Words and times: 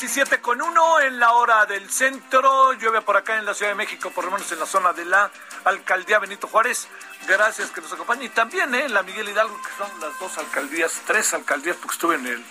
17 0.00 0.40
con 0.40 0.62
1 0.62 1.00
en 1.00 1.18
la 1.18 1.32
hora 1.32 1.66
del 1.66 1.90
centro. 1.90 2.72
Llueve 2.72 3.02
por 3.02 3.18
acá 3.18 3.36
en 3.36 3.44
la 3.44 3.52
Ciudad 3.52 3.72
de 3.72 3.74
México, 3.74 4.10
por 4.10 4.24
lo 4.24 4.30
menos 4.30 4.50
en 4.50 4.58
la 4.58 4.64
zona 4.64 4.94
de 4.94 5.04
la 5.04 5.30
alcaldía 5.64 6.18
Benito 6.18 6.48
Juárez. 6.48 6.88
Gracias 7.28 7.70
que 7.70 7.82
nos 7.82 7.92
acompañen. 7.92 8.24
Y 8.24 8.28
también 8.30 8.74
en 8.74 8.94
la 8.94 9.02
Miguel 9.02 9.28
Hidalgo, 9.28 9.60
que 9.60 9.68
son 9.76 10.00
las 10.00 10.18
dos 10.18 10.38
alcaldías, 10.38 11.02
tres 11.06 11.34
alcaldías, 11.34 11.76
porque 11.76 11.92
estuve 11.92 12.14
en, 12.14 12.26
el, 12.26 12.42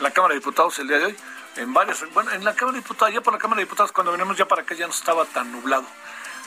la 0.00 0.12
Cámara 0.12 0.32
de 0.32 0.40
Diputados 0.40 0.78
el 0.78 0.88
día 0.88 0.96
de 0.96 1.04
hoy. 1.04 1.16
En 1.56 1.74
varias, 1.74 2.02
bueno, 2.14 2.30
en 2.30 2.42
la 2.42 2.54
Cámara 2.54 2.76
de 2.76 2.82
Diputados, 2.82 3.12
ya 3.12 3.20
por 3.20 3.34
la 3.34 3.38
Cámara 3.38 3.58
de 3.58 3.66
Diputados, 3.66 3.92
cuando 3.92 4.10
venimos 4.10 4.38
ya 4.38 4.48
para 4.48 4.62
acá 4.62 4.74
ya 4.74 4.86
no 4.86 4.92
estaba 4.94 5.26
tan 5.26 5.52
nublado. 5.52 5.84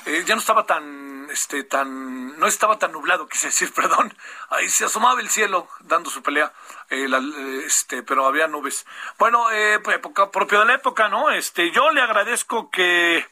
Eh, 0.08 0.24
ya 0.26 0.34
no 0.34 0.42
estaba 0.42 0.66
tan, 0.66 1.07
este, 1.32 1.64
tan, 1.64 2.38
no 2.40 2.48
estaba 2.48 2.80
tan 2.80 2.92
nublado, 2.92 3.28
quise 3.28 3.48
decir, 3.48 3.74
perdón. 3.76 4.16
Ahí 4.50 4.70
se 4.70 4.86
asomaba 4.86 5.20
el 5.22 5.30
cielo 5.30 5.68
dando 5.82 6.10
su 6.10 6.22
pelea, 6.22 6.54
eh, 6.90 7.08
eh, 7.10 7.64
este, 7.66 8.04
pero 8.04 8.26
había 8.26 8.48
nubes. 8.48 8.86
Bueno, 9.18 9.52
eh, 9.52 9.80
pues, 9.84 9.98
época 9.98 10.32
propio 10.32 10.60
de 10.60 10.66
la 10.66 10.74
época, 10.76 11.10
¿no? 11.10 11.30
Este, 11.30 11.72
yo 11.72 11.92
le 11.92 12.02
agradezco 12.02 12.70
que, 12.70 13.26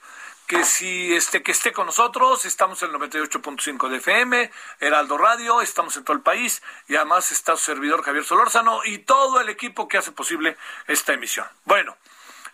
que 0.47 0.63
si, 0.63 1.13
este, 1.13 1.41
que 1.41 1.51
esté 1.51 1.72
con 1.72 1.88
nosotros. 1.88 2.45
Estamos 2.45 2.81
en 2.84 2.91
el 2.91 2.95
98.5 2.97 3.89
de 3.89 3.97
FM, 3.97 4.51
Heraldo 4.79 5.17
Radio, 5.17 5.61
estamos 5.61 5.97
en 5.97 6.03
todo 6.03 6.16
el 6.16 6.23
país 6.23 6.61
y 6.88 6.95
además 6.95 7.31
está 7.31 7.57
su 7.57 7.66
servidor 7.66 8.03
Javier 8.03 8.23
Solórzano 8.23 8.81
y 8.85 9.00
todo 9.00 9.39
el 9.41 9.50
equipo 9.50 9.88
que 9.88 9.97
hace 9.97 10.11
posible 10.11 10.57
esta 10.88 11.13
emisión. 11.13 11.47
Bueno, 11.66 11.97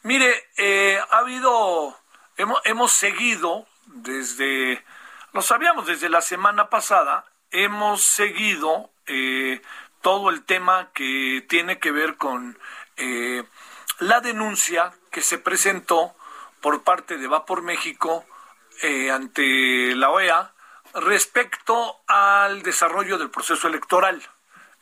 mire, 0.04 0.50
eh, 0.58 1.00
ha 1.10 1.18
habido, 1.18 1.98
hemos, 2.38 2.62
hemos 2.66 2.92
seguido 2.92 3.66
desde, 3.88 4.84
lo 5.34 5.42
sabíamos 5.42 5.86
desde 5.86 6.10
la 6.10 6.22
semana 6.22 6.70
pasada, 6.70 7.26
hemos 7.52 8.04
seguido 8.04 8.92
eh, 9.08 9.62
todo 10.02 10.30
el 10.30 10.44
tema 10.44 10.90
que 10.94 11.46
tiene 11.48 11.80
que 11.80 11.92
ver 11.92 12.18
con 12.18 12.58
eh, 12.98 13.44
la 14.00 14.20
denuncia 14.20 14.94
que 15.12 15.22
se 15.22 15.38
presentó 15.38 16.16
por 16.60 16.84
parte 16.84 17.18
de 17.18 17.28
Va 17.28 17.46
por 17.46 17.62
México 17.62 18.26
eh, 18.82 19.12
ante 19.12 19.96
la 19.96 20.10
OEA 20.10 20.54
respecto 20.94 22.02
al 22.08 22.62
desarrollo 22.64 23.18
del 23.18 23.30
proceso 23.30 23.68
electoral 23.68 24.22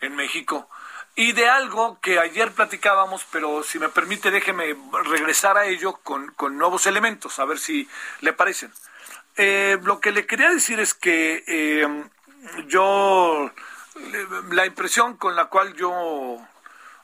en 0.02 0.16
México 0.16 0.70
y 1.16 1.34
de 1.34 1.50
algo 1.50 2.00
que 2.00 2.20
ayer 2.20 2.52
platicábamos, 2.54 3.26
pero 3.32 3.62
si 3.62 3.78
me 3.78 3.90
permite 3.90 4.32
déjeme 4.32 4.76
regresar 5.04 5.58
a 5.58 5.66
ello 5.66 6.00
con, 6.02 6.32
con 6.34 6.58
nuevos 6.58 6.88
elementos, 6.88 7.40
a 7.40 7.46
ver 7.46 7.60
si 7.60 7.88
le 8.22 8.34
parecen. 8.34 8.72
Eh, 9.42 9.78
lo 9.84 10.02
que 10.02 10.12
le 10.12 10.26
quería 10.26 10.50
decir 10.50 10.82
es 10.82 10.94
que 10.94 11.46
eh, 11.48 11.88
yo, 12.68 13.50
la 14.52 14.66
impresión 14.66 15.16
con 15.16 15.38
la 15.38 15.46
cual 15.46 15.74
yo, 15.76 16.46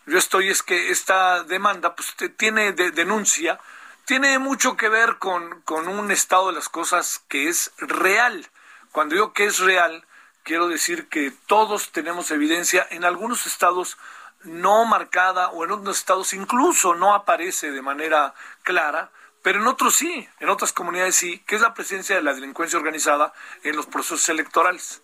yo 0.05 0.17
estoy 0.17 0.49
es 0.49 0.61
que 0.61 0.89
esta 0.91 1.43
demanda 1.43 1.95
pues, 1.95 2.13
tiene 2.35 2.73
de- 2.73 2.91
denuncia, 2.91 3.57
tiene 4.03 4.37
mucho 4.37 4.75
que 4.75 4.89
ver 4.89 5.17
con, 5.17 5.61
con 5.61 5.87
un 5.87 6.11
estado 6.11 6.47
de 6.47 6.55
las 6.55 6.67
cosas 6.67 7.21
que 7.29 7.47
es 7.47 7.71
real. 7.77 8.45
Cuando 8.91 9.15
digo 9.15 9.31
que 9.31 9.45
es 9.45 9.59
real, 9.59 10.03
quiero 10.43 10.67
decir 10.67 11.07
que 11.07 11.31
todos 11.47 11.93
tenemos 11.93 12.31
evidencia 12.31 12.85
en 12.91 13.05
algunos 13.05 13.45
estados 13.47 13.97
no 14.43 14.83
marcada 14.83 15.51
o 15.51 15.63
en 15.63 15.71
otros 15.71 15.97
estados 15.97 16.33
incluso 16.33 16.95
no 16.95 17.15
aparece 17.15 17.71
de 17.71 17.81
manera 17.81 18.33
clara, 18.61 19.09
pero 19.45 19.61
en 19.61 19.67
otros 19.67 19.95
sí, 19.95 20.27
en 20.39 20.49
otras 20.49 20.73
comunidades 20.73 21.17
sí, 21.17 21.37
que 21.45 21.53
es 21.53 21.61
la 21.61 21.75
presencia 21.75 22.15
de 22.15 22.23
la 22.23 22.33
delincuencia 22.33 22.79
organizada 22.79 23.31
en 23.61 23.75
los 23.75 23.85
procesos 23.85 24.27
electorales. 24.29 25.03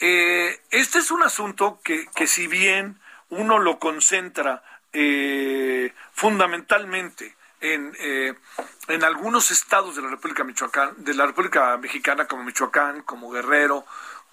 Eh, 0.00 0.58
este 0.70 1.00
es 1.00 1.10
un 1.10 1.22
asunto 1.22 1.78
que, 1.84 2.06
que 2.14 2.26
si 2.26 2.46
bien 2.46 2.98
uno 3.28 3.58
lo 3.58 3.78
concentra 3.78 4.62
eh, 4.94 5.92
fundamentalmente 6.14 7.36
en, 7.60 7.94
eh, 8.00 8.32
en 8.88 9.04
algunos 9.04 9.50
estados 9.50 9.96
de 9.96 10.00
la 10.00 10.08
República 10.08 10.44
Michoacán, 10.44 10.94
de 11.04 11.12
la 11.12 11.26
República 11.26 11.76
Mexicana 11.76 12.26
como 12.26 12.44
Michoacán, 12.44 13.02
como 13.02 13.30
Guerrero, 13.30 13.84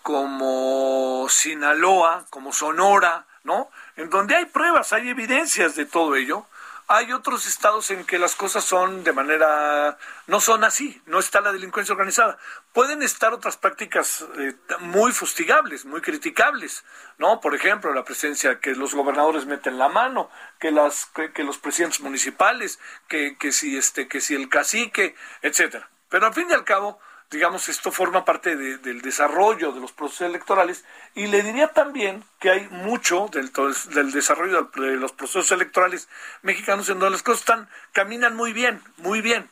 como 0.01 1.27
Sinaloa, 1.27 2.25
como 2.29 2.53
Sonora, 2.53 3.25
¿no? 3.43 3.69
En 3.97 4.09
donde 4.09 4.37
hay 4.37 4.45
pruebas, 4.45 4.93
hay 4.93 5.09
evidencias 5.09 5.75
de 5.75 5.85
todo 5.85 6.15
ello. 6.15 6.47
Hay 6.87 7.11
otros 7.13 7.47
estados 7.47 7.89
en 7.89 8.05
que 8.05 8.19
las 8.19 8.35
cosas 8.35 8.63
son 8.63 9.03
de 9.03 9.11
manera, 9.11 9.97
no 10.27 10.39
son 10.39 10.63
así, 10.63 11.01
no 11.07 11.17
está 11.17 11.41
la 11.41 11.51
delincuencia 11.51 11.93
organizada. 11.93 12.37
Pueden 12.73 13.01
estar 13.01 13.33
otras 13.33 13.57
prácticas 13.57 14.23
eh, 14.37 14.53
muy 14.81 15.11
fustigables, 15.11 15.85
muy 15.85 16.01
criticables, 16.01 16.85
¿no? 17.17 17.41
Por 17.41 17.55
ejemplo, 17.55 17.91
la 17.91 18.03
presencia 18.03 18.59
que 18.59 18.75
los 18.75 18.93
gobernadores 18.93 19.47
meten 19.47 19.79
la 19.79 19.89
mano, 19.89 20.29
que 20.59 20.69
las, 20.69 21.07
que, 21.07 21.43
los 21.43 21.57
presidentes 21.57 22.01
municipales, 22.01 22.79
que, 23.07 23.35
que 23.37 23.51
si 23.51 23.75
este, 23.75 24.07
que 24.07 24.21
si 24.21 24.35
el 24.35 24.47
cacique, 24.47 25.15
etcétera. 25.41 25.89
Pero 26.09 26.27
al 26.27 26.35
fin 26.35 26.47
y 26.51 26.53
al 26.53 26.65
cabo, 26.65 26.99
digamos, 27.31 27.69
esto 27.69 27.91
forma 27.91 28.23
parte 28.25 28.55
de- 28.55 28.77
del 28.77 29.01
desarrollo 29.01 29.71
de 29.71 29.79
los 29.81 29.91
procesos 29.91 30.27
electorales 30.27 30.85
y 31.15 31.27
le 31.27 31.41
diría 31.43 31.69
también 31.69 32.23
que 32.39 32.51
hay 32.51 32.67
mucho 32.69 33.27
del, 33.31 33.51
del 33.93 34.11
desarrollo 34.11 34.69
de 34.75 34.95
los 34.97 35.11
procesos 35.11 35.51
electorales 35.51 36.07
mexicanos 36.41 36.87
en 36.89 36.99
donde 36.99 37.11
las 37.11 37.23
cosas 37.23 37.41
están, 37.41 37.69
caminan 37.91 38.35
muy 38.35 38.53
bien, 38.53 38.81
muy 38.97 39.21
bien. 39.21 39.49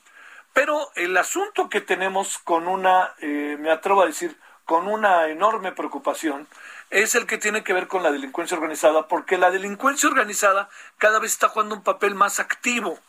Pero 0.54 0.92
el 0.96 1.18
asunto 1.18 1.68
que 1.70 1.82
tenemos 1.82 2.38
con 2.38 2.68
una, 2.68 3.14
eh, 3.20 3.58
me 3.60 3.72
atrevo 3.72 4.04
a 4.04 4.06
decir, 4.06 4.38
con 4.66 4.88
una 4.88 5.28
enorme 5.28 5.72
preocupación, 5.72 6.48
es 6.90 7.16
el 7.16 7.26
que 7.26 7.40
tiene 7.40 7.64
que 7.64 7.74
ver 7.74 7.88
con 7.88 8.04
la 8.04 8.12
delincuencia 8.12 8.56
organizada, 8.56 9.08
porque 9.08 9.38
la 9.40 9.50
delincuencia 9.50 10.08
organizada 10.08 10.70
cada 11.00 11.20
vez 11.20 11.32
está 11.32 11.50
jugando 11.50 11.76
un 11.76 11.84
papel 11.84 12.14
más 12.14 12.40
activo. 12.40 13.00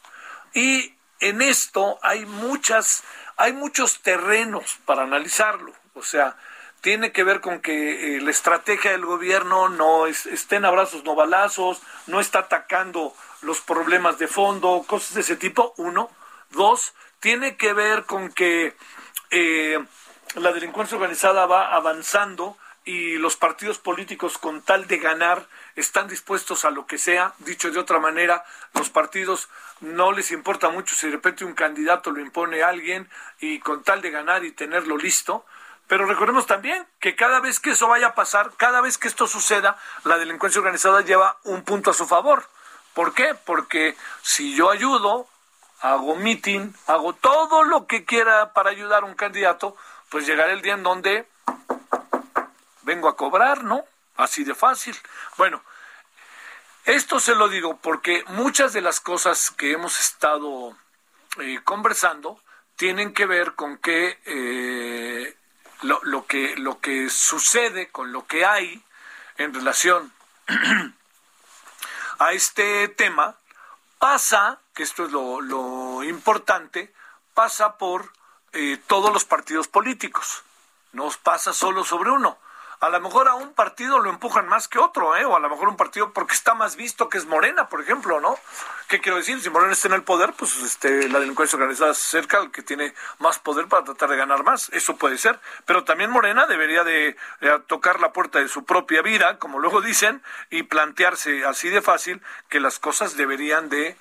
Y 0.55 0.94
en 1.20 1.43
esto 1.43 1.99
hay 2.02 2.25
muchas, 2.25 3.05
hay 3.37 3.53
muchos 3.53 4.01
terrenos 4.01 4.79
para 4.85 5.03
analizarlo. 5.03 5.73
O 5.95 6.03
sea, 6.03 6.37
tiene 6.81 7.13
que 7.13 7.25
ver 7.25 7.41
con 7.41 7.61
que 7.61 8.17
eh, 8.17 8.21
la 8.21 8.31
estrategia 8.31 8.91
del 8.91 9.07
gobierno 9.07 9.69
no 9.69 10.07
es, 10.07 10.27
estén 10.27 10.65
abrazos, 10.65 11.05
no 11.05 11.15
balazos, 11.15 11.81
no 12.07 12.21
está 12.21 12.41
atacando 12.41 13.15
los 13.43 13.61
problemas 13.61 14.19
de 14.19 14.29
fondo, 14.29 14.85
cosas 14.87 15.15
de 15.15 15.23
ese 15.23 15.37
tipo, 15.37 15.75
uno. 15.77 16.11
Dos, 16.51 16.95
tiene 17.21 17.57
que 17.57 17.73
ver 17.73 18.05
con 18.05 18.31
que 18.31 18.77
eh, 19.31 19.83
la 20.35 20.53
delincuencia 20.53 20.97
organizada 20.97 21.47
va 21.47 21.75
avanzando 21.75 22.57
y 22.85 23.17
los 23.17 23.37
partidos 23.37 23.79
políticos 23.79 24.37
con 24.37 24.61
tal 24.61 24.87
de 24.87 24.99
ganar 24.99 25.47
están 25.75 26.07
dispuestos 26.07 26.65
a 26.65 26.71
lo 26.71 26.87
que 26.87 26.99
sea. 26.99 27.33
Dicho 27.39 27.71
de 27.71 27.79
otra 27.79 27.99
manera, 27.99 28.45
los 28.75 28.91
partidos 28.91 29.49
no 29.81 30.13
les 30.13 30.31
importa 30.31 30.69
mucho 30.69 30.95
si 30.95 31.07
de 31.07 31.13
repente 31.13 31.45
un 31.45 31.55
candidato 31.55 32.11
lo 32.11 32.21
impone 32.21 32.63
a 32.63 32.69
alguien 32.69 33.09
y 33.41 33.59
con 33.61 33.83
tal 33.83 34.03
de 34.03 34.11
ganar 34.11 34.45
y 34.45 34.53
tenerlo 34.53 34.97
listo. 34.99 35.47
Pero 35.87 36.07
recordemos 36.07 36.47
también 36.47 36.87
que 37.01 37.15
cada 37.15 37.41
vez 37.41 37.61
que 37.61 37.71
eso 37.71 37.89
vaya 37.89 38.09
a 38.09 38.15
pasar, 38.15 38.53
cada 38.57 38.81
vez 38.81 38.99
que 38.99 39.09
esto 39.09 39.27
suceda, 39.27 39.77
la 40.05 40.19
delincuencia 40.19 40.61
organizada 40.61 41.03
lleva 41.03 41.39
un 41.45 41.63
punto 41.63 41.91
a 41.91 41.95
su 41.95 42.07
favor. 42.07 42.49
¿Por 42.95 43.13
qué? 43.13 43.35
Porque 43.35 43.97
si 44.23 44.55
yo 44.55 44.71
ayudo, 44.71 45.27
hago 45.81 46.17
meeting, 46.17 46.73
hago 46.87 47.13
todo 47.15 47.65
lo 47.65 47.87
que 47.87 48.05
quiera 48.05 48.53
para 48.53 48.71
ayudar 48.71 49.03
a 49.03 49.07
un 49.07 49.15
candidato, 49.15 49.77
pues 50.09 50.27
llegará 50.27 50.53
el 50.53 50.63
día 50.63 50.75
en 50.75 50.83
donde 50.83 51.27
vengo 52.85 53.09
a 53.09 53.17
cobrar, 53.17 53.65
¿no? 53.65 53.85
Así 54.17 54.45
de 54.45 54.55
fácil. 54.55 54.97
Bueno, 55.37 55.63
esto 56.85 57.19
se 57.19 57.35
lo 57.35 57.49
digo 57.49 57.79
porque 57.79 58.25
muchas 58.29 58.73
de 58.73 58.83
las 58.83 59.01
cosas 59.01 59.51
que 59.51 59.73
hemos 59.73 59.99
estado 59.99 60.77
eh, 61.39 61.61
conversando 61.65 62.41
tienen 62.77 63.15
que 63.15 63.27
ver 63.27 63.55
con 63.55 63.79
que 63.79 64.21
eh, 64.27 65.37
lo, 65.83 66.27
que 66.27 66.57
lo 66.57 66.81
que 66.81 67.09
sucede 67.11 67.89
con 67.89 68.13
lo 68.13 68.27
que 68.27 68.45
hay 68.45 68.83
en 69.39 69.55
relación 69.55 70.13
a 72.19 72.33
este 72.33 72.89
tema 72.89 73.37
pasa, 73.99 74.61
que 74.75 74.83
esto 74.83 75.07
es 75.07 75.13
lo, 75.13 76.03
importante, 76.05 76.93
pasa 77.33 77.79
por 77.79 78.13
eh, 78.53 78.79
todos 78.87 79.13
los 79.13 79.25
partidos 79.25 79.69
políticos, 79.69 80.43
no 80.93 81.11
pasa 81.23 81.53
solo 81.53 81.85
sobre 81.85 82.11
uno 82.11 82.39
a 82.81 82.88
lo 82.88 83.00
mejor 83.00 83.29
a 83.29 83.35
un 83.35 83.53
partido 83.53 83.99
lo 83.99 84.11
empujan 84.11 84.49
más 84.49 84.69
que 84.69 84.79
otro, 84.79 85.17
¿eh? 85.17 85.25
o 85.25 85.37
a 85.37 85.41
lo 85.41 85.49
mejor 85.49 85.69
un 85.69 85.76
partido 85.76 86.12
porque 86.12 86.35
está 86.35 86.55
más 86.55 86.76
visto 86.76 87.09
que 87.09 87.19
es 87.19 87.26
Morena, 87.26 87.69
por 87.69 87.81
ejemplo, 87.81 88.21
¿no? 88.21 88.38
¿Qué 88.88 89.00
quiero 89.00 89.17
decir? 89.17 89.41
Si 89.41 89.49
Morena 89.49 89.73
está 89.73 89.88
en 89.88 89.94
el 89.94 90.03
poder, 90.03 90.35
pues 90.37 90.59
este, 90.59 91.09
la 91.09 91.19
delincuencia 91.19 91.56
organizada 91.56 91.94
se 91.94 92.19
acerca 92.19 92.37
al 92.38 92.50
que 92.50 92.62
tiene 92.62 92.94
más 93.19 93.38
poder 93.38 93.67
para 93.67 93.82
tratar 93.82 94.11
de 94.11 94.17
ganar 94.17 94.44
más. 94.44 94.69
Eso 94.71 94.97
puede 94.97 95.17
ser. 95.17 95.41
Pero 95.65 95.85
también 95.85 96.11
Morena 96.11 96.47
debería 96.47 96.85
de, 96.85 97.17
tocar 97.67 98.00
la 98.00 98.12
puerta 98.12 98.41
de 98.41 98.49
su 98.49 98.65
propia 98.65 99.00
vida, 99.00 99.38
como 99.38 99.59
luego 99.59 99.81
dicen, 99.81 100.23
y 100.50 100.65
plantearse 100.65 101.47
así 101.47 101.71
de 101.71 101.81
fácil 101.81 102.21
que 102.50 102.61
las 102.61 102.79
cosas 102.79 103.17
deberían 103.17 103.71
de 103.71 103.97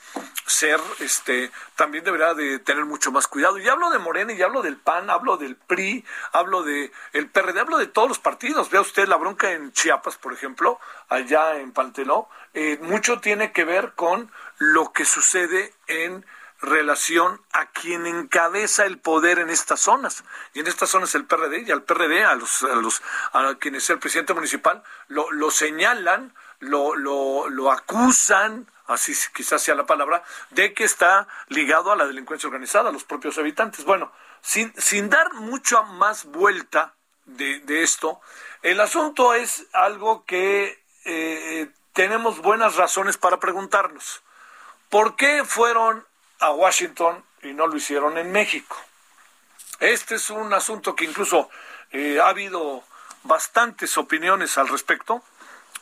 ser, 0.45 0.81
este, 0.99 1.49
también 1.75 2.03
debería 2.03 2.33
de 2.33 2.59
tener 2.59 2.83
mucho 2.85 3.11
más 3.11 3.27
cuidado. 3.27 3.57
Y 3.57 3.67
hablo 3.69 3.89
de 3.89 3.99
Morena 3.99 4.33
y 4.33 4.41
hablo 4.41 4.61
del 4.61 4.75
PAN, 4.77 5.09
hablo 5.09 5.37
del 5.37 5.55
PRI, 5.55 6.05
hablo 6.33 6.63
de 6.63 6.91
el 7.13 7.29
PRD, 7.29 7.61
hablo 7.61 7.77
de 7.77 7.87
todos 7.87 8.09
los 8.09 8.19
partidos. 8.19 8.62
Vea 8.69 8.81
usted 8.81 9.07
la 9.07 9.17
bronca 9.17 9.51
en 9.51 9.71
Chiapas, 9.71 10.17
por 10.17 10.33
ejemplo, 10.33 10.79
allá 11.09 11.59
en 11.59 11.71
Panteló, 11.71 12.29
eh, 12.53 12.77
mucho 12.81 13.19
tiene 13.19 13.51
que 13.51 13.63
ver 13.63 13.93
con 13.93 14.31
lo 14.57 14.91
que 14.91 15.05
sucede 15.05 15.73
en 15.87 16.25
relación 16.63 17.41
a 17.51 17.67
quien 17.67 18.07
encabeza 18.07 18.85
el 18.85 18.97
poder 18.97 19.39
en 19.39 19.49
estas 19.49 19.81
zonas. 19.81 20.23
Y 20.53 20.61
en 20.61 20.67
estas 20.67 20.89
zonas 20.89 21.13
el 21.13 21.25
PRD 21.25 21.63
y 21.67 21.71
al 21.71 21.83
PRD, 21.83 22.23
a 22.23 22.35
los, 22.35 22.63
a 22.63 22.75
los 22.75 23.01
a 23.33 23.55
quien 23.59 23.75
es 23.75 23.89
el 23.89 23.99
presidente 23.99 24.33
municipal, 24.33 24.81
lo, 25.09 25.29
lo 25.31 25.51
señalan, 25.51 26.33
lo, 26.59 26.95
lo, 26.95 27.49
lo 27.49 27.71
acusan, 27.71 28.71
así 28.87 29.13
quizás 29.33 29.61
sea 29.61 29.75
la 29.75 29.85
palabra, 29.85 30.23
de 30.51 30.73
que 30.73 30.85
está 30.85 31.27
ligado 31.49 31.91
a 31.91 31.95
la 31.95 32.07
delincuencia 32.07 32.47
organizada, 32.47 32.89
a 32.89 32.93
los 32.93 33.03
propios 33.03 33.37
habitantes. 33.37 33.83
Bueno, 33.83 34.11
sin, 34.41 34.73
sin 34.77 35.09
dar 35.09 35.33
mucha 35.33 35.81
más 35.81 36.25
vuelta 36.25 36.93
de, 37.25 37.59
de 37.59 37.83
esto, 37.83 38.21
el 38.63 38.79
asunto 38.79 39.33
es 39.33 39.65
algo 39.73 40.25
que 40.25 40.81
eh, 41.05 41.69
tenemos 41.93 42.39
buenas 42.39 42.75
razones 42.75 43.17
para 43.17 43.39
preguntarnos. 43.39 44.23
¿Por 44.89 45.15
qué 45.15 45.43
fueron 45.45 46.05
a 46.39 46.51
Washington 46.51 47.23
y 47.41 47.53
no 47.53 47.67
lo 47.67 47.77
hicieron 47.77 48.17
en 48.17 48.31
México? 48.31 48.75
Este 49.79 50.15
es 50.15 50.29
un 50.29 50.53
asunto 50.53 50.95
que 50.95 51.05
incluso 51.05 51.49
eh, 51.91 52.19
ha 52.19 52.29
habido 52.29 52.83
bastantes 53.23 53.97
opiniones 53.97 54.57
al 54.57 54.69
respecto 54.69 55.23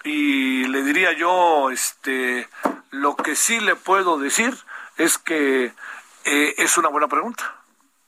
y 0.04 0.66
le 0.66 0.84
diría 0.84 1.14
yo, 1.14 1.70
este, 1.70 2.50
lo 2.90 3.16
que 3.16 3.36
sí 3.36 3.60
le 3.60 3.76
puedo 3.76 4.18
decir 4.18 4.58
es 4.98 5.18
que 5.18 5.74
eh, 6.26 6.56
es 6.58 6.78
una 6.78 6.90
buena 6.90 7.08
pregunta. 7.08 7.56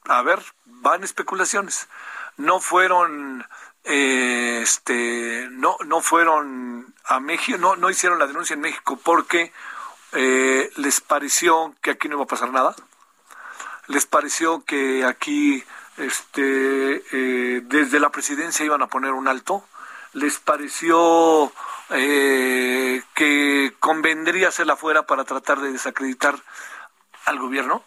A 0.06 0.22
ver, 0.22 0.40
van 0.66 1.04
especulaciones. 1.04 1.88
No 2.38 2.60
fueron, 2.60 3.46
eh, 3.86 4.60
este, 4.62 5.48
no, 5.52 5.78
no 5.86 6.02
fueron 6.02 6.94
a 7.06 7.20
México, 7.20 7.58
no, 7.58 7.76
no 7.76 7.90
hicieron 7.90 8.20
la 8.20 8.28
denuncia 8.28 8.54
en 8.54 8.62
México 8.62 8.98
porque 9.04 9.52
eh, 10.14 10.72
les 10.78 11.02
pareció 11.02 11.76
que 11.82 11.92
aquí 11.92 12.08
no 12.08 12.16
iba 12.16 12.24
a 12.24 12.28
pasar 12.28 12.52
nada, 12.52 12.76
les 13.88 14.06
pareció 14.06 14.64
que 14.64 15.04
aquí 15.04 15.64
este, 15.98 17.04
eh, 17.12 17.62
desde 17.66 18.00
la 18.00 18.10
presidencia 18.10 18.66
iban 18.66 18.82
a 18.82 18.88
poner 18.88 19.12
un 19.12 19.28
alto, 19.28 19.66
les 20.14 20.40
pareció 20.40 21.52
que 21.90 23.74
convendría 23.80 24.48
hacerla 24.48 24.76
fuera 24.76 25.06
para 25.06 25.26
tratar 25.26 25.60
de 25.60 25.72
desacreditar 25.72 26.36
al 27.26 27.38
gobierno, 27.38 27.84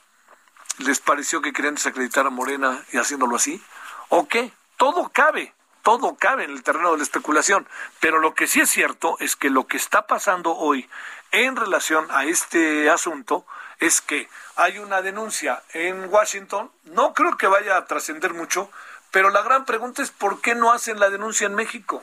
les 0.78 1.00
pareció 1.00 1.40
que 1.40 1.52
querían 1.52 1.74
desacreditar 1.74 2.26
a 2.26 2.30
Morena 2.30 2.84
y 2.92 2.98
haciéndolo 2.98 3.36
así, 3.36 3.60
o 4.08 4.28
qué, 4.28 4.52
todo 4.76 5.10
cabe, 5.12 5.55
todo 5.86 6.16
cabe 6.16 6.42
en 6.42 6.50
el 6.50 6.64
terreno 6.64 6.90
de 6.90 6.96
la 6.96 7.04
especulación, 7.04 7.68
pero 8.00 8.18
lo 8.18 8.34
que 8.34 8.48
sí 8.48 8.60
es 8.60 8.68
cierto 8.68 9.16
es 9.20 9.36
que 9.36 9.50
lo 9.50 9.68
que 9.68 9.76
está 9.76 10.08
pasando 10.08 10.56
hoy 10.56 10.90
en 11.30 11.54
relación 11.54 12.08
a 12.10 12.24
este 12.24 12.90
asunto 12.90 13.46
es 13.78 14.00
que 14.00 14.28
hay 14.56 14.78
una 14.78 15.00
denuncia 15.00 15.62
en 15.74 16.12
Washington, 16.12 16.72
no 16.86 17.14
creo 17.14 17.36
que 17.36 17.46
vaya 17.46 17.76
a 17.76 17.84
trascender 17.84 18.34
mucho, 18.34 18.68
pero 19.12 19.30
la 19.30 19.42
gran 19.42 19.64
pregunta 19.64 20.02
es 20.02 20.10
¿por 20.10 20.40
qué 20.40 20.56
no 20.56 20.72
hacen 20.72 20.98
la 20.98 21.08
denuncia 21.08 21.46
en 21.46 21.54
México? 21.54 22.02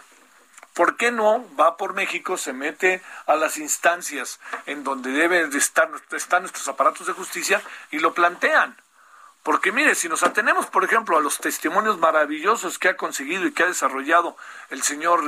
¿Por 0.74 0.95
qué 0.95 1.12
no 1.12 1.45
va 1.59 1.75
por 1.75 1.94
México, 1.94 2.38
se 2.38 2.53
mete 2.53 3.01
a 3.25 3.35
las 3.35 3.57
instancias 3.57 4.39
en 4.65 4.85
donde 4.85 5.12
deben 5.12 5.50
de 5.50 5.57
estar, 5.57 5.89
nuestros 5.89 6.69
aparatos 6.69 7.06
de 7.06 7.11
justicia 7.11 7.61
y 7.92 7.99
lo 7.99 8.13
plantean? 8.13 8.78
Porque 9.44 9.73
mire, 9.73 9.94
si 9.95 10.07
nos 10.07 10.23
atenemos, 10.23 10.68
por 10.68 10.85
ejemplo, 10.85 11.18
a 11.18 11.21
los 11.21 11.38
testimonios 11.38 12.00
maravillosos 12.00 12.80
que 12.80 12.90
ha 12.90 12.97
conseguido 12.97 13.45
y 13.45 13.52
que 13.52 13.64
ha 13.64 13.68
desarrollado 13.68 14.38
el 14.69 14.81
señor 14.83 15.21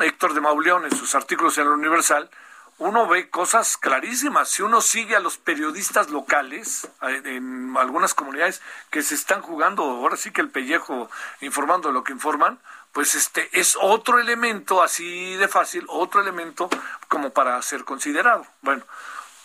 Héctor 0.00 0.34
de 0.34 0.40
Mauleón 0.40 0.84
en 0.84 0.96
sus 0.96 1.14
artículos 1.16 1.58
en 1.58 1.68
la 1.68 1.74
Universal, 1.74 2.30
uno 2.78 3.06
ve 3.06 3.30
cosas 3.30 3.76
clarísimas. 3.76 4.48
Si 4.48 4.62
uno 4.62 4.80
sigue 4.80 5.16
a 5.16 5.20
los 5.20 5.36
periodistas 5.38 6.10
locales 6.10 6.88
en 7.02 7.74
algunas 7.76 8.14
comunidades 8.14 8.62
que 8.90 9.02
se 9.02 9.14
están 9.14 9.42
jugando, 9.42 9.82
ahora 9.84 10.16
sí 10.16 10.32
que 10.32 10.40
el 10.40 10.50
pellejo 10.50 11.10
informando 11.40 11.92
lo 11.92 12.04
que 12.04 12.12
informan, 12.12 12.58
pues 12.92 13.16
este 13.16 13.48
es 13.52 13.76
otro 13.80 14.20
elemento 14.20 14.82
así 14.82 15.34
de 15.36 15.48
fácil, 15.48 15.84
otro 15.88 16.20
elemento 16.20 16.68
como 17.08 17.30
para 17.30 17.60
ser 17.62 17.84
considerado. 17.84 18.46
Bueno, 18.62 18.84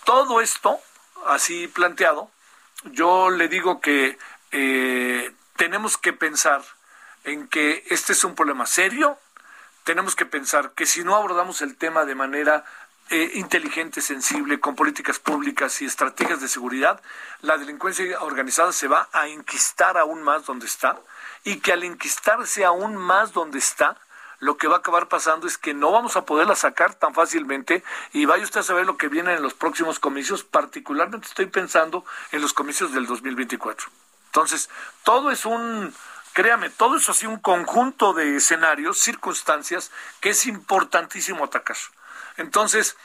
todo 0.04 0.42
esto 0.42 0.80
así 1.26 1.68
planteado, 1.68 2.32
yo 2.86 3.30
le 3.30 3.48
digo 3.48 3.82
que 3.82 4.18
eh, 4.52 5.34
tenemos 5.56 5.98
que 5.98 6.14
pensar 6.14 6.62
en 7.24 7.48
que 7.48 7.84
este 7.90 8.14
es 8.14 8.24
un 8.24 8.36
problema 8.36 8.66
serio, 8.66 9.18
tenemos 9.84 10.16
que 10.16 10.26
pensar 10.26 10.72
que 10.72 10.86
si 10.86 11.04
no 11.04 11.16
abordamos 11.16 11.62
el 11.62 11.76
tema 11.76 12.06
de 12.06 12.16
manera 12.16 12.64
eh, 13.10 13.32
inteligente, 13.36 14.02
sensible, 14.02 14.60
con 14.60 14.76
políticas 14.76 15.20
públicas 15.20 15.82
y 15.82 15.86
estrategias 15.86 16.42
de 16.42 16.48
seguridad, 16.48 17.02
la 17.42 17.58
delincuencia 17.58 18.22
organizada 18.22 18.72
se 18.72 18.88
va 18.88 19.10
a 19.12 19.28
enquistar 19.28 19.98
aún 19.98 20.22
más 20.22 20.46
donde 20.46 20.68
está 20.68 21.00
y 21.44 21.60
que 21.60 21.74
al 21.74 21.84
enquistarse 21.84 22.66
aún 22.66 22.96
más 22.96 23.34
donde 23.34 23.58
está, 23.58 23.98
lo 24.40 24.58
que 24.58 24.68
va 24.68 24.76
a 24.76 24.80
acabar 24.80 25.08
pasando 25.08 25.48
es 25.48 25.58
que 25.58 25.74
no 25.74 25.92
vamos 25.92 26.16
a 26.16 26.26
poderla 26.26 26.56
sacar 26.56 26.96
tan 26.96 27.14
fácilmente 27.14 27.84
y 28.14 28.26
vaya 28.26 28.44
usted 28.44 28.62
a 28.62 28.64
saber 28.64 28.86
lo 28.86 28.98
que 28.98 29.10
viene 29.10 29.34
en 29.34 29.42
los 29.42 29.54
próximos 29.54 30.00
comicios, 30.00 30.44
particularmente 30.44 31.28
estoy 31.28 31.48
pensando 31.48 32.06
en 32.32 32.42
los 32.42 32.54
comicios 32.54 32.94
del 32.94 33.06
2024. 33.06 33.88
Entonces, 34.28 34.70
todo 35.04 35.32
es 35.32 35.46
un, 35.46 35.94
créame, 36.34 36.70
todo 36.70 36.98
es 36.98 37.10
así 37.10 37.26
un 37.26 37.40
conjunto 37.40 38.14
de 38.14 38.38
escenarios, 38.38 39.00
circunstancias 39.00 39.92
que 40.22 40.30
es 40.30 40.46
importantísimo 40.46 41.46
atacar. 41.46 41.78
Entonces, 42.38 42.96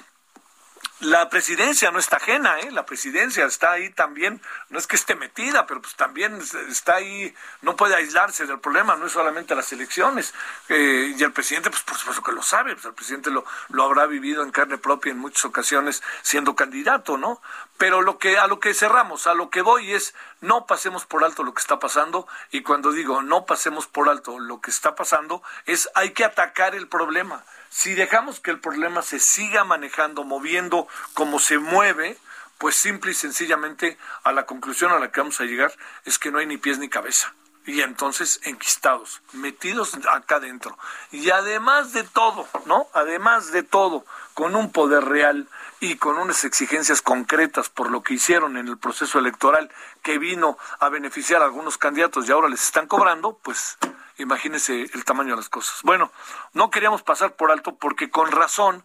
la 1.05 1.29
presidencia 1.29 1.91
no 1.91 1.99
está 1.99 2.17
ajena, 2.17 2.61
¿eh? 2.61 2.71
La 2.71 2.87
presidencia 2.87 3.45
está 3.45 3.73
ahí 3.73 3.91
también, 3.91 4.41
no 4.71 4.79
es 4.79 4.87
que 4.87 4.97
esté 4.97 5.15
metida, 5.15 5.67
pero 5.67 5.83
pues 5.83 5.95
también 5.97 6.41
está 6.69 6.97
ahí, 6.97 7.35
no 7.61 7.77
puede 7.77 7.95
aislarse 7.95 8.47
del 8.47 8.59
problema, 8.59 8.97
no 8.97 9.07
es 9.07 9.13
solamente 9.13 9.55
las 9.55 9.71
elecciones. 9.73 10.33
Eh, 10.69 11.15
y 11.17 11.23
el 11.23 11.33
presidente, 11.33 11.71
pues 11.71 11.83
por 11.83 11.99
supuesto 11.99 12.23
que 12.23 12.33
lo 12.33 12.43
sabe, 12.43 12.73
pues 12.73 12.87
el 12.87 12.95
presidente 12.95 13.31
lo, 13.31 13.45
lo 13.69 13.85
habrá 13.85 14.07
vivido 14.07 14.43
en 14.43 14.51
carne 14.51 14.79
propia 14.79 15.13
en 15.13 15.19
muchas 15.19 15.45
ocasiones 15.45 16.03
siendo 16.23 16.57
candidato, 16.57 17.19
¿no? 17.19 17.43
Pero 17.77 18.01
lo 18.01 18.19
que, 18.19 18.39
a 18.39 18.47
lo 18.47 18.59
que 18.59 18.73
cerramos, 18.73 19.27
a 19.27 19.35
lo 19.35 19.51
que 19.51 19.61
voy 19.61 19.93
es, 19.93 20.15
no 20.41 20.67
pasemos 20.67 21.05
por 21.05 21.23
alto 21.23 21.43
lo 21.43 21.53
que 21.53 21.61
está 21.61 21.79
pasando, 21.79 22.27
y 22.51 22.63
cuando 22.63 22.93
digo 22.93 23.21
no 23.21 23.45
pasemos 23.45 23.87
por 23.87 24.09
alto 24.09 24.39
lo 24.39 24.61
que 24.63 24.71
está 24.71 24.95
pasando, 24.95 25.43
es 25.67 25.91
hay 25.95 26.13
que 26.13 26.25
atacar 26.25 26.75
el 26.75 26.89
problema 26.89 27.45
si 27.75 27.93
dejamos 27.95 28.39
que 28.39 28.53
el 28.53 28.61
problema 28.61 29.03
se 29.03 29.19
siga 29.19 29.65
manejando, 29.65 30.23
moviendo 30.23 30.87
como 31.13 31.41
se 31.41 31.59
mueve, 31.59 32.17
pues 32.57 32.77
simple 32.77 33.11
y 33.11 33.15
sencillamente 33.15 33.99
a 34.23 34.31
la 34.31 34.47
conclusión 34.47 34.93
a 34.93 35.01
la 35.01 35.11
que 35.11 35.21
vamos 35.21 35.41
a 35.41 35.45
llegar 35.45 35.75
es 36.05 36.21
que 36.21 36.31
no 36.31 36.39
hay 36.39 36.47
ni 36.47 36.57
pies 36.57 36.79
ni 36.79 36.89
cabeza. 36.89 37.35
Y 37.67 37.81
entonces 37.81 38.41
enquistados, 38.45 39.23
metidos 39.33 39.99
acá 40.09 40.37
adentro. 40.37 40.79
Y 41.11 41.31
además 41.31 41.93
de 41.93 42.05
todo, 42.05 42.47
¿no? 42.65 42.87
Además 42.95 43.51
de 43.51 43.65
todo, 43.65 44.07
con 44.35 44.55
un 44.55 44.71
poder 44.71 45.05
real 45.05 45.49
y 45.81 45.97
con 45.97 46.17
unas 46.17 46.45
exigencias 46.45 47.03
concretas 47.03 47.71
por 47.71 47.91
lo 47.91 48.05
que 48.05 48.15
hicieron 48.15 48.57
en 48.57 48.69
el 48.69 48.79
proceso 48.79 49.19
electoral 49.19 49.69
que 50.03 50.19
vino 50.19 50.57
a 50.79 50.91
beneficiar 50.91 51.43
a 51.43 51.47
algunos 51.47 51.77
candidatos 51.77 52.29
y 52.29 52.33
ahora 52.33 52.49
les 52.49 52.63
están 52.63 52.87
cobrando, 52.87 53.37
pues 53.43 53.79
Imagínense 54.19 54.89
el 54.93 55.05
tamaño 55.05 55.31
de 55.31 55.37
las 55.37 55.49
cosas. 55.49 55.81
Bueno, 55.83 56.13
no 56.53 56.71
queríamos 56.71 57.03
pasar 57.03 57.35
por 57.35 57.51
alto 57.51 57.77
porque 57.77 58.11
con 58.11 58.31
razón 58.31 58.85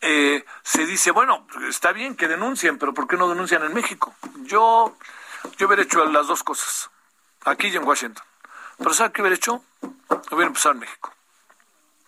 eh, 0.00 0.44
se 0.62 0.86
dice, 0.86 1.10
bueno, 1.10 1.46
está 1.68 1.92
bien 1.92 2.16
que 2.16 2.28
denuncien, 2.28 2.78
pero 2.78 2.94
¿por 2.94 3.06
qué 3.06 3.16
no 3.16 3.28
denuncian 3.28 3.62
en 3.62 3.74
México? 3.74 4.14
Yo, 4.42 4.96
yo 5.58 5.66
hubiera 5.66 5.82
hecho 5.82 6.04
las 6.06 6.26
dos 6.26 6.42
cosas, 6.42 6.90
aquí 7.44 7.68
y 7.68 7.76
en 7.76 7.84
Washington. 7.84 8.24
Pero 8.78 8.92
¿sabe 8.92 9.12
qué 9.12 9.22
hubiera 9.22 9.36
hecho? 9.36 9.62
Hubiera 10.30 10.46
empezado 10.46 10.74
en 10.74 10.80
México. 10.80 11.12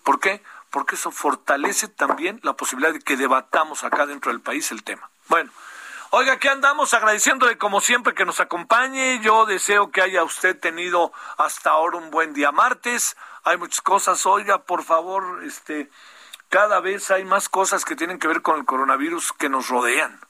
¿Por 0.03 0.21
qué? 0.21 0.43
Porque 0.71 0.95
eso 0.95 1.11
fortalece 1.11 1.89
también 1.89 2.41
la 2.43 2.55
posibilidad 2.55 2.93
de 2.93 3.01
que 3.01 3.17
debatamos 3.17 3.85
acá 3.85 4.07
dentro 4.07 4.31
del 4.31 4.41
país 4.41 4.71
el 4.73 4.83
tema. 4.83 5.09
Bueno, 5.29 5.51
Oiga, 6.11 6.35
aquí 6.35 6.47
andamos 6.47 6.95
agradeciéndole 6.95 7.59
como 7.59 7.81
siempre 7.81 8.15
que 8.15 8.25
nos 8.25 8.39
acompañe. 8.41 9.19
Yo 9.23 9.45
deseo 9.45 9.91
que 9.91 10.03
haya 10.03 10.23
usted 10.23 10.59
tenido 10.59 11.13
hasta 11.37 11.71
ahora 11.71 11.99
un 11.99 12.13
buen 12.13 12.33
día 12.33 12.53
martes. 12.53 13.17
Hay 13.43 13.57
muchas 13.57 13.81
cosas. 13.81 14.25
Oiga, 14.25 14.63
por 14.63 14.85
favor, 14.85 15.43
este, 15.43 15.91
cada 16.49 16.79
vez 16.81 17.11
hay 17.11 17.25
más 17.25 17.49
cosas 17.49 17.85
que 17.85 17.97
tienen 17.97 18.21
que 18.21 18.29
ver 18.29 18.41
con 18.41 18.57
el 18.57 18.65
coronavirus 18.65 19.33
que 19.33 19.49
nos 19.49 19.69
rodean. 19.69 20.21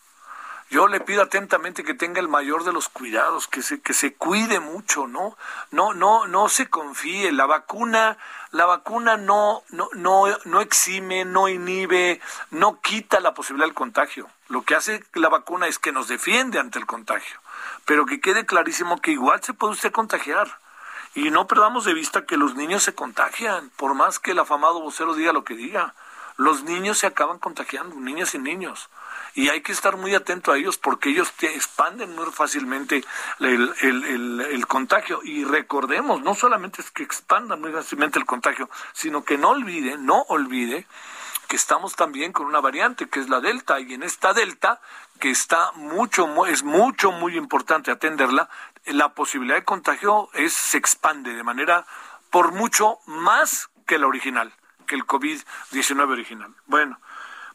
Yo 0.68 0.88
le 0.88 0.98
pido 0.98 1.22
atentamente 1.22 1.84
que 1.84 1.94
tenga 1.94 2.20
el 2.20 2.26
mayor 2.26 2.64
de 2.64 2.72
los 2.72 2.88
cuidados, 2.88 3.46
que 3.46 3.62
se, 3.62 3.80
que 3.80 3.94
se 3.94 4.14
cuide 4.14 4.58
mucho, 4.58 5.06
¿no? 5.06 5.36
No, 5.70 5.94
no, 5.94 6.26
no 6.26 6.48
se 6.48 6.68
confíe. 6.68 7.30
La 7.30 7.46
vacuna, 7.46 8.18
la 8.50 8.66
vacuna 8.66 9.16
no, 9.16 9.62
no, 9.68 9.88
no, 9.92 10.24
no 10.44 10.60
exime, 10.60 11.24
no 11.24 11.48
inhibe, 11.48 12.20
no 12.50 12.80
quita 12.80 13.20
la 13.20 13.32
posibilidad 13.32 13.66
del 13.66 13.74
contagio. 13.74 14.28
Lo 14.48 14.62
que 14.62 14.74
hace 14.74 15.04
la 15.14 15.28
vacuna 15.28 15.68
es 15.68 15.78
que 15.78 15.92
nos 15.92 16.08
defiende 16.08 16.58
ante 16.58 16.80
el 16.80 16.86
contagio. 16.86 17.38
Pero 17.84 18.04
que 18.04 18.20
quede 18.20 18.44
clarísimo 18.44 19.00
que 19.00 19.12
igual 19.12 19.44
se 19.44 19.54
puede 19.54 19.74
usted 19.74 19.92
contagiar. 19.92 20.58
Y 21.14 21.30
no 21.30 21.46
perdamos 21.46 21.84
de 21.84 21.94
vista 21.94 22.26
que 22.26 22.36
los 22.36 22.56
niños 22.56 22.82
se 22.82 22.94
contagian, 22.94 23.70
por 23.76 23.94
más 23.94 24.18
que 24.18 24.32
el 24.32 24.38
afamado 24.40 24.80
vocero 24.80 25.14
diga 25.14 25.32
lo 25.32 25.44
que 25.44 25.54
diga. 25.54 25.94
Los 26.36 26.64
niños 26.64 26.98
se 26.98 27.06
acaban 27.06 27.38
contagiando, 27.38 27.94
niñas 27.94 28.34
y 28.34 28.40
niños 28.40 28.90
y 29.36 29.50
hay 29.50 29.60
que 29.60 29.72
estar 29.72 29.98
muy 29.98 30.14
atento 30.14 30.50
a 30.50 30.56
ellos 30.56 30.78
porque 30.78 31.10
ellos 31.10 31.30
te 31.34 31.54
expanden 31.54 32.16
muy 32.16 32.24
fácilmente 32.32 33.04
el, 33.38 33.72
el, 33.82 34.40
el, 34.40 34.66
contagio. 34.66 35.20
Y 35.22 35.44
recordemos, 35.44 36.22
no 36.22 36.34
solamente 36.34 36.80
es 36.80 36.90
que 36.90 37.02
expandan 37.02 37.60
muy 37.60 37.70
fácilmente 37.70 38.18
el 38.18 38.24
contagio, 38.24 38.70
sino 38.94 39.24
que 39.24 39.36
no 39.36 39.50
olvide, 39.50 39.98
no 39.98 40.22
olvide 40.28 40.86
que 41.48 41.56
estamos 41.56 41.96
también 41.96 42.32
con 42.32 42.46
una 42.46 42.60
variante 42.60 43.10
que 43.10 43.20
es 43.20 43.28
la 43.28 43.40
delta 43.40 43.78
y 43.78 43.92
en 43.92 44.02
esta 44.02 44.32
delta 44.32 44.80
que 45.20 45.30
está 45.30 45.70
mucho 45.74 46.46
es 46.46 46.64
mucho 46.64 47.12
muy 47.12 47.36
importante 47.36 47.90
atenderla 47.90 48.48
la 48.86 49.10
posibilidad 49.10 49.56
de 49.56 49.64
contagio 49.64 50.30
es 50.32 50.54
se 50.54 50.78
expande 50.78 51.34
de 51.34 51.42
manera 51.42 51.86
por 52.30 52.52
mucho 52.52 52.98
más 53.06 53.68
que 53.86 53.98
la 53.98 54.06
original 54.06 54.52
que 54.86 54.94
el 54.94 55.06
COVID-19 55.06 56.10
original. 56.10 56.54
Bueno, 56.66 56.98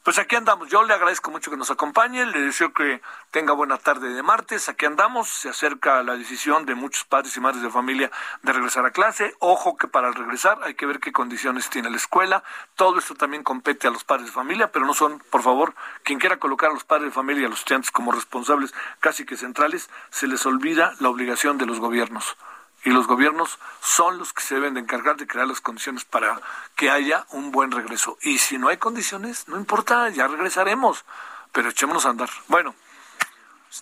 pues 0.03 0.17
aquí 0.17 0.35
andamos. 0.35 0.67
Yo 0.69 0.83
le 0.83 0.93
agradezco 0.95 1.29
mucho 1.29 1.51
que 1.51 1.57
nos 1.57 1.69
acompañe. 1.69 2.25
Le 2.25 2.41
deseo 2.41 2.73
que 2.73 3.01
tenga 3.29 3.53
buena 3.53 3.77
tarde 3.77 4.09
de 4.13 4.23
martes. 4.23 4.67
Aquí 4.67 4.85
andamos. 4.87 5.29
Se 5.29 5.49
acerca 5.49 6.01
la 6.01 6.15
decisión 6.15 6.65
de 6.65 6.73
muchos 6.73 7.03
padres 7.03 7.37
y 7.37 7.39
madres 7.39 7.61
de 7.61 7.69
familia 7.69 8.09
de 8.41 8.51
regresar 8.51 8.83
a 8.85 8.91
clase. 8.91 9.35
Ojo 9.39 9.77
que 9.77 9.87
para 9.87 10.11
regresar 10.11 10.57
hay 10.63 10.73
que 10.73 10.87
ver 10.87 10.99
qué 10.99 11.11
condiciones 11.11 11.69
tiene 11.69 11.91
la 11.91 11.97
escuela. 11.97 12.43
Todo 12.75 12.97
esto 12.97 13.13
también 13.13 13.43
compete 13.43 13.87
a 13.87 13.91
los 13.91 14.03
padres 14.03 14.25
de 14.27 14.31
familia, 14.31 14.71
pero 14.71 14.85
no 14.87 14.95
son, 14.95 15.19
por 15.29 15.43
favor, 15.43 15.75
quien 16.03 16.17
quiera 16.17 16.37
colocar 16.37 16.71
a 16.71 16.73
los 16.73 16.83
padres 16.83 17.05
de 17.05 17.11
familia 17.11 17.43
y 17.43 17.45
a 17.45 17.49
los 17.49 17.59
estudiantes 17.59 17.91
como 17.91 18.11
responsables 18.11 18.73
casi 18.99 19.25
que 19.25 19.37
centrales, 19.37 19.89
se 20.09 20.25
les 20.25 20.45
olvida 20.47 20.93
la 20.99 21.09
obligación 21.09 21.59
de 21.59 21.67
los 21.67 21.79
gobiernos 21.79 22.37
y 22.83 22.89
los 22.89 23.07
gobiernos 23.07 23.59
son 23.79 24.17
los 24.17 24.33
que 24.33 24.41
se 24.41 24.55
deben 24.55 24.73
de 24.73 24.79
encargar 24.79 25.15
de 25.15 25.27
crear 25.27 25.47
las 25.47 25.61
condiciones 25.61 26.03
para 26.03 26.41
que 26.75 26.89
haya 26.89 27.25
un 27.29 27.51
buen 27.51 27.71
regreso. 27.71 28.17
Y 28.21 28.39
si 28.39 28.57
no 28.57 28.69
hay 28.69 28.77
condiciones, 28.77 29.47
no 29.47 29.57
importa, 29.57 30.09
ya 30.09 30.27
regresaremos, 30.27 31.05
pero 31.51 31.69
echémonos 31.69 32.05
a 32.05 32.09
andar. 32.09 32.29
Bueno, 32.47 32.73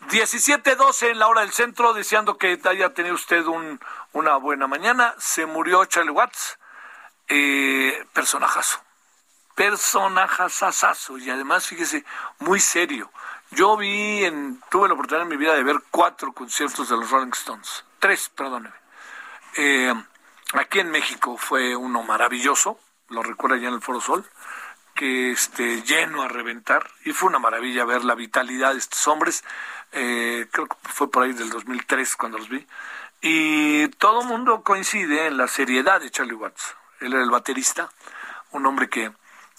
17.12 0.09 1.11
en 1.11 1.19
la 1.19 1.27
hora 1.27 1.41
del 1.41 1.51
centro, 1.51 1.93
deseando 1.93 2.37
que 2.37 2.59
haya 2.65 2.93
tenido 2.93 3.15
usted 3.15 3.45
un, 3.45 3.79
una 4.11 4.35
buena 4.35 4.67
mañana. 4.67 5.15
Se 5.17 5.45
murió 5.45 5.85
Charlie 5.85 6.11
Watts, 6.11 6.59
eh, 7.29 8.05
personajazo, 8.11 8.81
personajazazazo, 9.55 11.17
y 11.17 11.29
además, 11.29 11.67
fíjese, 11.67 12.03
muy 12.39 12.59
serio. 12.59 13.09
Yo 13.51 13.77
vi, 13.77 14.25
en, 14.25 14.61
tuve 14.69 14.89
la 14.89 14.93
oportunidad 14.93 15.23
en 15.23 15.29
mi 15.29 15.37
vida 15.37 15.55
de 15.55 15.63
ver 15.63 15.77
cuatro 15.89 16.33
conciertos 16.33 16.89
de 16.89 16.97
los 16.97 17.09
Rolling 17.09 17.31
Stones, 17.31 17.85
tres, 17.99 18.29
perdóneme 18.29 18.88
eh, 19.61 19.93
aquí 20.53 20.79
en 20.79 20.89
México 20.89 21.35
fue 21.37 21.75
uno 21.75 22.01
maravilloso, 22.01 22.79
lo 23.09 23.21
recuerda 23.21 23.57
ya 23.57 23.67
en 23.67 23.73
el 23.73 23.81
Foro 23.81 23.99
Sol, 23.99 24.25
que 24.95 25.31
este, 25.31 25.81
lleno 25.81 26.21
a 26.21 26.29
reventar, 26.29 26.89
y 27.03 27.11
fue 27.11 27.27
una 27.27 27.39
maravilla 27.39 27.83
ver 27.83 28.05
la 28.05 28.15
vitalidad 28.15 28.71
de 28.71 28.79
estos 28.79 29.05
hombres, 29.09 29.43
eh, 29.91 30.47
creo 30.49 30.67
que 30.67 30.77
fue 30.83 31.11
por 31.11 31.23
ahí 31.23 31.33
del 31.33 31.49
2003 31.49 32.15
cuando 32.15 32.37
los 32.37 32.47
vi, 32.47 32.65
y 33.21 33.89
todo 33.89 34.21
el 34.21 34.27
mundo 34.27 34.63
coincide 34.63 35.27
en 35.27 35.35
la 35.35 35.49
seriedad 35.49 35.99
de 35.99 36.09
Charlie 36.09 36.35
Watts. 36.35 36.75
Él 37.01 37.11
era 37.11 37.23
el 37.23 37.29
baterista, 37.29 37.91
un 38.51 38.65
hombre 38.65 38.87
que 38.87 39.11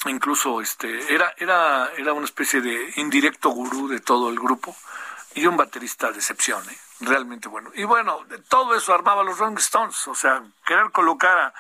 incluso 0.06 0.62
este 0.62 1.12
era 1.12 1.34
era 1.36 1.90
era 1.98 2.14
una 2.14 2.24
especie 2.24 2.62
de 2.62 2.94
indirecto 2.96 3.50
gurú 3.50 3.86
de 3.86 4.00
todo 4.00 4.30
el 4.30 4.40
grupo 4.40 4.74
y 5.34 5.44
un 5.44 5.58
baterista 5.58 6.10
de 6.10 6.16
excepción, 6.16 6.62
¿eh? 6.70 6.78
Realmente 7.00 7.48
bueno. 7.48 7.70
Y 7.74 7.84
bueno, 7.84 8.26
todo 8.48 8.74
eso 8.74 8.94
armaba 8.94 9.22
los 9.22 9.38
Rolling 9.38 9.56
Stones, 9.56 10.06
o 10.08 10.14
sea, 10.14 10.42
querer 10.64 10.90
colocar 10.90 11.38
a, 11.38 11.54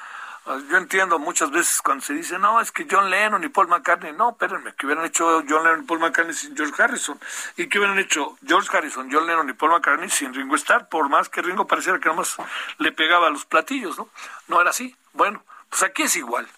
yo 0.46 0.78
entiendo 0.78 1.18
muchas 1.18 1.50
veces 1.50 1.80
cuando 1.82 2.04
se 2.04 2.14
dice, 2.14 2.38
no, 2.38 2.60
es 2.60 2.72
que 2.72 2.86
John 2.90 3.10
Lennon 3.10 3.44
y 3.44 3.48
Paul 3.48 3.68
McCartney, 3.68 4.12
no, 4.12 4.30
espérenme, 4.30 4.74
que 4.74 4.86
hubieran 4.86 5.04
hecho 5.04 5.44
John 5.48 5.64
Lennon 5.64 5.82
y 5.82 5.86
Paul 5.86 6.00
McCartney 6.00 6.34
sin 6.34 6.56
George 6.56 6.82
Harrison, 6.82 7.20
y 7.56 7.68
que 7.68 7.78
hubieran 7.78 7.98
hecho 7.98 8.36
George 8.44 8.74
Harrison, 8.74 9.10
John 9.12 9.26
Lennon 9.26 9.48
y 9.50 9.52
Paul 9.52 9.72
McCartney 9.72 10.08
sin 10.08 10.32
Ringo 10.32 10.56
Starr, 10.56 10.88
por 10.88 11.08
más 11.08 11.28
que 11.28 11.42
Ringo 11.42 11.66
pareciera 11.66 12.00
que 12.00 12.08
nomás 12.08 12.36
le 12.78 12.90
pegaba 12.90 13.26
a 13.26 13.30
los 13.30 13.44
platillos, 13.44 13.98
¿no? 13.98 14.08
No 14.48 14.60
era 14.60 14.70
así. 14.70 14.96
Bueno, 15.12 15.44
pues 15.68 15.82
aquí 15.82 16.02
es 16.02 16.16
igual. 16.16 16.48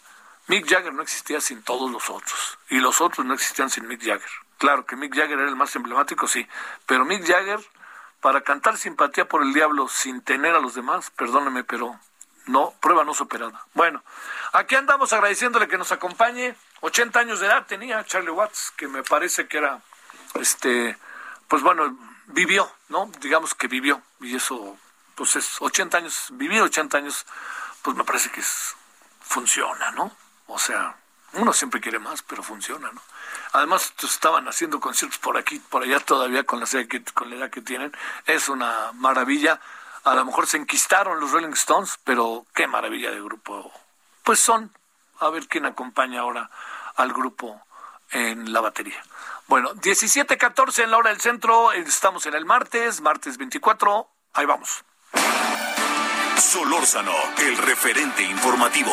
Mick 0.47 0.69
Jagger 0.69 0.93
no 0.95 1.03
existía 1.03 1.41
sin 1.41 1.62
todos 1.62 1.91
los 1.91 2.09
otros, 2.09 2.59
y 2.71 2.79
los 2.79 3.01
otros 3.01 3.27
no 3.27 3.35
existían 3.35 3.69
sin 3.69 3.87
Mick 3.89 4.01
Jagger. 4.01 4.31
Claro 4.59 4.87
que 4.87 4.95
Mick 4.97 5.15
Jagger 5.15 5.39
era 5.41 5.49
el 5.49 5.57
más 5.57 5.75
emblemático, 5.75 6.29
sí, 6.29 6.47
pero 6.87 7.05
Mick 7.05 7.27
Jagger, 7.27 7.61
para 8.23 8.43
cantar 8.43 8.79
simpatía 8.79 9.29
por 9.29 9.43
el 9.43 9.52
diablo 9.52 9.88
sin 9.88 10.23
tener 10.23 10.55
a 10.55 10.61
los 10.61 10.75
demás, 10.75 11.11
perdóneme, 11.11 11.64
pero 11.64 11.99
no, 12.47 12.73
prueba 12.81 13.05
no 13.05 13.14
superada. 13.14 13.67
Bueno, 13.75 14.02
aquí 14.52 14.76
andamos 14.76 15.12
agradeciéndole 15.12 15.67
que 15.67 15.76
nos 15.76 15.91
acompañe. 15.91 16.55
80 16.83 17.19
años 17.19 17.41
de 17.41 17.47
edad 17.47 17.67
tenía 17.67 18.05
Charlie 18.05 18.31
Watts, 18.31 18.73
que 18.76 18.87
me 18.87 19.02
parece 19.02 19.49
que 19.49 19.59
era, 19.59 19.83
este, 20.35 20.97
pues 21.49 21.62
bueno, 21.64 21.99
vivió, 22.26 22.73
¿no? 22.88 23.11
Digamos 23.21 23.57
que 23.57 23.67
vivió, 23.67 24.00
y 24.21 24.37
eso, 24.37 24.79
pues 25.17 25.35
es 25.35 25.61
80 25.61 25.99
años, 25.99 26.29
vivir 26.31 26.62
80 26.62 26.99
años, 26.99 27.26
pues 27.83 27.97
me 27.97 28.05
parece 28.05 28.31
que 28.31 28.41
es, 28.41 28.76
funciona, 29.21 29.91
¿no? 29.91 30.17
O 30.47 30.61
sea, 30.61 30.97
uno 31.35 31.53
siempre 31.53 31.81
quiere 31.81 31.99
más, 31.99 32.23
pero 32.23 32.43
funciona, 32.43 32.91
¿no? 32.93 33.01
Además, 33.53 33.93
estaban 34.03 34.49
haciendo 34.49 34.81
conciertos 34.81 35.19
por 35.19 35.37
aquí, 35.37 35.59
por 35.59 35.83
allá 35.83 36.01
todavía 36.01 36.45
con 36.45 36.61
la, 36.61 36.67
con 37.15 37.31
la 37.31 37.37
edad 37.37 37.51
que 37.51 37.61
tienen. 37.61 37.93
Es 38.27 38.49
una 38.49 38.93
maravilla. 38.95 39.61
A 40.05 40.15
lo 40.15 40.25
mejor 40.25 40.47
se 40.47 40.57
enquistaron 40.57 41.21
los 41.21 41.31
Rolling 41.31 41.53
Stones, 41.53 41.99
pero 42.05 42.47
qué 42.55 42.67
maravilla 42.67 43.11
de 43.11 43.21
grupo. 43.21 43.73
Pues 44.23 44.41
son. 44.41 44.71
A 45.21 45.31
ver 45.31 45.47
quién 45.47 45.67
acompaña 45.67 46.21
ahora 46.21 46.51
al 46.97 47.12
grupo 47.12 47.62
en 48.11 48.53
la 48.53 48.61
batería. 48.61 49.03
Bueno, 49.47 49.75
17:14 49.75 50.85
en 50.85 50.91
la 50.91 50.99
hora 50.99 51.11
del 51.11 51.21
centro, 51.21 51.73
estamos 51.73 52.27
en 52.27 52.35
el 52.35 52.45
martes, 52.45 53.01
martes 53.01 53.37
24, 53.39 54.09
ahí 54.33 54.47
vamos. 54.47 54.85
Solórzano, 56.39 57.15
el 57.39 57.57
referente 57.59 58.23
informativo. 58.23 58.93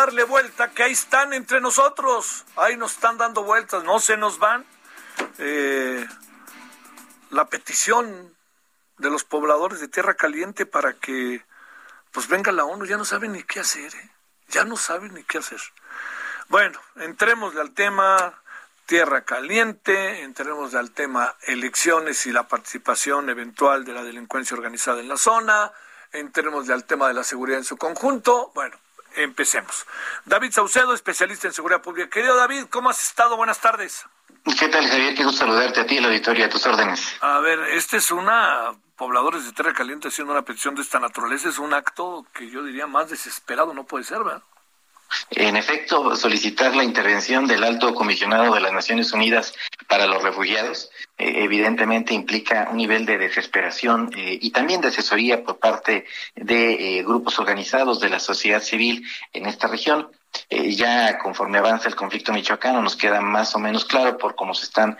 Darle 0.00 0.24
vuelta 0.24 0.70
que 0.70 0.82
ahí 0.82 0.92
están 0.92 1.34
entre 1.34 1.60
nosotros. 1.60 2.46
Ahí 2.56 2.76
nos 2.76 2.92
están 2.92 3.18
dando 3.18 3.42
vueltas, 3.44 3.84
no 3.84 4.00
se 4.00 4.16
nos 4.16 4.38
van. 4.38 4.64
Eh, 5.38 6.06
la 7.30 7.46
petición 7.46 8.34
de 8.96 9.10
los 9.10 9.24
pobladores 9.24 9.78
de 9.80 9.88
Tierra 9.88 10.14
Caliente 10.14 10.64
para 10.64 10.94
que 10.94 11.44
pues 12.12 12.28
venga 12.28 12.50
la 12.50 12.64
ONU, 12.64 12.86
ya 12.86 12.96
no 12.96 13.04
saben 13.04 13.32
ni 13.32 13.42
qué 13.42 13.60
hacer, 13.60 13.94
¿eh? 13.94 14.10
ya 14.48 14.64
no 14.64 14.76
saben 14.76 15.14
ni 15.14 15.22
qué 15.22 15.38
hacer. 15.38 15.60
Bueno, 16.48 16.80
entremos 16.96 17.54
al 17.56 17.72
tema 17.72 18.42
Tierra 18.86 19.24
Caliente, 19.24 20.22
entremos 20.22 20.74
al 20.74 20.90
tema 20.90 21.36
elecciones 21.42 22.26
y 22.26 22.32
la 22.32 22.48
participación 22.48 23.28
eventual 23.28 23.84
de 23.84 23.92
la 23.92 24.02
delincuencia 24.02 24.56
organizada 24.56 25.00
en 25.00 25.08
la 25.08 25.16
zona, 25.16 25.70
entremos 26.10 26.68
al 26.70 26.84
tema 26.84 27.06
de 27.06 27.14
la 27.14 27.22
seguridad 27.22 27.58
en 27.58 27.64
su 27.64 27.76
conjunto. 27.76 28.50
Bueno, 28.54 28.76
empecemos. 29.16 29.86
David 30.24 30.52
Saucedo, 30.52 30.94
especialista 30.94 31.48
en 31.48 31.54
seguridad 31.54 31.82
pública. 31.82 32.08
Querido 32.08 32.36
David, 32.36 32.64
¿cómo 32.70 32.90
has 32.90 33.02
estado? 33.02 33.36
Buenas 33.36 33.60
tardes. 33.60 34.04
¿Qué 34.58 34.68
tal, 34.68 34.86
Javier? 34.86 35.14
Qué 35.14 35.24
gusto 35.24 35.40
saludarte 35.40 35.80
a 35.80 35.86
ti, 35.86 36.00
la 36.00 36.08
auditoría, 36.08 36.46
a 36.46 36.48
tus 36.48 36.64
órdenes. 36.66 37.16
A 37.20 37.40
ver, 37.40 37.58
esta 37.72 37.96
es 37.96 38.10
una, 38.10 38.72
pobladores 38.96 39.44
de 39.44 39.52
Tierra 39.52 39.72
Caliente 39.72 40.08
haciendo 40.08 40.32
una 40.32 40.42
petición 40.42 40.74
de 40.74 40.82
esta 40.82 40.98
naturaleza, 40.98 41.48
es 41.48 41.58
un 41.58 41.74
acto 41.74 42.26
que 42.32 42.50
yo 42.50 42.64
diría 42.64 42.86
más 42.86 43.10
desesperado 43.10 43.74
no 43.74 43.84
puede 43.84 44.04
ser, 44.04 44.24
¿verdad? 44.24 44.42
En 45.30 45.56
efecto, 45.56 46.16
solicitar 46.16 46.74
la 46.74 46.84
intervención 46.84 47.46
del 47.46 47.64
alto 47.64 47.94
comisionado 47.94 48.54
de 48.54 48.60
las 48.60 48.72
Naciones 48.72 49.12
Unidas 49.12 49.54
para 49.88 50.06
los 50.06 50.22
refugiados 50.22 50.90
eh, 51.18 51.44
evidentemente 51.44 52.14
implica 52.14 52.68
un 52.70 52.76
nivel 52.76 53.04
de 53.06 53.18
desesperación 53.18 54.10
eh, 54.16 54.38
y 54.40 54.50
también 54.50 54.80
de 54.80 54.88
asesoría 54.88 55.44
por 55.44 55.58
parte 55.58 56.06
de 56.34 56.98
eh, 56.98 57.02
grupos 57.02 57.38
organizados 57.38 58.00
de 58.00 58.08
la 58.08 58.18
sociedad 58.18 58.62
civil 58.62 59.04
en 59.32 59.46
esta 59.46 59.66
región. 59.68 60.08
Ya 60.50 61.18
conforme 61.18 61.58
avanza 61.58 61.88
el 61.88 61.94
conflicto 61.94 62.32
michoacano 62.32 62.80
nos 62.82 62.96
queda 62.96 63.20
más 63.20 63.54
o 63.54 63.58
menos 63.58 63.84
claro 63.84 64.18
por 64.18 64.34
cómo 64.34 64.54
se 64.54 64.64
están 64.64 64.98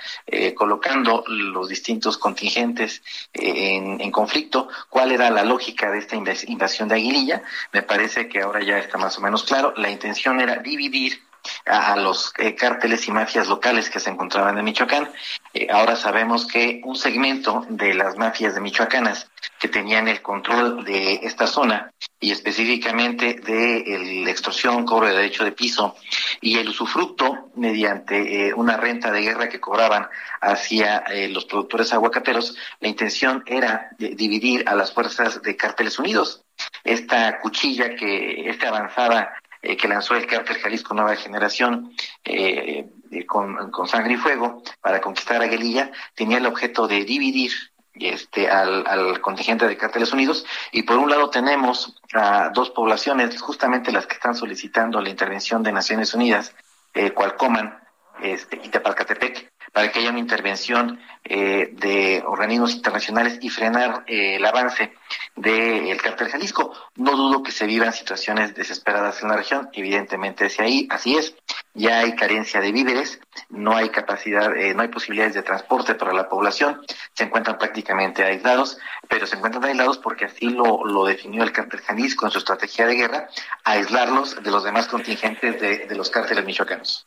colocando 0.55 1.25
los 1.27 1.69
distintos 1.69 2.19
contingentes 2.19 3.03
en, 3.33 4.01
en, 4.01 4.11
conflicto 4.11 4.69
cuál 4.89 5.13
era 5.13 5.31
la 5.31 5.45
lógica 5.45 5.91
de 5.91 5.99
esta 5.99 6.17
invasión 6.17 6.89
de 6.89 6.95
Aguililla. 6.95 7.43
Me 7.73 7.83
parece 7.83 8.29
que 8.29 8.41
ahora 8.41 8.63
ya 8.63 8.79
está 8.79 8.99
más 8.99 9.19
o 9.19 9.21
menos 9.21 9.45
claro. 9.45 9.73
La 9.77 9.91
intención 9.91 10.41
era 10.41 10.57
dividir 10.57 11.21
a, 11.67 11.97
los 11.97 12.33
eh, 12.39 12.55
cárteles 12.55 13.07
y 13.09 13.13
mafias 13.13 13.49
locales 13.49 13.91
que 13.91 14.01
se 14.01 14.11
encontraban 14.11 14.59
en 14.59 14.65
Michoacán. 14.65 15.11
Eh, 15.55 15.69
ahora 15.71 15.97
sabemos 15.97 16.47
que 16.47 16.81
un 16.85 16.97
segmento 16.97 17.67
de 17.69 17.95
las 17.95 18.17
mafias 18.17 18.55
de 18.55 18.61
Michoacanas 18.61 19.29
que 19.59 19.69
tenían 19.69 20.09
el 20.09 20.23
control 20.23 20.85
de 20.85 21.21
esta 21.23 21.47
zona 21.47 21.93
y 22.19 22.33
específicamente 22.33 23.35
de 23.35 24.23
la 24.25 24.31
extorsión, 24.31 24.85
cobro 24.85 25.07
de 25.07 25.15
derecho 25.15 25.45
de 25.45 25.53
piso 25.53 25.97
y 26.41 26.59
el 26.59 26.69
usufructo 26.69 27.50
mediante 27.55 28.49
eh, 28.49 28.55
una 28.55 28.76
renta 28.76 29.11
de 29.11 29.23
guerra 29.23 29.49
que 29.49 29.61
cobraban 29.61 30.09
hacia 30.41 31.05
los 31.29 31.45
productores 31.45 31.93
aguacateros, 31.93 32.57
la 32.81 32.89
intención 32.89 33.43
era 33.47 33.91
dividir 33.99 34.67
a 34.67 34.75
las 34.75 34.93
fuerzas 34.93 35.43
de 35.43 35.57
Cárteles 35.57 35.99
Unidos. 35.99 36.43
Esta 36.85 37.39
cuchilla 37.41 37.95
que, 37.95 38.49
esta 38.49 38.69
avanzada 38.69 39.35
eh, 39.63 39.77
que 39.77 39.89
lanzó 39.89 40.15
el 40.15 40.27
cártel 40.27 40.59
Jalisco 40.59 40.95
Nueva 40.95 41.17
Generación 41.17 41.93
eh, 42.25 42.89
eh, 43.11 43.27
con, 43.27 43.71
sangre 43.89 44.15
y 44.15 44.17
fuego 44.17 44.63
para 44.81 45.01
conquistar 45.01 45.43
a 45.43 45.47
Guelilla, 45.47 45.91
tenía 46.15 46.39
el 46.39 46.47
objeto 46.47 46.87
de 46.87 47.05
dividir 47.05 47.53
este, 47.95 48.49
al, 48.49 49.21
contingente 49.21 49.67
de 49.67 49.77
Cárteles 49.77 50.13
Unidos. 50.13 50.47
Y 50.73 50.83
por 50.85 50.97
un 50.97 51.11
lado 51.11 51.29
tenemos 51.29 52.01
a 52.15 52.51
dos 52.55 52.71
poblaciones, 52.71 53.41
justamente 53.41 53.93
las 53.93 54.07
que 54.07 54.15
están 54.15 54.35
solicitando 54.35 55.01
la 55.01 55.11
intervención 55.11 55.63
de 55.63 55.73
Naciones 55.73 56.15
Unidas, 56.15 56.55
eh, 56.95 57.11
Cualcoman 57.11 57.79
este, 58.23 58.61
y 58.63 58.69
Tepalcatepec, 58.69 59.53
para 59.73 59.91
que 59.91 60.00
haya 60.00 60.11
una 60.11 60.19
intervención 60.19 61.00
eh, 61.23 61.71
de 61.73 62.23
organismos 62.26 62.73
internacionales 62.73 63.39
y 63.41 63.50
frenar 63.50 64.04
eh, 64.06 64.37
el 64.37 64.45
avance 64.45 64.95
del 65.37 66.00
cártel 66.00 66.28
Jalisco. 66.28 66.73
No 66.97 67.17
dudo 67.17 67.43
que 67.43 67.52
se 67.52 67.67
vivan 67.67 67.93
situaciones 67.93 68.54
desesperadas 68.54 69.23
en 69.23 69.28
la 69.28 69.37
región, 69.37 69.69
evidentemente 69.73 70.47
es 70.47 70.59
ahí, 70.59 70.89
así 70.91 71.17
es. 71.17 71.35
Ya 71.75 72.00
hay 72.00 72.17
carencia 72.17 72.61
de 72.61 72.73
víveres, 72.73 73.21
no 73.49 73.76
hay 73.76 73.91
capacidad, 73.91 74.56
eh, 74.56 74.75
no 74.75 74.83
hay 74.83 74.89
posibilidades 74.89 75.35
de 75.35 75.43
transporte 75.43 75.95
para 75.95 76.13
la 76.13 76.28
población, 76.28 76.80
se 77.13 77.25
encuentran 77.25 77.59
prácticamente 77.59 78.25
aislados, 78.25 78.78
pero 79.09 79.26
se 79.26 79.37
encuentran 79.37 79.65
aislados 79.65 79.99
porque 79.99 80.25
así 80.25 80.49
lo, 80.49 80.85
lo 80.85 81.04
definió 81.04 81.45
el 81.45 81.52
cártel 81.52 81.80
Jalisco 81.80 82.26
en 82.26 82.33
su 82.33 82.39
estrategia 82.39 82.87
de 82.87 82.97
guerra, 82.97 83.28
aislarlos 83.65 84.43
de 84.43 84.50
los 84.50 84.65
demás 84.65 84.89
contingentes 84.89 85.61
de, 85.61 85.87
de 85.87 85.95
los 85.95 86.11
cárteles 86.11 86.45
michoacanos. 86.45 87.06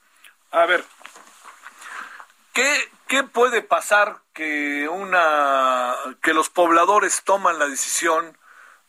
A 0.52 0.68
ver, 0.68 0.86
¿Qué, 2.54 2.92
¿Qué 3.08 3.24
puede 3.24 3.64
pasar 3.64 4.20
que 4.34 4.88
una 4.88 5.96
que 6.22 6.34
los 6.34 6.50
pobladores 6.50 7.24
toman 7.24 7.58
la 7.58 7.68
decisión 7.68 8.38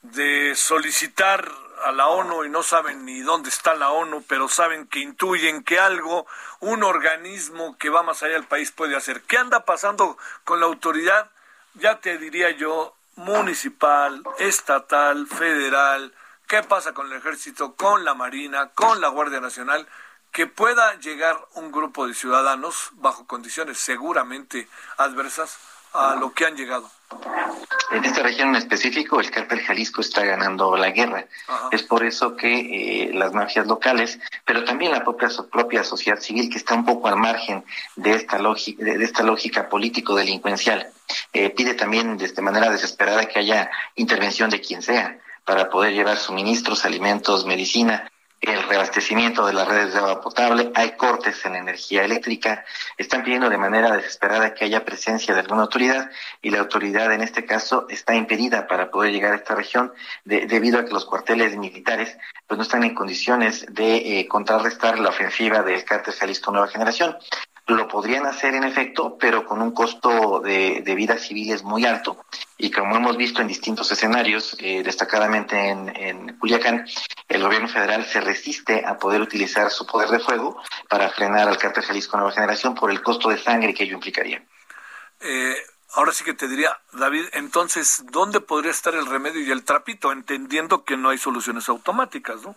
de 0.03 0.55
solicitar 0.55 1.51
a 1.85 1.93
la 1.93 2.09
ONU 2.09 2.45
y 2.45 2.51
no 2.51 2.63
saben 2.63 3.05
ni 3.05 3.21
dónde 3.21 3.49
está 3.49 3.75
la 3.75 3.91
ONU, 3.91 4.23
pero 4.29 4.49
saben 4.49 4.87
que 4.87 5.01
intuyen 5.01 5.65
que 5.65 5.81
algo, 5.81 6.27
un 6.61 6.83
organismo 6.83 7.77
que 7.79 7.91
va 7.91 8.03
más 8.03 8.23
allá 8.23 8.35
del 8.35 8.45
país 8.45 8.71
puede 8.71 8.97
hacer. 8.97 9.23
¿Qué 9.23 9.39
anda 9.39 9.65
pasando 9.65 10.19
con 10.45 10.61
la 10.61 10.67
autoridad? 10.67 11.31
Ya 11.75 12.01
te 12.01 12.19
diría 12.19 12.51
yo, 12.51 12.95
municipal, 13.17 14.23
estatal, 14.39 15.27
federal, 15.27 16.13
¿qué 16.47 16.63
pasa 16.63 16.93
con 16.93 17.11
el 17.11 17.19
ejército, 17.19 17.75
con 17.75 18.05
la 18.05 18.15
Marina, 18.15 18.71
con 18.75 19.01
la 19.01 19.09
Guardia 19.09 19.41
Nacional? 19.41 19.87
Que 20.35 20.49
pueda 20.49 20.99
llegar 20.99 21.39
un 21.55 21.71
grupo 21.71 22.09
de 22.09 22.13
ciudadanos 22.13 22.91
bajo 22.95 23.25
condiciones 23.25 23.79
seguramente 23.79 24.69
adversas 24.99 25.57
a 25.93 26.17
lo 26.17 26.35
que 26.35 26.45
han 26.45 26.57
llegado. 26.57 26.91
En 27.93 28.05
esta 28.05 28.25
región 28.25 28.49
en 28.49 28.57
específico, 28.57 29.21
el 29.21 29.31
cártel 29.31 29.61
Jalisco 29.61 30.01
está 30.01 30.25
ganando 30.25 30.77
la 30.77 30.91
guerra. 30.91 31.27
Es 31.71 31.85
por 31.85 32.05
eso 32.05 32.35
que 32.35 32.49
eh, 32.49 33.15
las 33.15 33.33
mafias 33.33 33.69
locales, 33.69 34.19
pero 34.45 34.65
también 34.65 34.91
la 34.91 35.05
propia, 35.05 35.29
propia 35.53 35.85
sociedad 35.85 36.19
civil, 36.19 36.51
que 36.51 36.59
está 36.59 36.75
un 36.75 36.85
poco 36.85 37.07
al 37.07 37.17
margen 37.17 37.65
de 37.95 38.15
esta, 38.17 38.39
de 38.39 39.05
esta 39.05 39.23
lógica 39.23 39.69
político-delincuencial, 39.69 40.89
eh, 41.33 41.51
pide 41.51 41.75
también 41.75 42.17
de 42.19 42.43
manera 42.43 42.71
desesperada 42.71 43.27
que 43.27 43.39
haya 43.39 43.71
intervención 43.95 44.51
de 44.51 44.61
quien 44.61 44.83
sea 44.83 45.17
para 45.45 45.71
poder 45.71 45.93
llevar 45.93 46.17
suministros, 46.17 46.85
alimentos, 46.85 47.47
medicina 47.47 48.11
el 48.47 48.63
reabastecimiento 48.65 49.47
de 49.47 49.53
las 49.53 49.67
redes 49.67 49.93
de 49.93 49.99
agua 49.99 50.21
potable, 50.21 50.71
hay 50.75 50.93
cortes 50.93 51.45
en 51.45 51.55
energía 51.55 52.05
eléctrica, 52.05 52.65
están 52.97 53.23
pidiendo 53.23 53.49
de 53.49 53.59
manera 53.59 53.97
desesperada 53.97 54.55
que 54.55 54.65
haya 54.65 54.85
presencia 54.85 55.35
de 55.35 55.41
alguna 55.41 55.63
autoridad 55.63 56.11
y 56.43 56.51
la 56.51 56.61
autoridad 56.61 57.13
en 57.13 57.23
este 57.23 57.45
caso 57.45 57.87
está 57.89 58.15
impedida 58.15 58.67
para 58.67 58.91
poder 58.91 59.13
llegar 59.13 59.33
a 59.33 59.37
esta 59.37 59.55
región 59.55 59.93
debido 60.25 60.79
a 60.79 60.85
que 60.85 60.93
los 60.93 61.05
cuarteles 61.05 61.57
militares 61.57 62.17
pues 62.47 62.57
no 62.57 62.63
están 62.63 62.85
en 62.85 62.95
condiciones 62.95 63.67
de 63.71 64.21
eh, 64.21 64.29
contrarrestar 64.29 64.99
la 64.99 65.11
ofensiva 65.11 65.63
del 65.63 65.85
cártel 65.85 66.15
Jalisco 66.15 66.51
Nueva 66.51 66.69
Generación. 66.69 67.17
Lo 67.67 67.89
podrían 67.89 68.27
hacer 68.27 68.55
en 68.55 68.65
efecto, 68.65 69.17
pero 69.19 69.47
con 69.47 69.63
un 69.63 69.73
costo 69.73 70.41
de, 70.41 70.83
de 70.83 70.95
vida 70.95 71.17
civiles 71.17 71.63
muy 71.63 71.87
alto. 71.87 72.25
Y 72.59 72.71
como 72.71 72.95
hemos 72.97 73.17
visto 73.17 73.41
en 73.41 73.49
distintos 73.49 73.91
escenarios, 73.91 74.55
eh, 74.59 74.83
destacadamente 74.83 75.71
en, 75.71 75.89
en 75.97 76.39
Culiacán, 76.39 76.87
el 77.29 77.43
gobierno 77.43 77.69
federal 77.69 78.05
se 78.05 78.21
resiste 78.21 78.85
a 78.85 78.99
poder 78.99 79.23
utilizar 79.23 79.71
su 79.71 79.87
poder 79.87 80.11
de 80.11 80.21
fuego 80.21 80.61
para 80.91 81.09
frenar 81.09 81.49
al 81.49 81.57
cártel 81.57 81.85
Jalisco 81.85 82.17
Nueva 82.19 82.33
Generación 82.33 82.75
por 82.75 82.91
el 82.91 83.03
costo 83.03 83.31
de 83.31 83.39
sangre 83.39 83.73
que 83.73 83.85
ello 83.85 83.95
implicaría. 83.95 84.45
Eh, 85.21 85.57
ahora 85.95 86.13
sí 86.13 86.23
que 86.23 86.35
te 86.35 86.49
diría, 86.49 86.79
David, 86.93 87.25
entonces, 87.33 88.05
¿dónde 88.11 88.41
podría 88.41 88.73
estar 88.73 88.95
el 88.95 89.07
remedio 89.07 89.41
y 89.41 89.51
el 89.51 89.65
trapito? 89.65 90.13
Entendiendo 90.13 90.85
que 90.85 90.99
no 90.99 91.09
hay 91.09 91.19
soluciones 91.19 91.69
automáticas, 91.71 92.43
¿no? 92.43 92.57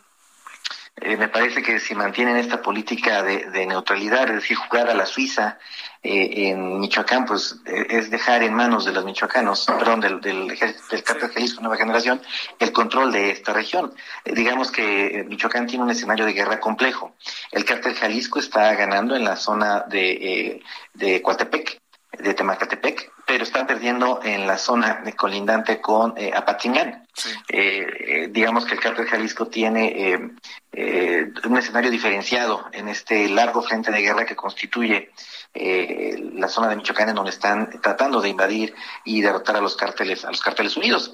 Eh, 0.99 1.15
me 1.15 1.27
parece 1.27 1.61
que 1.61 1.79
si 1.79 1.93
mantienen 1.93 2.37
esta 2.37 2.61
política 2.61 3.21
de, 3.21 3.65
neutralidad, 3.67 4.29
es 4.29 4.35
decir, 4.35 4.57
jugar 4.57 4.89
a 4.89 4.95
la 4.95 5.05
Suiza 5.05 5.59
eh, 6.01 6.49
en 6.49 6.79
Michoacán, 6.79 7.25
pues 7.25 7.55
eh, 7.65 7.85
es 7.89 8.09
dejar 8.09 8.41
en 8.41 8.55
manos 8.55 8.83
de 8.85 8.93
los 8.93 9.05
michoacanos, 9.05 9.67
perdón, 9.67 10.01
del, 10.01 10.21
del, 10.21 10.47
del 10.47 11.03
cártel 11.03 11.29
Jalisco 11.29 11.61
Nueva 11.61 11.77
Generación, 11.77 12.19
el 12.57 12.71
control 12.71 13.11
de 13.11 13.29
esta 13.29 13.53
región. 13.53 13.93
digamos 14.25 14.71
que 14.71 15.23
Michoacán 15.27 15.67
tiene 15.67 15.83
un 15.83 15.91
escenario 15.91 16.25
de 16.25 16.33
guerra 16.33 16.59
complejo. 16.59 17.15
El 17.51 17.63
cártel 17.63 17.93
Jalisco 17.93 18.39
está 18.39 18.73
ganando 18.73 19.15
en 19.15 19.23
la 19.23 19.35
zona 19.35 19.81
de, 19.81 20.63
de 20.95 21.21
Coatepec, 21.21 21.79
de 22.17 22.33
Temacatepec, 22.33 23.11
pero 23.27 23.43
está 23.43 23.67
perdiendo 23.67 24.21
en 24.23 24.47
la 24.47 24.57
zona 24.57 25.01
de 25.03 25.13
colindante 25.13 25.81
con 25.81 26.13
eh, 26.15 26.31
Apatzingán. 26.33 27.05
Eh, 27.49 28.29
digamos 28.31 28.65
que 28.65 28.75
el 28.75 28.79
cártel 28.79 29.05
Jalisco 29.05 29.47
tiene 29.47 30.29
eh, 30.71 31.31
un 31.43 31.57
escenario 31.57 31.91
diferenciado 31.91 32.67
en 32.71 32.87
este 32.87 33.27
largo 33.27 33.61
frente 33.61 33.91
de 33.91 34.01
guerra 34.01 34.25
que 34.25 34.35
constituye 34.35 35.11
la 35.53 36.47
zona 36.47 36.69
de 36.69 36.75
Michoacán 36.75 37.09
en 37.09 37.15
donde 37.15 37.31
están 37.31 37.81
tratando 37.81 38.21
de 38.21 38.29
invadir 38.29 38.75
y 39.03 39.21
derrotar 39.21 39.55
a 39.55 39.61
los 39.61 39.75
cárteles 39.75 40.23
a 40.23 40.29
los 40.29 40.41
cárteles 40.41 40.77
unidos. 40.77 41.13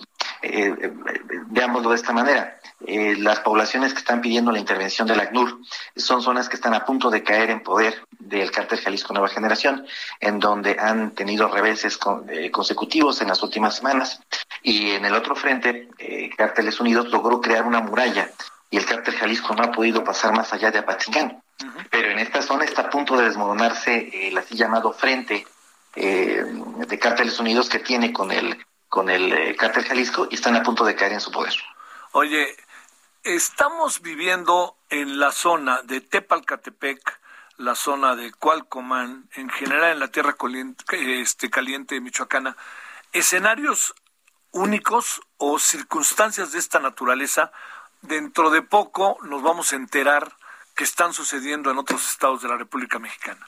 veámoslo 1.48 1.90
de 1.90 1.96
esta 1.96 2.14
manera. 2.14 2.60
Eh, 2.86 3.16
las 3.18 3.40
poblaciones 3.40 3.94
que 3.94 4.00
están 4.00 4.22
pidiendo 4.22 4.52
la 4.52 4.60
intervención 4.60 5.08
del 5.08 5.20
ACNUR 5.20 5.60
son 5.96 6.22
zonas 6.22 6.50
que 6.50 6.56
están 6.56 6.74
a 6.74 6.86
punto 6.86 7.10
de 7.10 7.24
caer 7.24 7.50
en 7.50 7.64
poder 7.64 8.06
del 8.20 8.52
cártel 8.52 8.80
Jalisco 8.80 9.14
Nueva 9.14 9.30
Generación, 9.30 9.86
en 10.20 10.40
donde 10.40 10.78
han 10.80 11.12
tenido 11.12 11.48
reveses 11.48 11.98
eh, 12.30 12.52
consecutivos 12.52 13.22
en 13.22 13.30
las 13.30 13.42
últimas 13.42 13.76
semanas. 13.76 14.22
Y 14.62 14.92
en 14.92 15.06
el 15.06 15.14
otro 15.14 15.36
frente, 15.36 15.90
eh, 15.98 16.30
Cárteles 16.36 16.80
Unidos 16.80 17.10
logró 17.10 17.40
crear 17.42 17.66
una 17.66 17.82
muralla 17.82 18.30
y 18.70 18.78
el 18.78 18.86
cártel 18.86 19.16
Jalisco 19.16 19.56
no 19.56 19.64
ha 19.64 19.72
podido 19.72 20.04
pasar 20.04 20.34
más 20.34 20.52
allá 20.54 20.72
de 20.72 20.80
Apatzingán. 20.80 21.42
Pero 21.92 22.12
en 22.12 22.20
esta 22.20 22.42
zona 22.42 22.66
está 22.66 22.84
a 22.84 22.90
punto 22.90 23.16
de 23.16 23.26
desmoronarse 23.26 24.28
el 24.28 24.38
así 24.38 24.56
llamado 24.56 24.92
frente 24.92 25.46
de 25.96 27.00
Cárteles 27.00 27.40
Unidos 27.40 27.70
que 27.70 27.78
tiene 27.78 28.12
con 28.12 28.32
el 28.32 28.58
con 28.90 29.10
el 29.10 29.56
cártel 29.56 29.86
Jalisco 29.86 30.28
y 30.30 30.36
están 30.36 30.56
a 30.56 30.62
punto 30.64 30.86
de 30.86 30.96
caer 30.96 31.14
en 31.14 31.20
su 31.20 31.32
poder. 31.32 31.54
Oye, 32.12 32.56
Estamos 33.24 34.02
viviendo 34.02 34.76
en 34.90 35.18
la 35.18 35.32
zona 35.32 35.82
de 35.84 36.02
Tepalcatepec, 36.02 37.22
la 37.56 37.74
zona 37.74 38.18
de 38.18 38.34
Cualcomán, 38.34 39.30
en 39.36 39.50
general 39.50 39.94
en 39.94 40.00
la 40.02 40.10
tierra 40.10 40.34
caliente, 40.34 40.84
este, 41.22 41.50
caliente 41.50 42.02
michoacana, 42.02 42.58
escenarios 43.14 43.96
únicos 44.52 45.22
o 45.38 45.58
circunstancias 45.58 46.52
de 46.52 46.60
esta 46.60 46.82
naturaleza. 46.82 47.54
Dentro 48.02 48.50
de 48.50 48.62
poco 48.62 49.18
nos 49.22 49.42
vamos 49.42 49.72
a 49.72 49.78
enterar 49.78 50.36
que 50.76 50.84
están 50.84 51.14
sucediendo 51.14 51.72
en 51.72 51.78
otros 51.78 52.06
estados 52.06 52.42
de 52.42 52.50
la 52.50 52.58
República 52.58 53.00
Mexicana. 53.00 53.48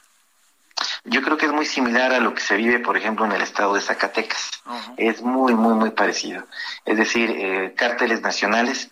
Yo 1.04 1.22
creo 1.22 1.36
que 1.36 1.46
es 1.46 1.52
muy 1.52 1.66
similar 1.66 2.12
a 2.12 2.20
lo 2.20 2.34
que 2.34 2.40
se 2.40 2.56
vive, 2.56 2.80
por 2.80 2.96
ejemplo, 2.96 3.24
en 3.24 3.32
el 3.32 3.42
estado 3.42 3.74
de 3.74 3.80
Zacatecas. 3.80 4.50
Es 4.96 5.22
muy, 5.22 5.54
muy, 5.54 5.74
muy 5.74 5.90
parecido. 5.90 6.44
Es 6.84 6.96
decir, 6.96 7.30
eh, 7.30 7.74
cárteles 7.76 8.22
nacionales, 8.22 8.90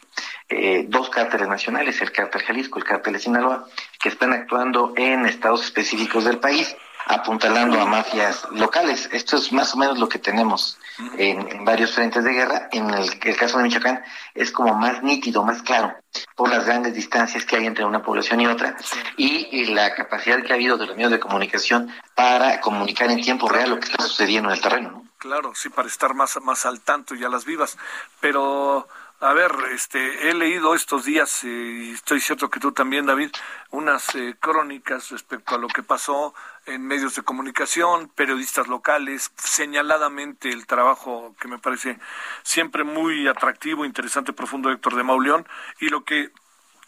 eh, 0.49 0.87
dos 0.89 1.11
cárteles 1.11 1.49
nacionales, 1.49 2.01
el 2.01 2.13
cártel 2.13 2.43
Jalisco, 2.43 2.79
el 2.79 2.85
cártel 2.85 3.15
de 3.15 3.19
Sinaloa, 3.19 3.67
que 4.01 4.09
están 4.09 4.33
actuando 4.33 4.93
en 4.97 5.27
estados 5.27 5.65
específicos 5.65 6.25
del 6.25 6.39
país, 6.39 6.77
apuntalando 7.07 7.81
a 7.81 7.87
mafias 7.87 8.47
locales. 8.53 9.09
Esto 9.13 9.37
es 9.37 9.53
más 9.53 9.75
o 9.75 9.79
menos 9.79 9.99
lo 9.99 10.09
que 10.09 10.19
tenemos 10.19 10.79
en, 11.19 11.65
varios 11.65 11.93
frentes 11.93 12.25
de 12.25 12.33
guerra. 12.33 12.69
En 12.73 12.91
el, 12.91 13.37
caso 13.37 13.59
de 13.59 13.65
Michoacán 13.65 14.03
es 14.35 14.51
como 14.51 14.75
más 14.75 15.03
nítido, 15.03 15.45
más 15.45 15.63
claro, 15.63 15.95
por 16.37 16.49
las 16.51 16.65
grandes 16.67 16.95
distancias 16.95 17.45
que 17.45 17.57
hay 17.57 17.67
entre 17.67 17.85
una 17.85 18.03
población 18.03 18.41
y 18.41 18.47
otra 18.47 18.77
y, 19.17 19.65
la 19.67 19.95
capacidad 19.95 20.43
que 20.43 20.53
ha 20.53 20.57
habido 20.57 20.77
de 20.77 20.87
los 20.87 20.97
medios 20.97 21.11
de 21.11 21.19
comunicación 21.19 21.91
para 22.15 22.61
comunicar 22.61 23.11
en 23.11 23.21
tiempo 23.23 23.49
real 23.49 23.71
lo 23.71 23.81
que 23.81 23.87
está 23.89 24.03
sucediendo 24.03 24.51
en 24.51 24.57
el 24.57 24.61
terreno. 24.61 25.05
Claro, 25.19 25.53
sí, 25.55 25.71
para 25.71 25.89
estar 25.89 26.15
más, 26.15 26.39
más 26.43 26.67
al 26.67 26.81
tanto 26.83 27.15
y 27.15 27.25
a 27.25 27.31
las 27.31 27.47
vivas. 27.47 27.79
Pero 28.21 28.87
a 29.25 29.33
ver, 29.33 29.53
este, 29.73 30.29
he 30.29 30.35
leído 30.35 30.75
estos 30.75 31.07
días, 31.07 31.45
eh, 31.45 31.49
y 31.49 31.93
estoy 31.93 32.21
cierto 32.21 32.51
que 32.51 32.61
tú 32.61 32.73
también, 32.73 33.07
David, 33.07 33.31
unas 33.71 34.15
eh, 34.15 34.37
crónicas 34.39 35.09
respecto 35.09 35.55
a 35.55 35.59
lo 35.59 35.69
que 35.69 35.83
pasó 35.83 36.35
en 36.67 36.87
medios 36.87 37.15
de 37.15 37.23
comunicación, 37.23 38.11
periodistas 38.15 38.69
locales, 38.69 39.33
señaladamente 39.37 40.51
el 40.51 40.67
trabajo 40.67 41.35
que 41.41 41.49
me 41.49 41.59
parece 41.59 41.99
siempre 42.43 42.85
muy 42.85 43.27
atractivo, 43.27 43.87
interesante, 43.87 44.35
profundo 44.35 44.69
de 44.69 44.75
Héctor 44.75 44.95
de 44.95 45.05
Mauleón, 45.05 45.49
y 45.81 45.89
lo 45.89 46.05
que 46.05 46.31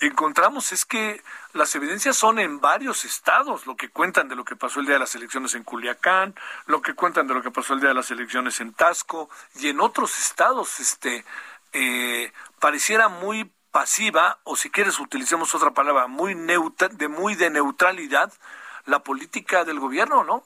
encontramos 0.00 0.72
es 0.72 0.84
que 0.84 1.22
las 1.54 1.74
evidencias 1.74 2.18
son 2.18 2.38
en 2.38 2.60
varios 2.60 3.06
estados, 3.06 3.66
lo 3.66 3.76
que 3.76 3.88
cuentan 3.88 4.28
de 4.28 4.36
lo 4.36 4.44
que 4.44 4.56
pasó 4.56 4.80
el 4.80 4.86
día 4.86 4.96
de 4.96 5.00
las 5.00 5.14
elecciones 5.14 5.54
en 5.54 5.64
Culiacán, 5.64 6.34
lo 6.66 6.82
que 6.82 6.92
cuentan 6.92 7.26
de 7.26 7.32
lo 7.32 7.42
que 7.42 7.50
pasó 7.50 7.72
el 7.72 7.80
día 7.80 7.88
de 7.88 7.94
las 7.94 8.10
elecciones 8.10 8.60
en 8.60 8.74
Tasco 8.74 9.30
y 9.54 9.68
en 9.68 9.80
otros 9.80 10.18
estados, 10.18 10.80
este, 10.80 11.24
eh, 11.72 12.32
pareciera 12.60 13.08
muy 13.08 13.50
pasiva, 13.70 14.38
o 14.44 14.56
si 14.56 14.70
quieres 14.70 14.98
utilicemos 14.98 15.54
otra 15.54 15.72
palabra, 15.72 16.06
muy 16.06 16.34
neutra, 16.34 16.88
de 16.88 17.08
muy 17.08 17.34
de 17.34 17.50
neutralidad, 17.50 18.32
la 18.86 19.00
política 19.00 19.64
del 19.64 19.80
gobierno, 19.80 20.24
¿no? 20.24 20.44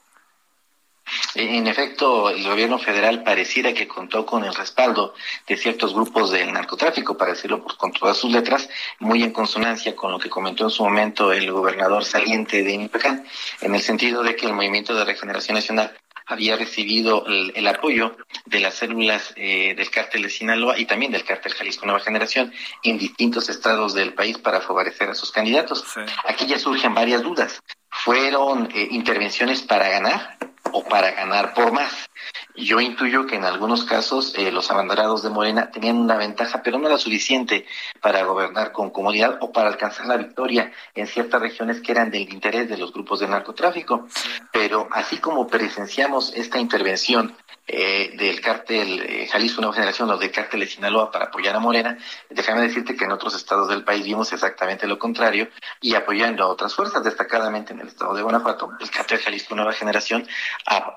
En 1.35 1.67
efecto, 1.67 2.29
el 2.29 2.43
gobierno 2.43 2.77
federal 2.77 3.23
pareciera 3.23 3.73
que 3.73 3.87
contó 3.87 4.25
con 4.25 4.43
el 4.43 4.53
respaldo 4.53 5.13
de 5.47 5.57
ciertos 5.57 5.93
grupos 5.93 6.31
del 6.31 6.53
narcotráfico, 6.53 7.17
para 7.17 7.31
decirlo 7.31 7.63
con 7.63 7.91
todas 7.91 8.17
sus 8.17 8.31
letras, 8.31 8.69
muy 8.99 9.23
en 9.23 9.31
consonancia 9.31 9.95
con 9.95 10.11
lo 10.11 10.19
que 10.19 10.29
comentó 10.29 10.65
en 10.65 10.69
su 10.69 10.83
momento 10.83 11.31
el 11.31 11.51
gobernador 11.51 12.05
saliente 12.05 12.63
de 12.63 12.77
Nipecán, 12.77 13.25
en 13.61 13.75
el 13.75 13.81
sentido 13.81 14.23
de 14.23 14.35
que 14.35 14.45
el 14.45 14.53
Movimiento 14.53 14.93
de 14.93 15.05
Regeneración 15.05 15.55
Nacional 15.55 15.97
había 16.31 16.55
recibido 16.55 17.25
el, 17.27 17.67
apoyo 17.67 18.15
de 18.45 18.59
las 18.59 18.75
células 18.75 19.33
eh, 19.35 19.73
del 19.75 19.89
cártel 19.89 20.23
de 20.23 20.29
Sinaloa 20.29 20.79
y 20.79 20.85
también 20.85 21.11
del 21.11 21.23
cártel 21.23 21.53
Jalisco 21.53 21.85
Nueva 21.85 21.99
Generación 21.99 22.53
en 22.83 22.97
distintos 22.97 23.49
estados 23.49 23.93
del 23.93 24.13
país 24.13 24.37
para 24.37 24.61
favorecer 24.61 25.09
a 25.09 25.15
sus 25.15 25.31
candidatos. 25.31 25.83
Aquí 26.25 26.45
ya 26.47 26.57
surgen 26.57 26.93
varias 26.93 27.21
dudas. 27.21 27.61
¿Fueron 27.89 28.69
eh, 28.73 28.87
intervenciones 28.91 29.61
para 29.61 29.89
ganar 29.89 30.37
o 30.71 30.83
para 30.83 31.11
ganar 31.11 31.53
por 31.53 31.71
más? 31.71 32.09
Yo 32.55 32.81
intuyo 32.81 33.25
que 33.25 33.35
en 33.35 33.45
algunos 33.45 33.85
casos 33.85 34.33
eh, 34.37 34.51
los 34.51 34.71
abanderados 34.71 35.23
de 35.23 35.29
Morena 35.29 35.71
tenían 35.71 35.97
una 35.97 36.17
ventaja, 36.17 36.61
pero 36.63 36.77
no 36.77 36.87
era 36.87 36.97
suficiente 36.97 37.65
para 38.01 38.23
gobernar 38.23 38.71
con 38.71 38.89
comodidad 38.89 39.37
o 39.41 39.51
para 39.51 39.69
alcanzar 39.69 40.07
la 40.07 40.17
victoria 40.17 40.71
en 40.93 41.07
ciertas 41.07 41.41
regiones 41.41 41.81
que 41.81 41.91
eran 41.91 42.11
del 42.11 42.31
interés 42.33 42.69
de 42.69 42.77
los 42.77 42.91
grupos 42.93 43.19
de 43.19 43.27
narcotráfico. 43.27 44.07
Pero 44.51 44.87
así 44.91 45.17
como 45.17 45.47
presenciamos 45.47 46.33
esta 46.35 46.59
intervención 46.59 47.35
eh, 47.73 48.11
del 48.17 48.41
cártel 48.41 49.01
eh, 49.01 49.27
Jalisco 49.31 49.61
Nueva 49.61 49.75
Generación 49.75 50.09
o 50.09 50.17
del 50.17 50.29
cártel 50.29 50.59
de 50.59 50.67
Sinaloa 50.67 51.09
para 51.09 51.25
apoyar 51.25 51.55
a 51.55 51.59
Morena, 51.59 51.97
déjame 52.29 52.63
decirte 52.63 52.97
que 52.97 53.05
en 53.05 53.13
otros 53.13 53.33
estados 53.33 53.69
del 53.69 53.85
país 53.85 54.03
vimos 54.03 54.33
exactamente 54.33 54.87
lo 54.87 54.99
contrario 54.99 55.47
y 55.79 55.95
apoyando 55.95 56.43
a 56.43 56.47
otras 56.47 56.75
fuerzas, 56.75 57.01
destacadamente 57.01 57.71
en 57.71 57.79
el 57.79 57.87
estado 57.87 58.13
de 58.13 58.23
Guanajuato, 58.23 58.71
el 58.79 58.89
cártel 58.89 59.19
Jalisco 59.19 59.55
Nueva 59.55 59.71
Generación 59.71 60.27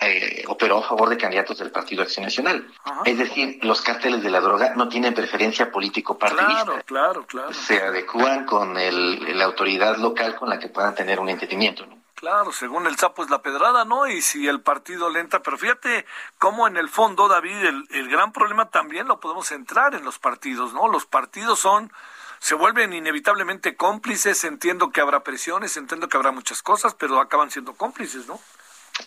eh, 0.01 0.43
operó 0.49 0.79
a 0.79 0.83
favor 0.83 1.09
de 1.11 1.17
candidatos 1.17 1.59
del 1.59 1.71
Partido 1.71 2.03
Acción 2.03 2.25
Nacional. 2.25 2.67
Es 3.05 3.19
decir, 3.19 3.61
los 3.63 3.81
cárteles 3.81 4.25
de 4.25 4.31
la 4.31 4.41
droga 4.41 4.75
no 4.75 4.89
tienen 4.89 5.15
preferencia 5.15 5.71
político 5.71 6.19
partidista. 6.19 6.65
Claro, 6.65 6.83
claro, 6.85 7.27
claro. 7.27 7.53
Se 7.55 7.81
adecúan 7.81 8.47
con 8.47 8.77
el, 8.77 9.39
la 9.39 9.45
autoridad 9.45 9.97
local 9.99 10.35
con 10.35 10.49
la 10.49 10.59
que 10.59 10.69
puedan 10.69 10.95
tener 10.95 11.21
un 11.21 11.29
entendimiento. 11.29 11.87
¿no? 11.87 12.04
Claro, 12.25 12.53
según 12.53 12.87
el 12.87 12.97
sapo 12.97 13.23
es 13.23 13.29
la 13.29 13.43
pedrada, 13.43 13.85
¿no? 13.85 14.07
Y 14.07 14.23
si 14.23 14.49
el 14.49 14.63
partido 14.63 15.11
lenta, 15.11 15.43
pero 15.43 15.59
fíjate 15.59 16.07
cómo 16.39 16.67
en 16.67 16.79
el 16.79 16.89
fondo, 16.89 17.29
David, 17.29 17.67
el, 17.67 17.87
el 17.91 18.09
gran 18.09 18.33
problema 18.33 18.71
también 18.71 19.07
lo 19.07 19.21
podemos 19.21 19.53
entrar 19.53 19.95
en 19.95 20.07
los 20.07 20.19
partidos, 20.19 20.73
¿no? 20.73 20.89
Los 20.89 21.05
partidos 21.05 21.61
son 21.61 21.93
se 22.39 22.55
vuelven 22.55 22.95
inevitablemente 22.95 23.77
cómplices, 23.77 24.43
entiendo 24.45 24.89
que 24.89 25.03
habrá 25.03 25.23
presiones, 25.23 25.77
entiendo 25.77 26.09
que 26.09 26.17
habrá 26.17 26.33
muchas 26.33 26.63
cosas, 26.63 26.95
pero 26.95 27.21
acaban 27.21 27.51
siendo 27.51 27.75
cómplices, 27.75 28.27
¿no? 28.27 28.41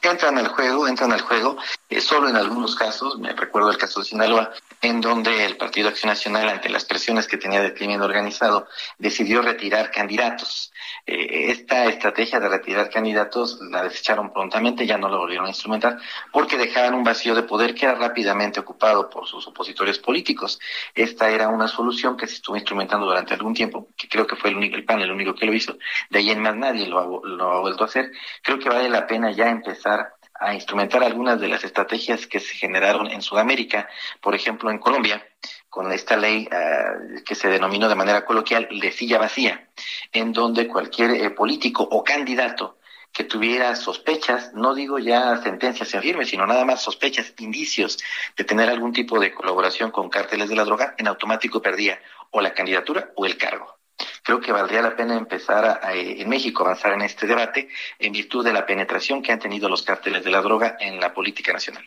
Entran 0.01 0.37
al 0.37 0.47
juego, 0.49 0.87
entran 0.87 1.11
al 1.11 1.21
juego, 1.21 1.57
eh, 1.89 2.01
solo 2.01 2.29
en 2.29 2.35
algunos 2.35 2.75
casos, 2.75 3.17
me 3.19 3.33
recuerdo 3.33 3.71
el 3.71 3.77
caso 3.77 3.99
de 3.99 4.05
Sinaloa, 4.05 4.51
en 4.81 5.01
donde 5.01 5.45
el 5.45 5.57
Partido 5.57 5.89
Acción 5.89 6.09
Nacional, 6.09 6.49
ante 6.49 6.69
las 6.69 6.85
presiones 6.85 7.27
que 7.27 7.37
tenía 7.37 7.61
del 7.61 7.73
crimen 7.73 8.01
organizado, 8.01 8.67
decidió 8.97 9.41
retirar 9.41 9.91
candidatos. 9.91 10.71
Eh, 11.05 11.51
esta 11.51 11.85
estrategia 11.85 12.39
de 12.39 12.49
retirar 12.49 12.89
candidatos 12.89 13.59
la 13.61 13.83
desecharon 13.83 14.31
prontamente, 14.31 14.85
ya 14.85 14.97
no 14.97 15.09
la 15.09 15.17
volvieron 15.17 15.45
a 15.45 15.49
instrumentar, 15.49 15.97
porque 16.31 16.57
dejaban 16.57 16.93
un 16.93 17.03
vacío 17.03 17.33
de 17.33 17.43
poder 17.43 17.73
que 17.73 17.85
era 17.85 17.95
rápidamente 17.95 18.59
ocupado 18.59 19.09
por 19.09 19.25
sus 19.25 19.47
opositores 19.47 19.99
políticos. 19.99 20.59
Esta 20.93 21.29
era 21.29 21.47
una 21.47 21.67
solución 21.67 22.17
que 22.17 22.27
se 22.27 22.35
estuvo 22.35 22.55
instrumentando 22.55 23.05
durante 23.05 23.33
algún 23.33 23.53
tiempo, 23.53 23.89
que 23.97 24.07
creo 24.07 24.27
que 24.27 24.35
fue 24.35 24.49
el 24.49 24.57
único, 24.57 24.75
el 24.75 24.85
PAN 24.85 25.01
el 25.01 25.11
único 25.11 25.33
que 25.33 25.45
lo 25.45 25.53
hizo, 25.53 25.77
de 26.09 26.19
ahí 26.19 26.29
en 26.29 26.41
más 26.41 26.55
nadie 26.55 26.87
lo 26.87 26.99
ha, 26.99 27.27
lo 27.27 27.51
ha 27.51 27.59
vuelto 27.61 27.83
a 27.83 27.87
hacer. 27.87 28.11
Creo 28.43 28.59
que 28.59 28.69
vale 28.69 28.89
la 28.89 29.07
pena 29.07 29.31
ya 29.31 29.49
empezar 29.49 29.76
a 29.85 30.53
instrumentar 30.53 31.03
algunas 31.03 31.39
de 31.39 31.47
las 31.47 31.63
estrategias 31.63 32.27
que 32.27 32.39
se 32.39 32.55
generaron 32.55 33.07
en 33.07 33.21
Sudamérica, 33.21 33.89
por 34.21 34.35
ejemplo 34.35 34.69
en 34.69 34.79
Colombia, 34.79 35.25
con 35.69 35.91
esta 35.91 36.15
ley 36.17 36.47
uh, 36.47 37.23
que 37.23 37.35
se 37.35 37.49
denominó 37.49 37.89
de 37.89 37.95
manera 37.95 38.25
coloquial 38.25 38.67
de 38.69 38.91
silla 38.91 39.17
vacía, 39.17 39.69
en 40.11 40.33
donde 40.33 40.67
cualquier 40.67 41.11
eh, 41.11 41.29
político 41.31 41.83
o 41.83 42.03
candidato 42.03 42.77
que 43.11 43.23
tuviera 43.23 43.75
sospechas, 43.75 44.53
no 44.53 44.75
digo 44.75 44.99
ya 44.99 45.37
sentencias 45.37 45.93
en 45.93 46.01
firme, 46.01 46.25
sino 46.25 46.45
nada 46.45 46.65
más 46.65 46.83
sospechas, 46.83 47.33
indicios 47.39 47.97
de 48.35 48.43
tener 48.43 48.69
algún 48.69 48.93
tipo 48.93 49.19
de 49.19 49.33
colaboración 49.33 49.91
con 49.91 50.09
cárteles 50.09 50.49
de 50.49 50.55
la 50.55 50.65
droga, 50.65 50.93
en 50.97 51.07
automático 51.07 51.61
perdía 51.61 51.99
o 52.31 52.41
la 52.41 52.53
candidatura 52.53 53.11
o 53.15 53.25
el 53.25 53.37
cargo. 53.37 53.76
Creo 54.23 54.39
que 54.39 54.51
valdría 54.51 54.81
la 54.81 54.95
pena 54.95 55.15
empezar 55.15 55.79
a, 55.83 55.93
en 55.93 56.29
México 56.29 56.63
a 56.63 56.67
avanzar 56.67 56.93
en 56.93 57.01
este 57.01 57.27
debate 57.27 57.69
en 57.99 58.13
virtud 58.13 58.43
de 58.43 58.53
la 58.53 58.65
penetración 58.65 59.21
que 59.21 59.31
han 59.31 59.39
tenido 59.39 59.69
los 59.69 59.83
cárteles 59.83 60.23
de 60.23 60.31
la 60.31 60.41
droga 60.41 60.77
en 60.79 60.99
la 60.99 61.13
política 61.13 61.53
nacional. 61.53 61.83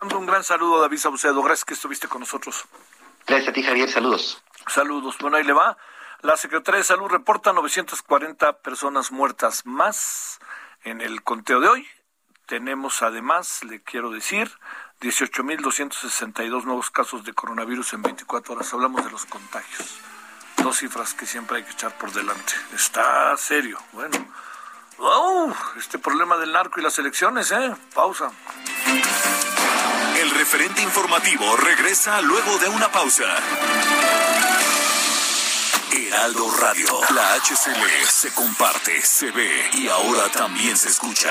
Un 0.00 0.26
gran 0.26 0.44
saludo, 0.44 0.80
David 0.80 0.98
Saucedo. 0.98 1.42
Gracias 1.42 1.64
que 1.64 1.74
estuviste 1.74 2.06
con 2.06 2.20
nosotros. 2.20 2.64
Gracias 3.26 3.48
a 3.48 3.52
ti, 3.52 3.62
Javier. 3.62 3.90
Saludos. 3.90 4.42
Saludos. 4.68 5.16
Bueno, 5.18 5.36
ahí 5.36 5.44
le 5.44 5.52
va. 5.52 5.76
La 6.20 6.36
Secretaría 6.36 6.78
de 6.78 6.84
Salud 6.84 7.08
reporta 7.08 7.52
940 7.52 8.60
personas 8.60 9.12
muertas 9.12 9.66
más 9.66 10.40
en 10.82 11.00
el 11.00 11.22
conteo 11.22 11.60
de 11.60 11.68
hoy. 11.68 11.88
Tenemos 12.46 13.02
además, 13.02 13.62
le 13.64 13.82
quiero 13.82 14.10
decir, 14.10 14.50
18.262 15.00 16.64
nuevos 16.64 16.90
casos 16.90 17.24
de 17.24 17.32
coronavirus 17.34 17.92
en 17.92 18.02
24 18.02 18.54
horas. 18.54 18.72
Hablamos 18.72 19.04
de 19.04 19.10
los 19.10 19.26
contagios. 19.26 20.00
Dos 20.62 20.78
cifras 20.78 21.14
que 21.14 21.26
siempre 21.26 21.58
hay 21.58 21.64
que 21.64 21.72
echar 21.72 21.96
por 21.96 22.12
delante. 22.12 22.52
Está 22.74 23.36
serio. 23.36 23.78
Bueno. 23.92 24.26
este 25.78 25.98
problema 25.98 26.36
del 26.36 26.52
narco 26.52 26.80
y 26.80 26.82
las 26.82 26.98
elecciones, 26.98 27.50
¿eh? 27.52 27.74
Pausa. 27.94 28.30
El 30.20 30.30
referente 30.30 30.82
informativo 30.82 31.56
regresa 31.56 32.20
luego 32.22 32.58
de 32.58 32.68
una 32.68 32.90
pausa. 32.90 33.24
Heraldo 35.92 36.50
Radio, 36.60 37.00
la 37.14 37.34
HCL 37.34 38.06
se 38.08 38.34
comparte, 38.34 39.00
se 39.02 39.30
ve 39.30 39.70
y 39.74 39.88
ahora 39.88 40.28
también 40.30 40.76
se 40.76 40.88
escucha. 40.88 41.30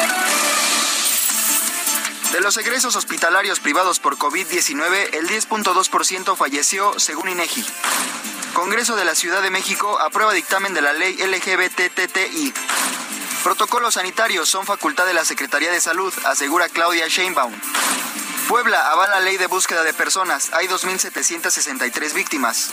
De 2.31 2.39
los 2.39 2.55
egresos 2.55 2.95
hospitalarios 2.95 3.59
privados 3.59 3.99
por 3.99 4.17
COVID-19, 4.17 5.15
el 5.15 5.27
10.2% 5.27 6.37
falleció, 6.37 6.97
según 6.97 7.27
INEGI. 7.27 7.65
Congreso 8.53 8.95
de 8.95 9.03
la 9.03 9.15
Ciudad 9.15 9.41
de 9.41 9.49
México 9.49 9.99
aprueba 9.99 10.31
dictamen 10.31 10.73
de 10.73 10.81
la 10.81 10.93
ley 10.93 11.17
LGBTTI. 11.17 12.53
Protocolos 13.43 13.95
sanitarios 13.95 14.47
son 14.47 14.65
facultad 14.65 15.05
de 15.05 15.13
la 15.13 15.25
Secretaría 15.25 15.71
de 15.71 15.81
Salud, 15.81 16.13
asegura 16.23 16.69
Claudia 16.69 17.07
Sheinbaum. 17.09 17.53
Puebla 18.47 18.91
avala 18.91 19.19
ley 19.19 19.35
de 19.35 19.47
búsqueda 19.47 19.83
de 19.83 19.93
personas. 19.93 20.53
Hay 20.53 20.67
2.763 20.67 22.13
víctimas. 22.13 22.69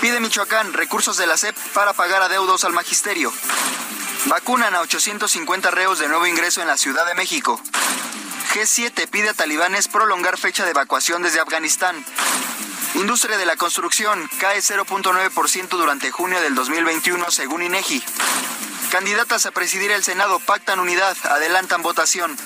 Pide 0.00 0.18
Michoacán 0.18 0.72
recursos 0.72 1.16
de 1.16 1.28
la 1.28 1.36
SEP 1.36 1.56
para 1.74 1.92
pagar 1.92 2.22
adeudos 2.22 2.64
al 2.64 2.72
magisterio. 2.72 3.32
Vacunan 4.26 4.74
a 4.74 4.80
850 4.80 5.70
reos 5.70 6.00
de 6.00 6.08
nuevo 6.08 6.26
ingreso 6.26 6.60
en 6.60 6.66
la 6.66 6.76
Ciudad 6.76 7.06
de 7.06 7.14
México. 7.14 7.60
G7 8.54 9.08
pide 9.08 9.30
a 9.30 9.34
talibanes 9.34 9.88
prolongar 9.88 10.38
fecha 10.38 10.64
de 10.64 10.70
evacuación 10.70 11.22
desde 11.22 11.40
Afganistán. 11.40 12.04
Industria 12.94 13.36
de 13.36 13.46
la 13.46 13.56
construcción 13.56 14.30
cae 14.38 14.60
0.9% 14.60 15.68
durante 15.70 16.12
junio 16.12 16.40
del 16.40 16.54
2021 16.54 17.32
según 17.32 17.64
INEGI. 17.64 18.00
Candidatas 18.92 19.46
a 19.46 19.50
presidir 19.50 19.90
el 19.90 20.04
Senado 20.04 20.38
pactan 20.38 20.78
unidad, 20.78 21.16
adelantan 21.24 21.82
votación. 21.82 22.36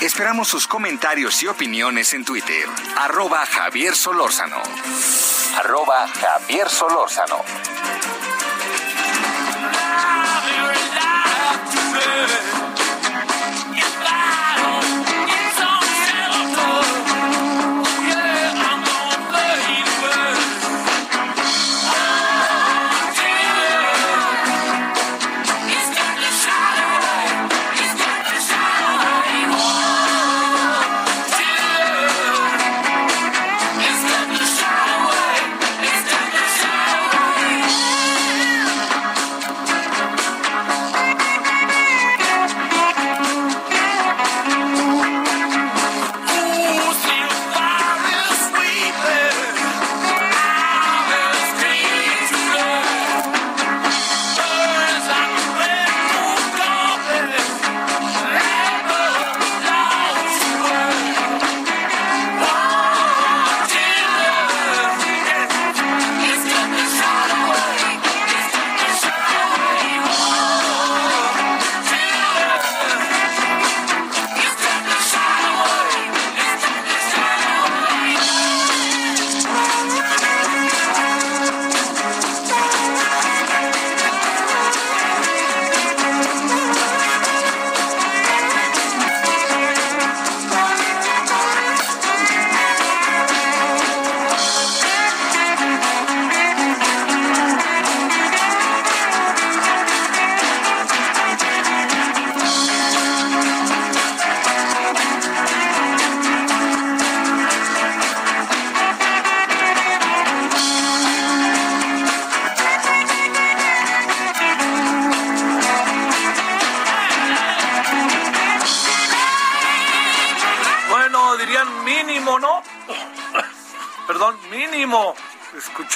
Esperamos 0.00 0.48
sus 0.48 0.66
comentarios 0.66 1.42
y 1.42 1.48
opiniones 1.48 2.14
en 2.14 2.24
Twitter. 2.24 2.66
Arroba 2.96 3.44
Javier 3.44 3.94
Solórzano. 3.94 4.62
Arroba 5.58 6.08
Javier 6.08 6.70
Solórzano. 6.70 7.44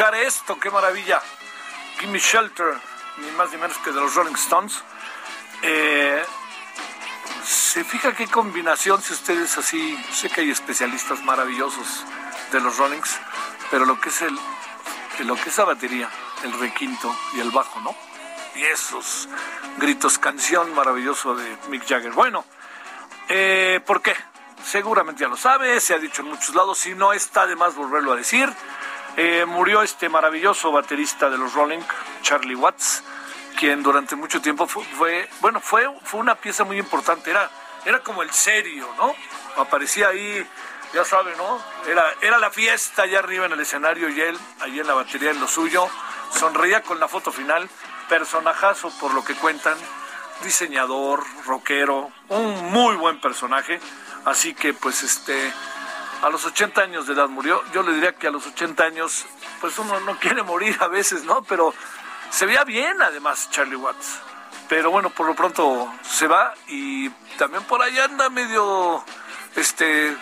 Esto, 0.09 0.59
qué 0.59 0.71
maravilla. 0.71 1.21
Gimme 1.99 2.19
Shelter, 2.19 2.75
ni 3.19 3.31
más 3.33 3.51
ni 3.53 3.59
menos 3.59 3.77
que 3.79 3.93
de 3.93 4.01
los 4.01 4.15
Rolling 4.15 4.35
Stones. 4.35 4.83
Eh, 5.63 6.25
se 7.45 7.85
fija 7.85 8.15
qué 8.15 8.27
combinación, 8.27 9.03
si 9.03 9.13
ustedes 9.13 9.59
así, 9.59 10.03
sé 10.13 10.31
que 10.31 10.41
hay 10.41 10.51
especialistas 10.51 11.23
maravillosos 11.23 12.05
de 12.51 12.61
los 12.61 12.79
Rollings, 12.79 13.19
pero 13.71 13.85
lo 13.85 14.01
que 14.01 14.09
es 14.09 14.23
el, 14.23 14.39
lo 15.27 15.37
que 15.37 15.51
es 15.51 15.59
la 15.59 15.65
batería, 15.65 16.09
el 16.45 16.59
requinto 16.59 17.15
y 17.35 17.41
el 17.41 17.51
bajo, 17.51 17.81
¿no? 17.81 17.95
y 18.55 18.63
esos 18.65 19.29
gritos, 19.79 20.19
canción 20.19 20.75
maravilloso 20.75 21.35
de 21.35 21.57
Mick 21.69 21.87
Jagger. 21.87 22.13
Bueno, 22.13 22.45
eh, 23.29 23.81
¿por 23.87 24.03
qué? 24.03 24.15
Seguramente 24.65 25.23
ya 25.23 25.29
lo 25.29 25.37
sabe, 25.37 25.81
se 25.81 25.95
ha 25.95 25.99
dicho 25.99 26.23
en 26.23 26.29
muchos 26.29 26.55
lados, 26.55 26.79
si 26.79 26.95
no 26.95 27.13
está 27.13 27.47
de 27.47 27.57
más 27.57 27.75
volverlo 27.75 28.13
a 28.13 28.17
decir. 28.17 28.53
Eh, 29.17 29.45
murió 29.47 29.83
este 29.83 30.09
maravilloso 30.09 30.71
baterista 30.71 31.29
de 31.29 31.37
los 31.37 31.53
Rolling, 31.53 31.81
Charlie 32.23 32.55
Watts, 32.55 33.03
quien 33.59 33.83
durante 33.83 34.17
mucho 34.17 34.41
tiempo 34.41 34.67
fue, 34.67 35.29
bueno, 35.41 35.61
fue, 35.61 35.87
fue 36.05 36.21
una 36.21 36.35
pieza 36.37 36.65
muy 36.65 36.79
importante, 36.79 37.31
era, 37.31 37.51
era 37.85 38.01
como 38.01 38.23
el 38.23 38.31
serio, 38.31 38.89
¿no? 38.97 39.15
Aparecía 39.57 40.09
ahí, 40.09 40.47
ya 40.95 41.05
sabe, 41.05 41.35
¿no? 41.37 41.61
Era, 41.87 42.05
era 42.23 42.39
la 42.39 42.51
fiesta 42.51 43.03
allá 43.03 43.19
arriba 43.19 43.47
en 43.47 43.53
el 43.53 43.61
escenario 43.61 44.09
y 44.09 44.21
él, 44.21 44.39
allí 44.61 44.81
en 44.81 44.87
la 44.87 44.95
batería 44.95 45.31
en 45.31 45.41
lo 45.41 45.49
suyo, 45.49 45.89
sonreía 46.31 46.83
con 46.83 47.01
la 47.01 47.09
foto 47.09 47.33
final, 47.33 47.69
personajazo 48.09 48.91
por 49.01 49.13
lo 49.13 49.25
que 49.25 49.35
cuentan, 49.35 49.77
diseñador, 50.45 51.23
rockero, 51.47 52.11
un 52.29 52.73
muy 52.73 52.97
buen 52.97 53.21
personaje, 53.21 53.81
así 54.25 54.55
que 54.55 54.73
pues 54.73 55.03
este 55.03 55.53
a 56.23 56.29
los 56.29 56.45
80 56.45 56.81
años 56.81 57.07
de 57.07 57.15
edad 57.15 57.29
murió. 57.29 57.63
Yo 57.73 57.83
le 57.83 57.93
diría 57.93 58.15
que 58.15 58.27
a 58.27 58.31
los 58.31 58.47
80 58.47 58.85
años, 58.85 59.27
pues 59.61 59.79
uno 59.79 60.01
no 60.01 60.19
quiere 60.19 60.43
morir 60.43 60.77
a 60.81 60.89
veces, 60.89 61.25
¿no? 61.25 61.43
Pero 61.43 61.75
se 62.31 62.47
veía 62.47 62.65
bien 62.65 63.01
además 63.03 63.51
Charlie 63.51 63.77
Watts. 63.77 64.21
Pero 64.69 64.91
bueno, 64.91 65.11
por 65.11 65.27
lo 65.27 65.35
pronto 65.35 65.93
se 66.03 66.27
va 66.27 66.55
y 66.69 67.09
también 67.39 67.65
por 67.65 67.83
ahí 67.83 67.99
anda 67.99 68.31
medio, 68.31 69.05
este, 69.57 70.17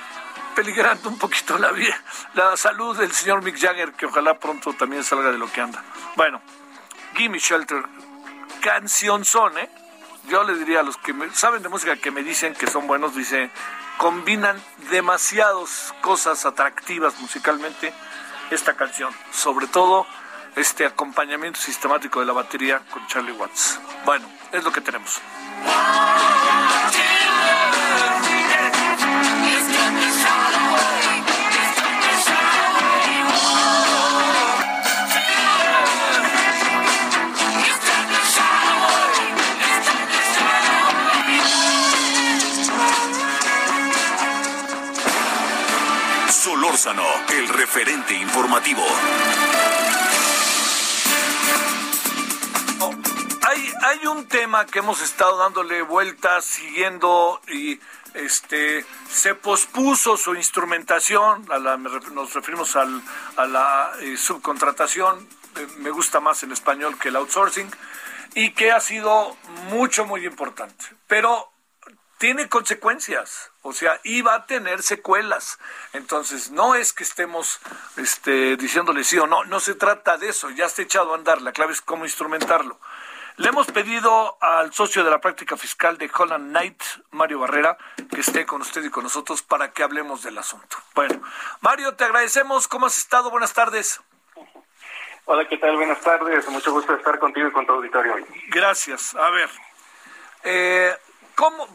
peligrando 0.54 1.10
un 1.10 1.18
poquito 1.18 1.58
la, 1.58 1.70
vida, 1.70 2.00
la 2.34 2.56
salud 2.56 2.96
del 2.96 3.12
señor 3.12 3.42
Mick 3.42 3.58
Jagger, 3.60 3.92
que 3.92 4.06
ojalá 4.06 4.38
pronto 4.38 4.72
también 4.72 5.04
salga 5.04 5.30
de 5.30 5.38
lo 5.38 5.52
que 5.52 5.60
anda. 5.60 5.84
Bueno, 6.16 6.40
Gimme 7.14 7.38
Shelter, 7.38 7.84
canción 8.62 9.24
son, 9.24 9.58
¿eh? 9.58 9.68
Yo 10.28 10.44
le 10.44 10.54
diría 10.54 10.80
a 10.80 10.82
los 10.82 10.96
que 10.96 11.14
saben 11.32 11.62
de 11.62 11.68
música 11.68 11.96
que 11.96 12.10
me 12.10 12.22
dicen 12.22 12.54
que 12.54 12.66
son 12.66 12.86
buenos, 12.86 13.14
dice, 13.14 13.50
combinan 13.98 14.62
demasiadas 14.90 15.92
cosas 16.00 16.46
atractivas 16.46 17.20
musicalmente 17.20 17.92
esta 18.50 18.74
canción, 18.74 19.12
sobre 19.32 19.66
todo 19.66 20.06
este 20.56 20.86
acompañamiento 20.86 21.60
sistemático 21.60 22.20
de 22.20 22.26
la 22.26 22.32
batería 22.32 22.80
con 22.90 23.06
Charlie 23.08 23.32
Watts. 23.32 23.78
Bueno, 24.06 24.26
es 24.52 24.64
lo 24.64 24.72
que 24.72 24.80
tenemos. 24.80 25.20
El 46.86 47.48
referente 47.48 48.14
informativo. 48.14 48.84
Oh, 52.78 52.94
hay, 53.48 53.72
hay 53.82 54.06
un 54.06 54.28
tema 54.28 54.64
que 54.64 54.78
hemos 54.78 55.02
estado 55.02 55.38
dándole 55.38 55.82
vueltas, 55.82 56.44
siguiendo 56.44 57.40
y 57.48 57.80
este 58.14 58.86
se 59.10 59.34
pospuso 59.34 60.16
su 60.16 60.36
instrumentación, 60.36 61.46
nos 62.12 62.32
referimos 62.32 62.76
al, 62.76 63.02
a 63.36 63.46
la 63.46 63.90
eh, 64.00 64.16
subcontratación, 64.16 65.26
eh, 65.56 65.66
me 65.78 65.90
gusta 65.90 66.20
más 66.20 66.44
en 66.44 66.52
español 66.52 66.96
que 66.96 67.08
el 67.08 67.16
outsourcing, 67.16 67.68
y 68.36 68.52
que 68.52 68.70
ha 68.70 68.78
sido 68.78 69.36
mucho, 69.70 70.06
muy 70.06 70.24
importante. 70.24 70.84
Pero 71.08 71.50
tiene 72.18 72.48
consecuencias, 72.48 73.52
o 73.62 73.72
sea, 73.72 74.00
iba 74.02 74.34
a 74.34 74.46
tener 74.46 74.82
secuelas. 74.82 75.58
Entonces, 75.92 76.50
no 76.50 76.74
es 76.74 76.92
que 76.92 77.04
estemos 77.04 77.60
este, 77.96 78.56
diciéndole 78.56 79.04
sí 79.04 79.18
o 79.18 79.26
no, 79.26 79.44
no 79.44 79.60
se 79.60 79.74
trata 79.74 80.18
de 80.18 80.28
eso, 80.28 80.50
ya 80.50 80.66
está 80.66 80.82
echado 80.82 81.12
a 81.12 81.16
andar, 81.16 81.40
la 81.40 81.52
clave 81.52 81.72
es 81.72 81.80
cómo 81.80 82.04
instrumentarlo. 82.04 82.78
Le 83.36 83.50
hemos 83.50 83.68
pedido 83.68 84.36
al 84.40 84.72
socio 84.72 85.04
de 85.04 85.10
la 85.10 85.20
práctica 85.20 85.56
fiscal 85.56 85.96
de 85.96 86.10
Holland 86.12 86.50
Knight, 86.50 86.82
Mario 87.12 87.38
Barrera, 87.38 87.78
que 88.12 88.20
esté 88.20 88.44
con 88.44 88.62
usted 88.62 88.82
y 88.82 88.90
con 88.90 89.04
nosotros 89.04 89.42
para 89.42 89.70
que 89.70 89.84
hablemos 89.84 90.24
del 90.24 90.38
asunto. 90.38 90.76
Bueno, 90.96 91.22
Mario, 91.60 91.94
te 91.94 92.02
agradecemos. 92.02 92.66
¿Cómo 92.66 92.86
has 92.86 92.98
estado? 92.98 93.30
Buenas 93.30 93.52
tardes. 93.52 94.00
Hola, 95.24 95.46
¿qué 95.46 95.56
tal? 95.56 95.76
Buenas 95.76 96.00
tardes. 96.00 96.48
Mucho 96.48 96.72
gusto 96.72 96.94
estar 96.94 97.20
contigo 97.20 97.46
y 97.46 97.52
con 97.52 97.64
tu 97.64 97.74
auditorio 97.74 98.14
hoy. 98.14 98.24
Gracias. 98.48 99.14
A 99.14 99.30
ver, 99.30 99.48
eh, 100.42 100.96
¿Cómo, 101.38 101.68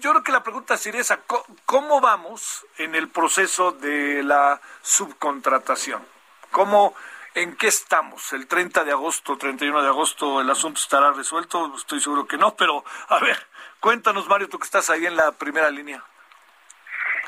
yo 0.00 0.10
creo 0.10 0.24
que 0.24 0.32
la 0.32 0.42
pregunta 0.42 0.76
sería 0.76 1.00
esa, 1.00 1.20
¿cómo 1.66 2.00
vamos 2.00 2.66
en 2.78 2.96
el 2.96 3.08
proceso 3.08 3.70
de 3.70 4.24
la 4.24 4.60
subcontratación? 4.82 6.04
¿Cómo, 6.50 6.96
en 7.36 7.56
qué 7.56 7.68
estamos? 7.68 8.32
¿El 8.32 8.48
30 8.48 8.82
de 8.82 8.90
agosto, 8.90 9.38
31 9.38 9.82
de 9.82 9.88
agosto 9.88 10.40
el 10.40 10.50
asunto 10.50 10.80
estará 10.80 11.12
resuelto? 11.12 11.72
Estoy 11.76 12.00
seguro 12.00 12.26
que 12.26 12.36
no, 12.36 12.56
pero 12.56 12.82
a 13.08 13.20
ver, 13.20 13.36
cuéntanos 13.78 14.26
Mario, 14.26 14.48
tú 14.48 14.58
que 14.58 14.64
estás 14.64 14.90
ahí 14.90 15.06
en 15.06 15.14
la 15.14 15.30
primera 15.30 15.70
línea. 15.70 16.02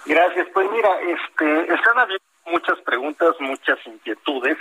Gracias, 0.06 0.48
pues 0.52 0.68
mira, 0.72 0.90
este, 1.02 1.72
están 1.72 2.00
habiendo 2.00 2.24
muchas 2.46 2.80
preguntas, 2.80 3.36
muchas 3.38 3.78
inquietudes. 3.86 4.58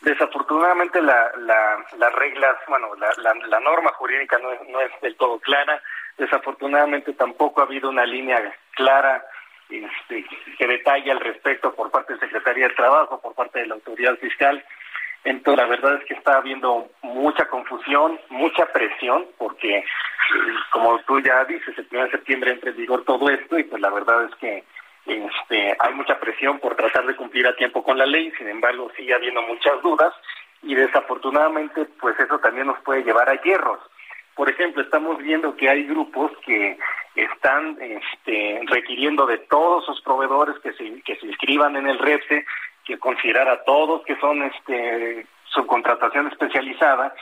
Desafortunadamente 0.00 1.02
la, 1.02 1.32
la, 1.36 1.84
las 1.98 2.14
reglas, 2.14 2.56
bueno, 2.66 2.94
la, 2.94 3.12
la, 3.46 3.60
norma 3.60 3.92
jurídica 3.92 4.38
no 4.38 4.48
no 4.70 4.80
es 4.80 4.92
del 5.02 5.16
todo 5.16 5.38
clara 5.40 5.82
Desafortunadamente 6.18 7.12
tampoco 7.12 7.60
ha 7.60 7.64
habido 7.64 7.88
una 7.90 8.06
línea 8.06 8.54
clara 8.72 9.24
este, 9.68 10.24
que 10.58 10.66
detalle 10.66 11.10
al 11.10 11.20
respecto 11.20 11.74
por 11.74 11.90
parte 11.90 12.14
de 12.14 12.20
Secretaría 12.20 12.66
del 12.68 12.76
Trabajo, 12.76 13.20
por 13.20 13.34
parte 13.34 13.60
de 13.60 13.66
la 13.66 13.74
autoridad 13.74 14.16
fiscal. 14.18 14.64
Entonces, 15.24 15.62
la 15.62 15.68
verdad 15.68 15.94
es 16.00 16.04
que 16.06 16.14
está 16.14 16.36
habiendo 16.36 16.88
mucha 17.02 17.48
confusión, 17.48 18.20
mucha 18.28 18.66
presión, 18.72 19.26
porque, 19.38 19.78
eh, 19.78 19.84
como 20.70 21.00
tú 21.00 21.20
ya 21.20 21.44
dices, 21.44 21.76
el 21.76 21.88
1 21.90 22.04
de 22.04 22.10
septiembre 22.12 22.52
entra 22.52 22.70
en 22.70 22.76
vigor 22.76 23.04
todo 23.04 23.28
esto 23.28 23.58
y 23.58 23.64
pues 23.64 23.82
la 23.82 23.90
verdad 23.90 24.24
es 24.24 24.34
que 24.36 24.64
este, 25.06 25.76
hay 25.78 25.94
mucha 25.94 26.18
presión 26.20 26.58
por 26.60 26.76
tratar 26.76 27.06
de 27.06 27.16
cumplir 27.16 27.46
a 27.46 27.56
tiempo 27.56 27.82
con 27.82 27.98
la 27.98 28.06
ley, 28.06 28.32
sin 28.38 28.48
embargo 28.48 28.90
sigue 28.96 29.14
habiendo 29.14 29.42
muchas 29.42 29.80
dudas 29.82 30.12
y 30.62 30.74
desafortunadamente 30.74 31.86
pues 32.00 32.18
eso 32.18 32.38
también 32.38 32.66
nos 32.66 32.80
puede 32.80 33.02
llevar 33.02 33.28
a 33.28 33.40
hierros. 33.40 33.80
Por 34.36 34.50
ejemplo, 34.50 34.82
estamos 34.82 35.16
viendo 35.18 35.56
que 35.56 35.70
hay 35.70 35.84
grupos 35.84 36.30
que 36.44 36.78
están 37.14 37.78
este, 37.80 38.60
requiriendo 38.66 39.26
de 39.26 39.38
todos 39.38 39.86
sus 39.86 40.00
proveedores 40.02 40.58
que 40.60 40.74
se, 40.74 41.00
que 41.02 41.16
se 41.16 41.26
inscriban 41.26 41.74
en 41.74 41.88
el 41.88 41.98
REPSE, 41.98 42.44
que 42.84 42.98
considerar 42.98 43.48
a 43.48 43.64
todos 43.64 44.04
que 44.04 44.14
son 44.16 44.42
este, 44.42 45.26
subcontratación 45.46 46.26
especializada, 46.28 47.14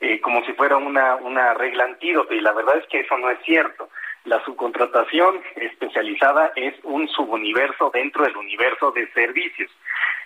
eh, 0.00 0.20
como 0.20 0.44
si 0.44 0.52
fuera 0.52 0.76
una, 0.76 1.16
una 1.16 1.54
regla 1.54 1.84
antídoto, 1.84 2.34
y 2.34 2.40
la 2.42 2.52
verdad 2.52 2.76
es 2.76 2.86
que 2.88 3.00
eso 3.00 3.16
no 3.16 3.30
es 3.30 3.38
cierto. 3.46 3.88
La 4.24 4.44
subcontratación 4.44 5.40
especializada 5.56 6.52
es 6.54 6.74
un 6.82 7.08
subuniverso 7.08 7.90
dentro 7.94 8.24
del 8.24 8.36
universo 8.36 8.90
de 8.90 9.10
servicios. 9.12 9.70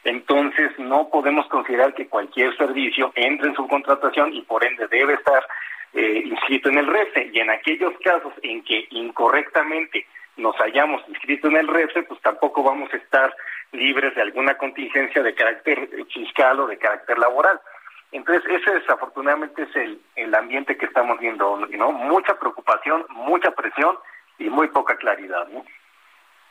Entonces, 0.03 0.77
no 0.79 1.09
podemos 1.09 1.47
considerar 1.47 1.95
que 1.95 2.09
cualquier 2.09 2.57
servicio 2.57 3.13
entre 3.15 3.51
en 3.51 3.55
subcontratación 3.55 4.35
y 4.35 4.43
por 4.43 4.65
ende 4.65 4.89
debe 4.89 5.15
estar 5.15 5.47
eh, 5.95 6.23
inscrito 6.25 6.69
en 6.69 6.79
el 6.79 6.87
REFE 6.87 7.31
y 7.33 7.41
en 7.41 7.51
aquellos 7.51 7.93
casos 8.03 8.33
en 8.43 8.65
que 8.65 8.87
incorrectamente 8.91 10.07
nos 10.37 10.59
hayamos 10.61 11.03
inscrito 11.09 11.49
en 11.49 11.57
el 11.57 11.69
REFE, 11.69 12.05
pues 12.05 12.21
tampoco 12.23 12.63
vamos 12.63 12.93
a 12.93 12.97
estar 12.97 13.35
libres 13.73 14.15
de 14.15 14.23
alguna 14.23 14.57
contingencia 14.57 15.23
de 15.23 15.35
carácter 15.35 15.89
fiscal 16.13 16.61
o 16.61 16.67
de 16.67 16.79
carácter 16.79 17.19
laboral. 17.19 17.61
Entonces, 18.13 18.45
ese 18.51 18.73
desafortunadamente 18.73 19.63
es 19.63 19.77
el, 19.77 20.01
el 20.17 20.35
ambiente 20.35 20.77
que 20.77 20.87
estamos 20.87 21.19
viendo, 21.19 21.57
¿no? 21.71 21.93
Mucha 21.93 22.39
preocupación, 22.39 23.07
mucha 23.11 23.51
presión 23.53 23.97
y 24.39 24.51
muy 24.51 24.69
poca 24.69 24.97
claridad, 24.97 25.49
¿no? 25.49 25.65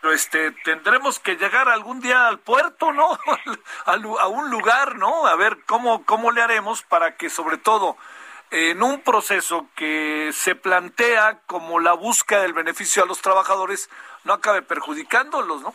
este 0.09 0.51
tendremos 0.63 1.19
que 1.19 1.35
llegar 1.35 1.69
algún 1.69 1.99
día 1.99 2.27
al 2.27 2.39
puerto, 2.39 2.91
¿no? 2.91 3.07
a, 3.85 4.27
un 4.27 4.49
lugar, 4.49 4.95
¿no? 4.95 5.27
A 5.27 5.35
ver 5.35 5.59
cómo 5.67 6.03
cómo 6.05 6.31
le 6.31 6.41
haremos 6.41 6.81
para 6.81 7.17
que 7.17 7.29
sobre 7.29 7.57
todo 7.57 7.97
en 8.51 8.83
un 8.83 9.01
proceso 9.01 9.67
que 9.75 10.29
se 10.33 10.55
plantea 10.55 11.39
como 11.47 11.79
la 11.79 11.93
búsqueda 11.93 12.41
del 12.41 12.53
beneficio 12.53 13.03
a 13.03 13.07
los 13.07 13.21
trabajadores 13.21 13.89
no 14.25 14.33
acabe 14.33 14.61
perjudicándolos, 14.61 15.61
¿no? 15.61 15.73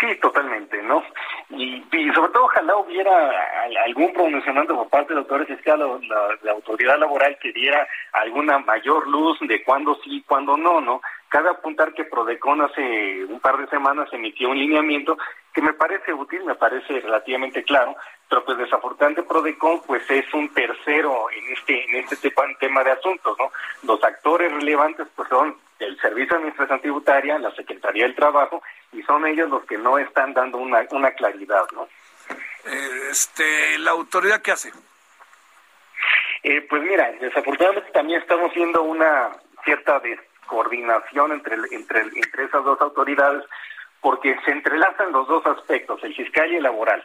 Sí, 0.00 0.14
totalmente, 0.20 0.80
¿no? 0.82 1.02
Y, 1.50 1.82
sobre 2.14 2.32
todo 2.32 2.44
ojalá 2.44 2.76
hubiera 2.76 3.12
algún 3.84 4.12
pronunciamiento 4.12 4.74
por 4.74 4.88
parte 4.88 5.08
de 5.08 5.14
la 5.16 5.20
autoridad 5.22 5.56
fiscal 5.56 5.82
o 5.82 6.00
la, 6.00 6.52
autoridad 6.52 6.98
laboral 6.98 7.36
que 7.40 7.52
diera 7.52 7.86
alguna 8.12 8.58
mayor 8.58 9.08
luz 9.08 9.38
de 9.40 9.62
cuándo 9.64 9.94
sí 9.96 10.18
y 10.18 10.22
cuándo 10.22 10.56
no, 10.56 10.80
¿no? 10.80 11.02
Cabe 11.28 11.50
apuntar 11.50 11.92
que 11.94 12.04
Prodecon 12.04 12.62
hace 12.62 13.24
un 13.24 13.40
par 13.40 13.58
de 13.58 13.66
semanas 13.68 14.08
emitió 14.12 14.50
un 14.50 14.58
lineamiento 14.58 15.18
que 15.52 15.62
me 15.62 15.74
parece 15.74 16.12
útil, 16.12 16.44
me 16.44 16.54
parece 16.54 17.00
relativamente 17.00 17.62
claro, 17.62 17.94
pero 18.28 18.44
pues 18.44 18.58
desafortunadamente 18.58 19.22
Prodecon 19.22 19.82
pues 19.82 20.08
es 20.10 20.32
un 20.32 20.48
tercero 20.54 21.30
en 21.30 21.52
este 21.52 21.84
en 21.84 22.04
este 22.04 22.32
tema 22.58 22.82
de 22.82 22.92
asuntos, 22.92 23.36
¿no? 23.38 23.52
Los 23.82 24.02
actores 24.02 24.52
relevantes 24.52 25.06
pues 25.14 25.28
son 25.28 25.56
el 25.78 25.98
Servicio 26.00 26.30
de 26.30 26.36
Administración 26.36 26.80
Tributaria, 26.80 27.38
la 27.38 27.54
Secretaría 27.54 28.04
del 28.04 28.14
Trabajo 28.14 28.62
y 28.92 29.02
son 29.02 29.26
ellos 29.26 29.50
los 29.50 29.64
que 29.64 29.76
no 29.76 29.98
están 29.98 30.32
dando 30.32 30.58
una, 30.58 30.86
una 30.90 31.10
claridad, 31.10 31.64
¿no? 31.74 31.88
Este, 33.10 33.78
la 33.78 33.90
autoridad 33.90 34.40
qué 34.40 34.52
hace? 34.52 34.72
Eh, 36.44 36.66
pues 36.68 36.82
mira, 36.82 37.10
desafortunadamente 37.20 37.90
también 37.92 38.20
estamos 38.20 38.54
viendo 38.54 38.82
una 38.82 39.30
cierta 39.64 40.00
descoordinación 40.00 41.32
entre 41.32 41.56
entre 41.70 42.00
entre 42.00 42.44
esas 42.44 42.64
dos 42.64 42.80
autoridades 42.80 43.44
porque 44.02 44.36
se 44.44 44.50
entrelazan 44.50 45.12
los 45.12 45.26
dos 45.26 45.46
aspectos, 45.46 46.04
el 46.04 46.14
fiscal 46.14 46.52
y 46.52 46.56
el 46.56 46.64
laboral 46.64 47.02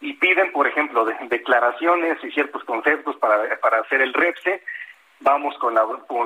y 0.00 0.14
piden, 0.14 0.50
por 0.52 0.66
ejemplo, 0.66 1.04
declaraciones 1.04 2.22
y 2.24 2.30
ciertos 2.30 2.64
conceptos 2.64 3.16
para, 3.16 3.58
para 3.60 3.80
hacer 3.80 4.00
el 4.00 4.14
REPSE, 4.14 4.62
vamos 5.20 5.56
con 5.58 5.74
la, 5.74 5.84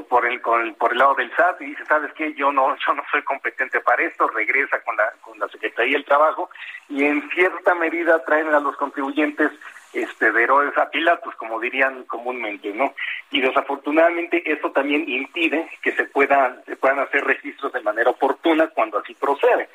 por, 0.09 0.27
el, 0.27 0.41
con 0.41 0.63
el, 0.63 0.75
por 0.75 0.93
el 0.93 0.99
lado 0.99 1.17
del 1.17 1.35
SAT 1.35 1.61
y 1.61 1.67
dice, 1.67 1.85
¿sabes 1.87 2.13
qué? 2.13 2.33
Yo 2.35 2.53
no, 2.53 2.77
yo 2.87 2.95
no 2.95 3.03
soy 3.11 3.23
competente 3.23 3.81
para 3.81 4.05
esto, 4.05 4.29
regresa 4.29 4.81
con 4.83 4.97
la, 4.97 5.13
con 5.21 5.39
la 5.39 5.49
Secretaría 5.49 5.95
del 5.95 6.05
Trabajo 6.05 6.51
y 6.89 7.05
en 7.05 7.29
cierta 7.31 7.75
medida 7.75 8.25
traen 8.25 8.55
a 8.55 8.61
los 8.61 8.77
contribuyentes 8.77 9.51
este, 9.93 10.31
de 10.31 10.43
héroes 10.43 10.77
a 10.79 10.91
Pilatos, 10.91 11.35
como 11.37 11.61
dirían 11.61 12.05
comúnmente, 12.05 12.73
¿no? 12.73 12.95
Y 13.31 13.41
desafortunadamente 13.41 14.43
eso 14.45 14.71
también 14.71 15.09
impide 15.09 15.69
que 15.83 15.93
se 15.93 16.05
puedan, 16.05 16.65
se 16.65 16.77
puedan 16.77 17.01
hacer 17.01 17.25
registros 17.25 17.73
de 17.73 17.81
manera 17.81 18.11
oportuna 18.11 18.69
cuando 18.69 18.99
así 18.99 19.15
procede. 19.15 19.69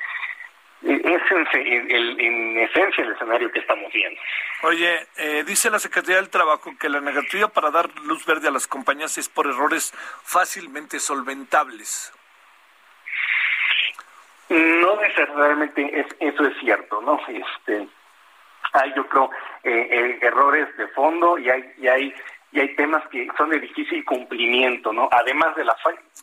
Eh, 0.82 1.02
es 1.04 1.54
en, 1.54 2.20
en, 2.20 2.58
esencia 2.58 3.04
el 3.04 3.12
escenario 3.12 3.50
que 3.52 3.58
estamos 3.58 3.92
viendo. 3.92 4.20
Oye, 4.62 5.06
eh, 5.16 5.44
dice 5.46 5.70
la 5.70 5.78
Secretaría 5.78 6.16
del 6.16 6.30
Trabajo 6.30 6.72
que 6.78 6.88
la 6.88 7.00
negativa 7.00 7.48
para 7.48 7.70
dar 7.70 7.90
luz 8.00 8.24
verde 8.24 8.48
a 8.48 8.50
las 8.50 8.66
compañías 8.66 9.18
es 9.18 9.28
por 9.28 9.46
errores 9.46 9.92
fácilmente 10.22 10.98
solventables. 10.98 12.12
No 14.48 15.00
necesariamente 15.00 16.00
es, 16.00 16.06
eso 16.18 16.44
es 16.44 16.58
cierto, 16.58 17.00
¿no? 17.02 17.20
Este, 17.28 17.86
hay, 18.72 18.92
yo 18.96 19.06
creo, 19.06 19.30
eh, 19.62 20.18
errores 20.22 20.76
de 20.76 20.88
fondo 20.88 21.38
y 21.38 21.50
hay, 21.50 21.72
y 21.78 21.88
hay 21.88 22.14
y 22.52 22.60
hay 22.60 22.74
temas 22.74 23.06
que 23.08 23.28
son 23.36 23.50
de 23.50 23.60
difícil 23.60 24.04
cumplimiento, 24.04 24.92
¿no? 24.92 25.08
Además 25.12 25.54
de 25.56 25.64
la 25.64 25.76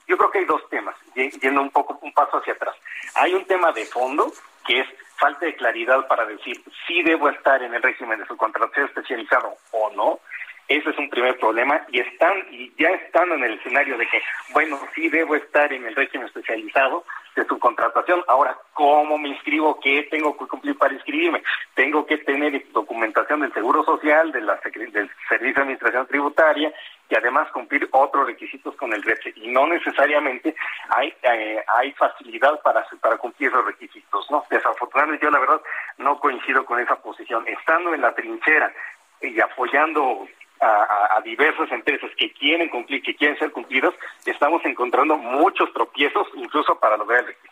yo 0.08 0.18
creo 0.18 0.32
que 0.32 0.40
hay 0.40 0.46
dos 0.46 0.68
temas, 0.70 0.96
yendo 1.16 1.62
un 1.62 1.70
poco 1.70 2.00
un 2.02 2.14
paso 2.14 2.38
hacia 2.38 2.54
atrás. 2.54 2.76
Hay 3.16 3.34
un 3.34 3.46
tema 3.46 3.72
de 3.72 3.86
fondo 3.86 4.32
que 4.66 4.82
es 4.82 4.88
falta 5.18 5.46
de 5.46 5.56
claridad 5.56 6.08
para 6.08 6.26
decir 6.26 6.62
si 6.86 7.02
debo 7.02 7.30
estar 7.30 7.62
en 7.64 7.74
el 7.74 7.82
régimen 7.82 8.20
de 8.20 8.26
su 8.26 8.34
subcontratación 8.34 8.86
especializado 8.88 9.56
o 9.72 9.90
no. 9.92 10.20
Ese 10.68 10.90
es 10.90 10.98
un 10.98 11.10
primer 11.10 11.38
problema 11.40 11.86
y 11.90 12.02
están 12.02 12.34
y 12.52 12.74
ya 12.78 12.90
están 12.90 13.32
en 13.32 13.44
el 13.44 13.54
escenario 13.54 13.98
de 13.98 14.06
que, 14.08 14.22
bueno, 14.50 14.78
sí 14.94 15.08
debo 15.08 15.36
estar 15.36 15.72
en 15.72 15.86
el 15.86 15.96
régimen 15.96 16.28
especializado 16.28 17.06
de 17.38 17.46
su 17.46 17.58
contratación. 17.58 18.22
Ahora, 18.28 18.58
¿cómo 18.74 19.18
me 19.18 19.30
inscribo? 19.30 19.80
¿Qué 19.80 20.08
tengo 20.12 20.38
que 20.38 20.46
cumplir 20.48 20.78
para 20.78 20.94
inscribirme? 20.94 21.42
Tengo 21.74 22.06
que 22.06 22.18
tener 22.18 22.66
documentación 22.74 23.42
del 23.42 23.54
Seguro 23.54 23.84
Social, 23.86 24.32
de 24.32 24.42
la, 24.42 24.60
del 24.66 25.10
Servicio 25.30 25.56
de 25.56 25.62
Administración 25.62 26.08
Tributaria 26.08 26.74
y 27.10 27.16
además 27.16 27.50
cumplir 27.52 27.88
otros 27.92 28.28
requisitos 28.28 28.76
con 28.76 28.92
el 28.92 29.04
REPSE. 29.04 29.34
Y 29.38 29.48
no 29.48 29.68
necesariamente 29.68 30.54
hay, 30.90 31.14
eh, 31.22 31.64
facilidad 31.96 32.60
para, 32.62 32.86
para 33.00 33.18
cumplir 33.18 33.50
esos 33.50 33.66
requisitos. 33.66 34.30
¿no? 34.30 34.44
Desafortunadamente 34.50 35.24
yo 35.24 35.32
la 35.32 35.40
verdad 35.40 35.62
no 35.98 36.20
coincido 36.20 36.66
con 36.66 36.80
esa 36.80 36.98
posición. 36.98 37.48
Estando 37.48 37.94
en 37.94 38.02
la 38.02 38.14
trinchera 38.14 38.74
y 39.22 39.40
apoyando 39.40 40.28
a, 40.60 41.22
diversas 41.24 41.70
empresas 41.72 42.10
que 42.18 42.32
quieren 42.34 42.70
cumplir, 42.70 43.02
que 43.02 43.16
quieren 43.16 43.38
ser 43.38 43.52
cumplidos, 43.52 43.94
estamos 44.26 44.64
encontrando 44.66 45.18
muchos 45.18 45.72
tropiezos 45.74 46.28
incluso 46.36 46.80
para 46.80 46.96
lograr 46.96 47.20
el 47.22 47.28
registro. 47.28 47.52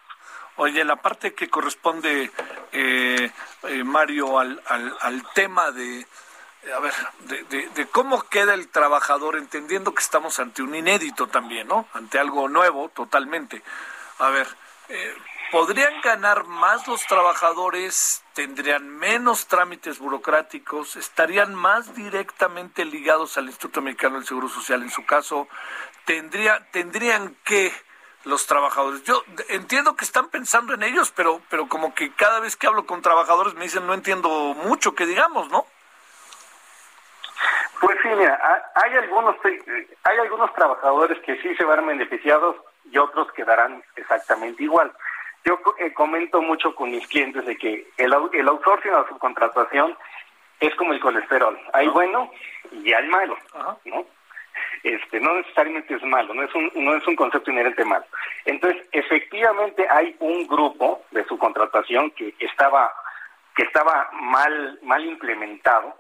Oye, 0.57 0.85
la 0.85 0.95
parte 0.95 1.33
que 1.33 1.49
corresponde, 1.49 2.31
eh, 2.71 3.31
eh, 3.63 3.83
Mario, 3.83 4.39
al, 4.39 4.61
al, 4.67 5.23
tema 5.33 5.71
de, 5.71 6.05
a 6.73 6.79
ver, 6.79 6.93
de, 7.49 7.69
de, 7.69 7.87
cómo 7.87 8.21
queda 8.21 8.53
el 8.53 8.69
trabajador, 8.69 9.35
entendiendo 9.35 9.93
que 9.93 10.01
estamos 10.01 10.39
ante 10.39 10.63
un 10.63 10.73
inédito 10.73 11.27
también, 11.27 11.67
¿no? 11.67 11.87
Ante 11.93 12.19
algo 12.19 12.47
nuevo 12.47 12.87
totalmente. 12.89 13.61
A 14.19 14.29
ver, 14.29 14.47
eh, 14.89 15.15
¿Podrían 15.51 16.01
ganar 16.01 16.45
más 16.45 16.87
los 16.87 17.05
trabajadores? 17.05 18.23
¿Tendrían 18.33 18.89
menos 18.89 19.47
trámites 19.47 19.99
burocráticos? 19.99 20.95
¿Estarían 20.95 21.53
más 21.53 21.95
directamente 21.95 22.83
ligados 22.83 23.37
al 23.37 23.45
Instituto 23.45 23.81
Mexicano 23.81 24.15
del 24.15 24.25
Seguro 24.25 24.49
Social 24.49 24.81
en 24.81 24.89
su 24.89 25.05
caso? 25.05 25.47
¿Tendría, 26.05 26.67
¿Tendrían 26.71 27.35
que 27.45 27.71
los 28.25 28.47
trabajadores? 28.47 29.03
Yo 29.03 29.23
entiendo 29.49 29.95
que 29.95 30.03
están 30.03 30.29
pensando 30.29 30.73
en 30.73 30.83
ellos, 30.83 31.13
pero, 31.15 31.41
pero 31.49 31.69
como 31.69 31.93
que 31.93 32.11
cada 32.13 32.39
vez 32.39 32.55
que 32.55 32.67
hablo 32.67 32.85
con 32.85 33.01
trabajadores 33.01 33.53
me 33.53 33.63
dicen 33.63 33.85
no 33.85 33.93
entiendo 33.93 34.29
mucho 34.55 34.95
que 34.95 35.05
digamos, 35.05 35.49
¿no? 35.49 35.65
Pues 37.79 37.97
sí, 38.01 38.09
mira, 38.09 38.39
hay 38.75 38.93
algunos, 38.95 39.35
hay 40.03 40.17
algunos 40.17 40.53
trabajadores 40.53 41.19
que 41.23 41.41
sí 41.41 41.55
se 41.55 41.63
van 41.63 41.85
beneficiados 41.85 42.55
y 42.91 42.97
otros 42.97 43.31
quedarán 43.33 43.83
exactamente 43.95 44.63
igual. 44.63 44.91
Yo 45.43 45.59
eh, 45.77 45.93
comento 45.93 46.41
mucho 46.41 46.73
con 46.75 46.91
mis 46.91 47.07
clientes 47.07 47.45
de 47.45 47.57
que 47.57 47.87
el, 47.97 48.13
el 48.33 48.47
outsourcing 48.47 48.91
o 48.91 49.01
la 49.01 49.07
subcontratación 49.07 49.95
es 50.59 50.73
como 50.75 50.93
el 50.93 50.99
colesterol. 50.99 51.59
Hay 51.73 51.87
bueno 51.87 52.31
y 52.71 52.93
hay 52.93 53.07
malo, 53.07 53.37
¿no? 53.85 54.05
Este, 54.83 55.19
no 55.19 55.33
necesariamente 55.35 55.95
es 55.95 56.03
malo, 56.03 56.33
no 56.33 56.43
es 56.43 56.53
un, 56.55 56.71
no 56.75 56.95
es 56.95 57.05
un 57.07 57.15
concepto 57.15 57.51
inherente 57.51 57.83
malo. 57.83 58.05
Entonces, 58.45 58.87
efectivamente 58.91 59.85
hay 59.89 60.15
un 60.19 60.47
grupo 60.47 61.03
de 61.11 61.25
subcontratación 61.25 62.11
que 62.11 62.33
estaba, 62.39 62.93
que 63.55 63.63
estaba 63.63 64.09
mal, 64.13 64.79
mal 64.83 65.03
implementado 65.03 65.95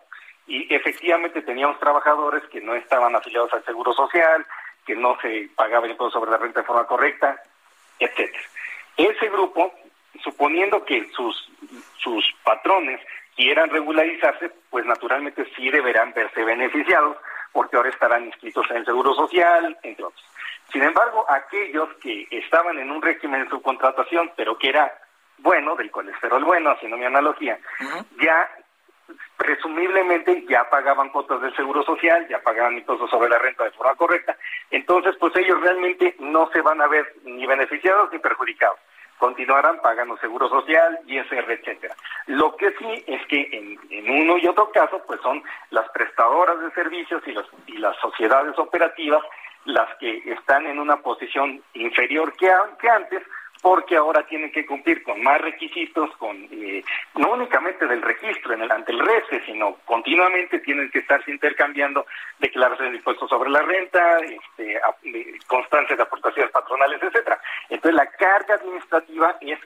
y 0.47 0.73
efectivamente 0.73 1.41
teníamos 1.41 1.79
trabajadores 1.79 2.43
que 2.49 2.61
no 2.61 2.75
estaban 2.75 3.15
afiliados 3.15 3.51
al 3.53 3.65
Seguro 3.65 3.91
Social, 3.93 4.45
que 4.85 4.95
no 4.95 5.17
se 5.21 5.49
pagaba 5.55 5.85
el 5.85 5.91
impuesto 5.91 6.19
sobre 6.19 6.31
la 6.31 6.37
renta 6.37 6.61
de 6.61 6.67
forma 6.67 6.85
correcta, 6.85 7.41
etcétera. 7.99 8.43
Ese 8.97 9.29
grupo, 9.29 9.73
suponiendo 10.23 10.83
que 10.85 11.09
sus, 11.11 11.51
sus 11.97 12.25
patrones 12.43 13.01
quieran 13.35 13.69
regularizarse, 13.69 14.51
pues 14.69 14.85
naturalmente 14.85 15.45
sí 15.55 15.69
deberán 15.69 16.13
verse 16.13 16.43
beneficiados, 16.43 17.17
porque 17.51 17.75
ahora 17.75 17.89
estarán 17.89 18.25
inscritos 18.25 18.65
en 18.69 18.77
el 18.77 18.85
Seguro 18.85 19.13
Social, 19.13 19.77
entre 19.83 20.05
otros. 20.05 20.25
Sin 20.71 20.83
embargo, 20.83 21.25
aquellos 21.29 21.89
que 22.01 22.27
estaban 22.31 22.77
en 22.79 22.91
un 22.91 23.01
régimen 23.01 23.43
de 23.43 23.49
subcontratación, 23.49 24.31
pero 24.35 24.57
que 24.57 24.69
era 24.69 24.91
bueno, 25.37 25.75
del 25.75 25.91
colesterol 25.91 26.43
bueno, 26.43 26.71
haciendo 26.71 26.97
mi 26.97 27.05
analogía, 27.05 27.59
ya 28.21 28.49
presumiblemente 29.37 30.45
ya 30.49 30.69
pagaban 30.69 31.09
cuotas 31.09 31.41
del 31.41 31.55
seguro 31.55 31.83
social, 31.83 32.27
ya 32.27 32.41
pagaban 32.41 32.77
impuestos 32.77 33.09
sobre 33.09 33.29
la 33.29 33.37
renta 33.37 33.63
de 33.63 33.71
forma 33.71 33.95
correcta, 33.95 34.37
entonces 34.71 35.15
pues 35.19 35.35
ellos 35.35 35.59
realmente 35.61 36.15
no 36.19 36.49
se 36.51 36.61
van 36.61 36.81
a 36.81 36.87
ver 36.87 37.05
ni 37.23 37.45
beneficiados 37.45 38.11
ni 38.11 38.19
perjudicados, 38.19 38.79
continuarán 39.17 39.79
pagando 39.81 40.17
seguro 40.17 40.49
social, 40.49 40.99
ISR, 41.05 41.51
etcétera. 41.51 41.95
Lo 42.27 42.55
que 42.55 42.71
sí 42.79 43.03
es 43.07 43.25
que 43.27 43.49
en, 43.51 43.79
en, 43.89 44.21
uno 44.21 44.37
y 44.37 44.47
otro 44.47 44.71
caso 44.71 45.01
pues 45.05 45.21
son 45.21 45.43
las 45.69 45.87
prestadoras 45.89 46.59
de 46.59 46.71
servicios 46.71 47.21
y, 47.25 47.31
los, 47.31 47.45
y 47.67 47.77
las 47.77 47.95
sociedades 47.97 48.57
operativas 48.57 49.23
las 49.65 49.95
que 49.97 50.17
están 50.25 50.65
en 50.67 50.79
una 50.79 50.97
posición 50.97 51.61
inferior 51.73 52.33
que, 52.33 52.51
que 52.79 52.89
antes, 52.89 53.23
porque 53.65 53.97
ahora 53.97 54.21
tienen 54.27 54.51
que 54.51 54.63
cumplir 54.63 55.01
con 55.01 55.23
más 55.23 55.41
requisitos, 55.41 56.15
con 56.17 56.37
eh, 56.51 56.83
no 57.15 57.31
únicamente 57.31 57.87
del 57.87 58.03
registro 58.03 58.53
en 58.53 58.61
el, 58.61 58.71
ante 58.71 58.91
el 58.91 58.99
RESE, 58.99 59.43
sino 59.43 59.77
continuamente 59.85 60.59
tienen 60.59 60.91
que 60.91 60.99
estarse 60.99 61.31
intercambiando 61.31 62.05
declaraciones 62.37 62.91
de 62.91 62.97
impuestos 62.99 63.27
sobre 63.27 63.49
la 63.49 63.63
renta, 63.63 64.19
este, 64.19 64.79
constancias 65.47 65.97
de 65.97 66.03
aportaciones 66.03 66.51
patronales, 66.51 67.01
etcétera. 67.01 67.41
Entonces 67.67 67.95
la 67.95 68.05
carga 68.11 68.53
administrativa 68.53 69.35
es 69.41 69.57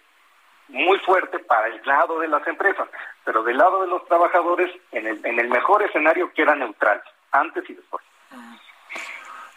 muy 0.70 0.98
fuerte 1.00 1.40
para 1.40 1.68
el 1.68 1.82
lado 1.84 2.22
de 2.22 2.30
las 2.30 2.48
empresas, 2.48 2.88
pero 3.26 3.44
del 3.44 3.58
lado 3.58 3.82
de 3.82 3.88
los 3.90 4.06
trabajadores, 4.06 4.72
en 4.94 5.08
el, 5.08 5.26
en 5.26 5.40
el 5.40 5.50
mejor 5.50 5.84
escenario 5.84 6.32
queda 6.32 6.56
neutral, 6.56 7.04
antes 7.34 7.70
y 7.70 7.74
después. 7.74 8.02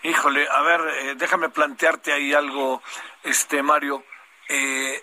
Híjole, 0.03 0.49
a 0.51 0.62
ver, 0.62 0.80
eh, 0.80 1.14
déjame 1.14 1.49
plantearte 1.49 2.12
ahí 2.12 2.34
algo, 2.34 2.82
este 3.22 3.62
Mario. 3.62 4.03
Eh, 4.55 5.03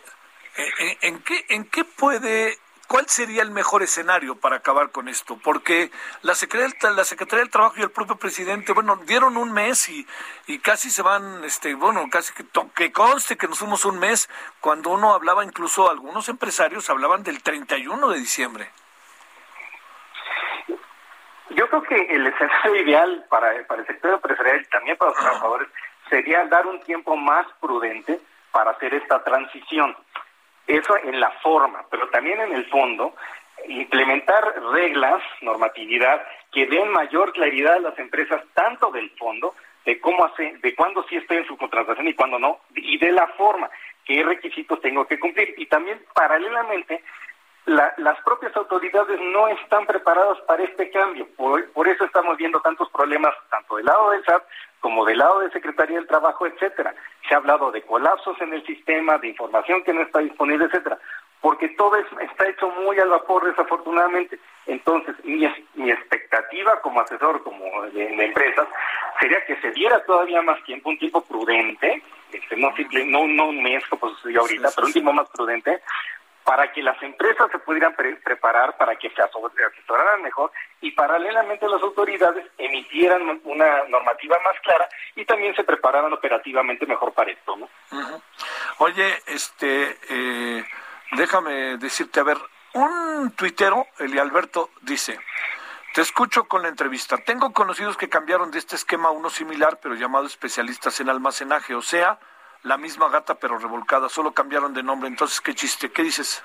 eh, 0.57 0.97
¿en, 1.01 1.23
qué, 1.23 1.45
¿En 1.49 1.65
qué 1.65 1.83
puede 1.83 2.55
¿cuál 2.87 3.07
sería 3.07 3.41
el 3.41 3.49
mejor 3.49 3.81
escenario 3.81 4.35
para 4.35 4.57
acabar 4.57 4.91
con 4.91 5.07
esto? 5.07 5.39
Porque 5.43 5.89
la 6.21 6.35
Secretaría, 6.35 6.91
la 6.91 7.03
Secretaría 7.03 7.43
del 7.43 7.51
Trabajo 7.51 7.75
y 7.77 7.81
el 7.81 7.89
propio 7.89 8.17
presidente, 8.17 8.73
bueno, 8.73 8.97
dieron 9.07 9.37
un 9.37 9.51
mes 9.51 9.89
y, 9.89 10.05
y 10.45 10.59
casi 10.59 10.91
se 10.91 11.01
van, 11.01 11.43
este, 11.43 11.73
bueno, 11.73 12.05
casi 12.11 12.31
que, 12.33 12.45
que 12.75 12.91
conste 12.91 13.37
que 13.37 13.47
nos 13.47 13.57
fuimos 13.57 13.85
un 13.85 13.97
mes, 13.97 14.29
cuando 14.59 14.91
uno 14.91 15.13
hablaba, 15.13 15.43
incluso 15.43 15.89
algunos 15.89 16.29
empresarios 16.29 16.89
hablaban 16.91 17.23
del 17.23 17.41
31 17.41 18.09
de 18.09 18.19
diciembre. 18.19 18.69
Yo 21.49 21.67
creo 21.69 21.81
que 21.81 21.95
el 21.95 22.27
escenario 22.27 22.75
ideal 22.83 23.25
para, 23.29 23.65
para 23.65 23.81
el 23.81 23.87
sector 23.87 24.13
empresarial 24.13 24.61
y 24.61 24.69
también 24.69 24.97
para 24.97 25.11
los 25.11 25.19
trabajadores 25.19 25.67
sería 26.09 26.45
dar 26.45 26.67
un 26.67 26.79
tiempo 26.81 27.15
más 27.15 27.47
prudente 27.59 28.19
para 28.51 28.71
hacer 28.71 28.93
esta 28.93 29.23
transición. 29.23 29.95
Eso 30.67 30.97
en 30.97 31.19
la 31.19 31.31
forma, 31.41 31.85
pero 31.89 32.09
también 32.09 32.39
en 32.41 32.53
el 32.53 32.65
fondo, 32.69 33.15
implementar 33.67 34.61
reglas, 34.71 35.21
normatividad, 35.41 36.21
que 36.51 36.67
den 36.67 36.89
mayor 36.89 37.33
claridad 37.33 37.75
a 37.75 37.79
las 37.79 37.99
empresas, 37.99 38.41
tanto 38.53 38.91
del 38.91 39.09
fondo, 39.11 39.55
de 39.85 39.99
cómo 39.99 40.25
hace, 40.25 40.57
de 40.61 40.75
cuándo 40.75 41.03
sí 41.09 41.15
estoy 41.15 41.37
en 41.37 41.47
su 41.47 41.57
contratación 41.57 42.07
y 42.07 42.13
cuándo 42.13 42.37
no, 42.37 42.59
y 42.75 42.97
de 42.97 43.11
la 43.11 43.27
forma, 43.29 43.69
qué 44.05 44.23
requisitos 44.23 44.81
tengo 44.81 45.05
que 45.07 45.19
cumplir. 45.19 45.55
Y 45.57 45.65
también, 45.65 45.99
paralelamente, 46.13 47.03
las 47.69 48.19
propias 48.23 48.55
autoridades 48.55 49.19
no 49.21 49.47
están 49.47 49.85
preparadas 49.85 50.39
para 50.41 50.63
este 50.63 50.89
cambio. 50.89 51.27
Por, 51.35 51.87
eso 51.87 52.03
estamos 52.03 52.37
viendo 52.37 52.59
tantos 52.61 52.89
problemas, 52.89 53.33
tanto 53.49 53.77
del 53.77 53.85
lado 53.85 54.11
del 54.11 54.23
SAT 54.25 54.43
como 54.79 55.05
del 55.05 55.17
lado 55.17 55.39
de 55.39 55.51
Secretaría 55.51 55.97
del 55.97 56.07
Trabajo, 56.07 56.47
etcétera. 56.47 56.95
Se 57.27 57.33
ha 57.33 57.37
hablado 57.37 57.71
de 57.71 57.81
colapsos 57.81 58.39
en 58.41 58.53
el 58.53 58.65
sistema, 58.65 59.17
de 59.17 59.27
información 59.27 59.83
que 59.83 59.93
no 59.93 60.01
está 60.01 60.19
disponible, 60.19 60.65
etcétera. 60.65 60.97
Porque 61.41 61.69
todo 61.69 61.95
está 61.95 62.47
hecho 62.47 62.69
muy 62.69 62.97
al 62.99 63.09
vapor, 63.09 63.45
desafortunadamente. 63.45 64.39
Entonces, 64.65 65.15
mi, 65.23 65.47
mi 65.75 65.91
expectativa 65.91 66.81
como 66.81 67.01
asesor, 67.01 67.43
como 67.43 67.83
de, 67.87 68.25
empresas, 68.25 68.67
sería 69.19 69.45
que 69.45 69.55
se 69.57 69.71
diera 69.71 70.03
todavía 70.05 70.41
más 70.41 70.61
tiempo, 70.63 70.89
un 70.89 70.97
tiempo 70.97 71.21
prudente, 71.21 72.01
este, 72.31 72.57
no, 72.57 72.75
simple, 72.75 73.05
no, 73.05 73.25
no 73.27 73.47
un 73.47 73.63
mes 73.63 73.83
como 73.87 74.09
sucedió 74.15 74.41
ahorita, 74.41 74.69
pero 74.75 74.87
un 74.87 74.93
tiempo 74.93 75.13
más 75.13 75.29
prudente, 75.29 75.81
para 76.49 76.71
que 76.71 76.81
las 76.81 76.99
empresas 77.03 77.45
se 77.51 77.59
pudieran 77.59 77.95
preparar, 77.95 78.75
para 78.75 78.95
que 78.95 79.11
se 79.11 79.21
asesoraran 79.21 80.23
mejor 80.23 80.51
y 80.81 80.89
paralelamente 80.89 81.69
las 81.69 81.79
autoridades 81.83 82.43
emitieran 82.57 83.39
una 83.43 83.83
normativa 83.87 84.35
más 84.43 84.59
clara 84.63 84.89
y 85.15 85.25
también 85.25 85.55
se 85.55 85.63
prepararan 85.63 86.11
operativamente 86.11 86.87
mejor 86.87 87.13
para 87.13 87.29
esto. 87.29 87.55
¿no? 87.55 87.69
Oye, 88.79 89.21
este, 89.27 89.95
eh, 90.09 90.65
déjame 91.11 91.77
decirte, 91.77 92.19
a 92.19 92.23
ver, 92.23 92.37
un 92.73 93.31
tuitero, 93.35 93.85
Eli 93.99 94.17
Alberto, 94.17 94.71
dice, 94.81 95.19
te 95.93 96.01
escucho 96.01 96.45
con 96.45 96.63
la 96.63 96.69
entrevista. 96.69 97.17
Tengo 97.17 97.53
conocidos 97.53 97.95
que 97.95 98.09
cambiaron 98.09 98.49
de 98.49 98.57
este 98.57 98.75
esquema 98.75 99.09
a 99.09 99.11
uno 99.11 99.29
similar, 99.29 99.77
pero 99.79 99.93
llamado 99.93 100.25
especialistas 100.25 100.99
en 100.99 101.09
almacenaje, 101.09 101.75
o 101.75 101.83
sea, 101.83 102.17
la 102.63 102.77
misma 102.77 103.09
gata 103.09 103.35
pero 103.35 103.57
revolcada, 103.57 104.09
solo 104.09 104.31
cambiaron 104.31 104.73
de 104.73 104.83
nombre. 104.83 105.07
Entonces, 105.07 105.41
¿qué 105.41 105.53
chiste? 105.53 105.91
¿Qué 105.91 106.03
dices? 106.03 106.43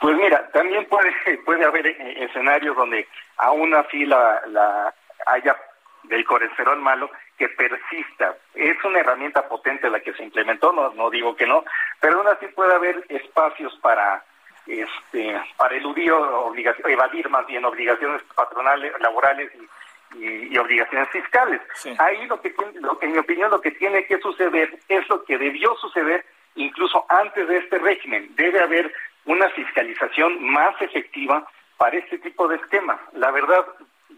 Pues 0.00 0.16
mira, 0.16 0.48
también 0.52 0.86
puede, 0.86 1.12
puede 1.44 1.64
haber 1.64 1.86
eh, 1.86 2.24
escenarios 2.24 2.76
donde 2.76 3.08
aún 3.36 3.74
así 3.74 4.06
la, 4.06 4.40
la 4.46 4.94
haya 5.26 5.56
del 6.04 6.24
colesterol 6.24 6.80
malo 6.80 7.10
que 7.38 7.48
persista. 7.48 8.36
Es 8.54 8.82
una 8.84 9.00
herramienta 9.00 9.48
potente 9.48 9.90
la 9.90 10.00
que 10.00 10.12
se 10.14 10.24
implementó, 10.24 10.72
no, 10.72 10.90
no 10.94 11.10
digo 11.10 11.36
que 11.36 11.46
no, 11.46 11.64
pero 12.00 12.18
aún 12.18 12.28
así 12.28 12.46
puede 12.48 12.74
haber 12.74 13.04
espacios 13.08 13.74
para 13.82 14.24
este 14.66 15.40
para 15.56 15.74
eludir 15.74 16.12
obligaciones, 16.12 16.92
evadir 16.92 17.28
más 17.28 17.46
bien 17.46 17.64
obligaciones 17.64 18.22
patronales, 18.34 18.92
laborales 19.00 19.50
y 19.54 19.68
y, 20.16 20.56
obligaciones 20.56 21.08
fiscales. 21.10 21.60
Ahí 21.98 22.26
lo 22.26 22.40
que, 22.40 22.54
lo, 22.80 22.98
en 23.00 23.12
mi 23.12 23.18
opinión, 23.18 23.50
lo 23.50 23.60
que 23.60 23.70
tiene 23.72 24.04
que 24.06 24.18
suceder 24.20 24.78
es 24.88 25.08
lo 25.08 25.24
que 25.24 25.38
debió 25.38 25.74
suceder 25.76 26.24
incluso 26.56 27.04
antes 27.08 27.46
de 27.48 27.58
este 27.58 27.78
régimen. 27.78 28.28
Debe 28.34 28.60
haber 28.60 28.92
una 29.24 29.48
fiscalización 29.50 30.42
más 30.42 30.80
efectiva 30.80 31.46
para 31.76 31.96
este 31.96 32.18
tipo 32.18 32.48
de 32.48 32.56
esquemas. 32.56 33.00
La 33.14 33.30
verdad, 33.30 33.64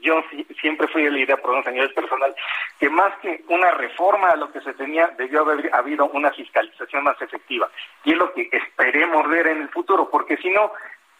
yo 0.01 0.23
siempre 0.61 0.89
fui 0.89 1.05
de 1.05 1.11
la 1.11 1.19
idea, 1.21 1.37
por 1.37 1.55
un 1.55 1.65
señor 1.65 1.93
personal, 1.95 2.35
que 2.79 2.89
más 2.89 3.15
que 3.21 3.45
una 3.49 3.71
reforma 3.73 4.31
a 4.31 4.37
lo 4.37 4.51
que 4.51 4.61
se 4.61 4.75
tenía, 4.75 5.09
debió 5.19 5.43
haber 5.43 5.73
habido 5.75 6.07
una 6.07 6.33
fiscalización 6.33 7.05
más 7.05 7.21
efectiva. 7.23 7.71
Y 8.05 8.13
es 8.13 8.19
lo 8.19 8.33
que 8.33 8.49
esperemos 8.51 9.29
ver 9.29 9.47
en 9.47 9.63
el 9.63 9.69
futuro, 9.69 10.09
porque 10.11 10.37
si 10.39 10.51
no, 10.51 10.73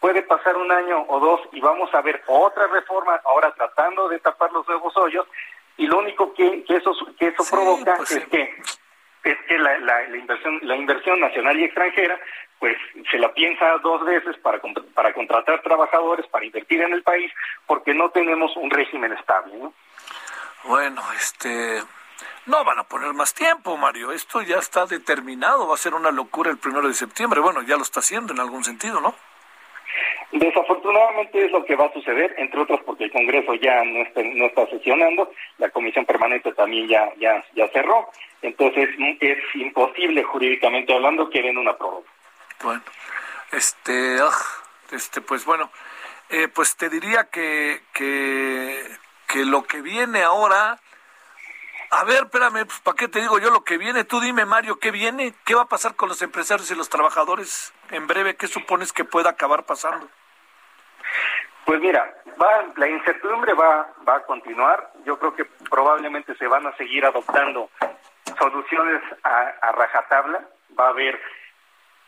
puede 0.03 0.21
pasar 0.21 0.57
un 0.57 0.69
año 0.69 1.05
o 1.07 1.17
dos 1.17 1.39
y 1.53 1.61
vamos 1.61 1.89
a 1.93 2.01
ver 2.01 2.21
otra 2.27 2.67
reforma 2.67 3.21
ahora 3.23 3.53
tratando 3.53 4.09
de 4.09 4.19
tapar 4.19 4.51
los 4.51 4.67
nuevos 4.67 4.93
hoyos 4.97 5.25
y 5.77 5.87
lo 5.87 5.99
único 5.99 6.33
que, 6.33 6.65
eso 6.67 6.91
que 7.17 7.27
eso 7.27 7.45
provoca 7.49 7.95
pues 7.95 8.11
es 8.11 8.27
que 8.27 8.53
es 9.23 9.37
que 9.47 9.57
la, 9.57 9.79
la, 9.79 10.17
inversión 10.17 10.59
la 10.63 10.75
inversión 10.75 11.21
nacional 11.21 11.57
y 11.57 11.63
extranjera 11.63 12.19
pues 12.59 12.75
se 13.09 13.17
la 13.17 13.33
piensa 13.33 13.77
dos 13.77 14.03
veces 14.03 14.35
para 14.39 14.59
para 14.93 15.13
contratar 15.13 15.61
trabajadores 15.61 16.27
para 16.27 16.43
invertir 16.47 16.81
en 16.81 16.91
el 16.91 17.01
país 17.01 17.31
porque 17.65 17.93
no 17.93 18.09
tenemos 18.09 18.57
un 18.57 18.71
régimen 18.71 19.13
estable 19.13 19.55
¿no? 19.55 19.73
bueno 20.65 21.01
este 21.15 21.81
no 22.45 22.65
van 22.65 22.79
a 22.79 22.83
poner 22.83 23.13
más 23.13 23.33
tiempo, 23.33 23.77
Mario. 23.77 24.11
Esto 24.11 24.41
ya 24.41 24.57
está 24.57 24.85
determinado. 24.85 25.65
Va 25.65 25.75
a 25.75 25.77
ser 25.77 25.93
una 25.93 26.11
locura 26.11 26.51
el 26.51 26.57
primero 26.57 26.89
de 26.89 26.93
septiembre. 26.93 27.39
Bueno, 27.39 27.61
ya 27.61 27.77
lo 27.77 27.83
está 27.83 28.01
haciendo 28.01 28.33
en 28.33 28.41
algún 28.41 28.65
sentido, 28.65 28.99
¿no? 28.99 29.15
Desafortunadamente 30.31 31.45
es 31.45 31.51
lo 31.51 31.63
que 31.63 31.75
va 31.75 31.85
a 31.85 31.93
suceder, 31.93 32.33
entre 32.37 32.61
otros 32.61 32.81
porque 32.85 33.05
el 33.05 33.11
Congreso 33.11 33.53
ya 33.55 33.83
no 33.83 34.45
está, 34.47 34.65
sesionando, 34.67 35.31
la 35.59 35.69
Comisión 35.69 36.05
Permanente 36.05 36.53
también 36.53 36.87
ya, 36.87 37.11
ya, 37.17 37.43
ya 37.55 37.67
cerró, 37.69 38.09
entonces 38.41 38.89
es 39.19 39.37
imposible 39.55 40.23
jurídicamente 40.23 40.93
hablando 40.93 41.29
que 41.29 41.41
den 41.41 41.57
una 41.57 41.77
prórroga. 41.77 42.07
Bueno, 42.63 42.81
este, 43.51 44.17
ah, 44.21 44.31
este, 44.91 45.21
pues 45.21 45.45
bueno, 45.45 45.69
eh, 46.29 46.47
pues 46.47 46.75
te 46.75 46.89
diría 46.89 47.25
que, 47.25 47.81
que, 47.93 48.81
que 49.27 49.45
lo 49.45 49.63
que 49.63 49.81
viene 49.81 50.23
ahora 50.23 50.79
a 51.93 52.03
ver, 52.05 52.23
espérame, 52.23 52.65
pues, 52.65 52.79
¿para 52.79 52.95
qué 52.95 53.07
te 53.07 53.19
digo 53.19 53.39
yo 53.39 53.51
lo 53.51 53.63
que 53.63 53.77
viene? 53.77 54.03
Tú 54.03 54.19
dime, 54.19 54.45
Mario, 54.45 54.79
¿qué 54.79 54.91
viene? 54.91 55.33
¿Qué 55.45 55.53
va 55.53 55.63
a 55.63 55.67
pasar 55.67 55.95
con 55.95 56.09
los 56.09 56.21
empresarios 56.21 56.69
y 56.71 56.75
los 56.75 56.89
trabajadores 56.89 57.73
en 57.91 58.07
breve? 58.07 58.35
¿Qué 58.35 58.47
supones 58.47 58.91
que 58.91 59.03
pueda 59.03 59.29
acabar 59.29 59.63
pasando? 59.63 60.07
Pues 61.65 61.79
mira, 61.79 62.13
va, 62.41 62.65
la 62.75 62.89
incertidumbre 62.89 63.53
va, 63.53 63.93
va 64.07 64.17
a 64.17 64.23
continuar. 64.23 64.91
Yo 65.05 65.19
creo 65.19 65.35
que 65.35 65.45
probablemente 65.69 66.35
se 66.35 66.47
van 66.47 66.65
a 66.65 66.75
seguir 66.77 67.05
adoptando 67.05 67.69
soluciones 68.39 69.01
a, 69.23 69.71
rajatabla. 69.71 70.41
Va 70.77 70.87
a 70.87 70.89
haber 70.89 71.21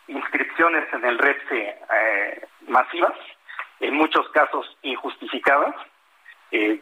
inscripciones 0.07 0.91
en 0.93 1.05
el 1.05 1.17
REPSE 1.17 1.79
eh, 1.93 2.47
masivas, 2.67 3.15
en 3.79 3.95
muchos 3.95 4.27
casos 4.29 4.65
injustificadas. 4.81 5.75
Eh, 6.51 6.81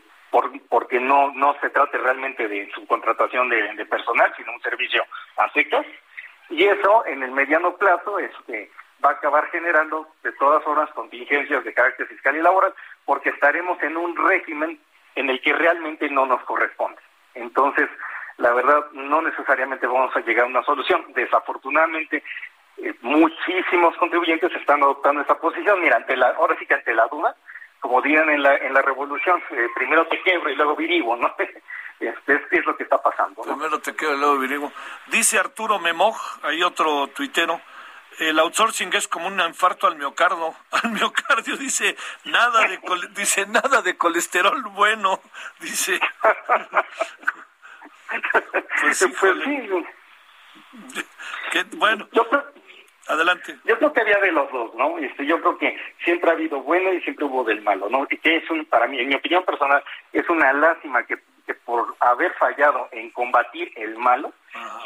porque 0.69 0.99
no, 0.99 1.31
no 1.34 1.55
se 1.61 1.69
trate 1.69 1.97
realmente 1.97 2.47
de 2.47 2.69
subcontratación 2.73 3.49
de, 3.49 3.73
de 3.73 3.86
personal, 3.86 4.34
sino 4.36 4.53
un 4.53 4.61
servicio 4.61 5.05
a 5.38 5.49
secas. 5.51 5.86
Y 6.49 6.63
eso, 6.63 7.05
en 7.05 7.23
el 7.23 7.31
mediano 7.31 7.75
plazo, 7.77 8.19
este, 8.19 8.71
va 9.03 9.09
a 9.09 9.13
acabar 9.13 9.49
generando 9.49 10.07
de 10.23 10.31
todas 10.34 10.63
formas 10.63 10.89
contingencias 10.91 11.63
de 11.63 11.73
carácter 11.73 12.07
fiscal 12.07 12.36
y 12.36 12.41
laboral, 12.41 12.73
porque 13.05 13.29
estaremos 13.29 13.81
en 13.84 13.97
un 13.97 14.15
régimen 14.15 14.79
en 15.15 15.29
el 15.29 15.41
que 15.41 15.53
realmente 15.53 16.09
no 16.09 16.25
nos 16.25 16.43
corresponde. 16.43 17.01
Entonces, 17.36 17.89
la 18.38 18.51
verdad, 18.53 18.91
no 18.93 19.21
necesariamente 19.21 19.88
vamos 19.88 20.15
a 20.15 20.21
llegar 20.21 20.45
a 20.45 20.49
una 20.49 20.63
solución. 20.63 21.05
Desafortunadamente, 21.13 22.23
eh, 22.77 22.93
muchísimos 23.01 23.95
contribuyentes 23.97 24.51
están 24.55 24.81
adoptando 24.81 25.21
esa 25.21 25.39
posición. 25.39 25.81
Mira, 25.81 25.97
ante 25.97 26.17
la, 26.17 26.29
ahora 26.29 26.55
sí 26.57 26.65
que 26.65 26.73
ante 26.73 26.93
la 26.93 27.07
duda, 27.07 27.36
como 27.84 28.01
digan 28.01 28.29
en 28.29 28.41
la, 28.41 28.55
en 28.55 28.73
la 28.73 28.81
revolución, 28.81 29.43
eh, 29.51 29.67
primero 29.75 30.07
te 30.07 30.21
quebro 30.21 30.49
y 30.49 30.55
luego 30.55 30.75
virigo, 30.75 31.15
¿no? 31.17 31.36
Este, 31.99 32.41
es, 32.51 32.65
lo 32.65 32.75
que 32.75 32.84
está 32.84 33.01
pasando. 33.01 33.43
Primero 33.43 33.79
te 33.79 33.95
quebro 33.95 34.15
y 34.15 34.19
luego 34.19 34.38
virigo. 34.38 34.71
Dice 35.07 35.39
Arturo 35.39 35.79
Memoj, 35.79 36.17
hay 36.43 36.61
otro 36.61 37.07
tuitero, 37.07 37.61
el 38.19 38.39
outsourcing 38.39 38.93
es 38.93 39.07
como 39.07 39.27
un 39.27 39.39
infarto 39.39 39.88
al 39.88 39.95
miocardio. 39.95 40.53
Al 40.71 40.91
miocardio 40.91 41.55
dice 41.55 41.95
nada 42.25 42.67
de 42.67 42.79
dice 43.11 43.45
nada 43.45 43.81
de 43.81 43.95
colesterol 43.95 44.61
bueno, 44.71 45.21
dice. 45.59 45.99
pues, 48.81 48.97
sí, 48.97 49.07
pues 49.19 49.36
bueno. 51.77 52.09
Adelante. 53.08 53.58
Yo 53.66 53.78
creo 53.78 53.91
que 53.91 54.01
había 54.01 54.18
de 54.20 54.32
los 54.32 54.51
dos, 54.51 54.74
¿no? 54.76 54.97
Este, 54.97 55.26
yo 55.26 55.41
creo 55.41 55.58
que 55.58 55.78
siempre 56.04 56.30
ha 56.30 56.34
habido 56.34 56.62
bueno 56.62 56.93
y 56.93 57.01
siempre 57.01 57.26
hubo 57.26 57.43
del 57.43 57.62
malo, 57.62 57.89
¿no? 57.89 58.08
Y 58.10 58.18
que 58.18 58.38
es 58.38 58.49
un, 58.49 58.66
para 58.66 58.88
mí, 58.88 58.99
en 58.99 59.10
mi 59.10 59.16
opinión 59.16 59.43
personal, 59.43 59.84
es 60.14 60.28
una 60.30 60.54
lástima 60.54 61.06
que 61.06 61.18
que 61.45 61.54
por 61.54 61.95
haber 61.99 62.34
fallado 62.36 62.88
en 62.91 63.12
combatir 63.12 63.72
el 63.76 63.97
malo, 63.97 64.34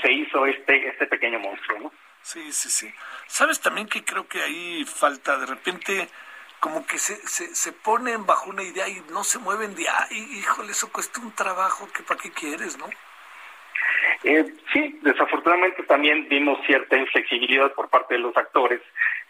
se 0.01 0.11
hizo 0.11 0.45
este, 0.45 0.89
este 0.89 1.07
pequeño 1.07 1.39
monstruo, 1.39 1.79
¿no? 1.79 1.91
Sí, 2.21 2.51
sí, 2.51 2.69
sí. 2.69 2.93
¿Sabes 3.27 3.61
también 3.61 3.87
que 3.87 4.03
creo 4.03 4.27
que 4.27 4.41
ahí 4.41 4.83
falta 4.85 5.37
de 5.37 5.45
repente 5.45 6.09
como 6.59 6.85
que 6.85 6.97
se, 6.97 7.15
se, 7.27 7.53
se 7.55 7.71
ponen 7.71 8.25
bajo 8.25 8.49
una 8.49 8.63
idea 8.63 8.87
y 8.87 9.01
no 9.11 9.23
se 9.23 9.37
mueven 9.39 9.75
de, 9.75 9.87
ay, 9.87 10.17
híjole, 10.39 10.71
eso 10.71 10.91
cuesta 10.91 11.21
un 11.21 11.31
trabajo 11.31 11.87
que 11.93 12.03
para 12.03 12.19
qué 12.19 12.31
quieres, 12.31 12.77
¿no? 12.77 12.89
Eh, 14.23 14.45
sí, 14.73 14.99
desafortunadamente 15.03 15.83
también 15.83 16.27
vimos 16.27 16.59
cierta 16.65 16.97
inflexibilidad 16.97 17.71
por 17.73 17.89
parte 17.89 18.15
de 18.15 18.19
los 18.19 18.35
actores 18.35 18.81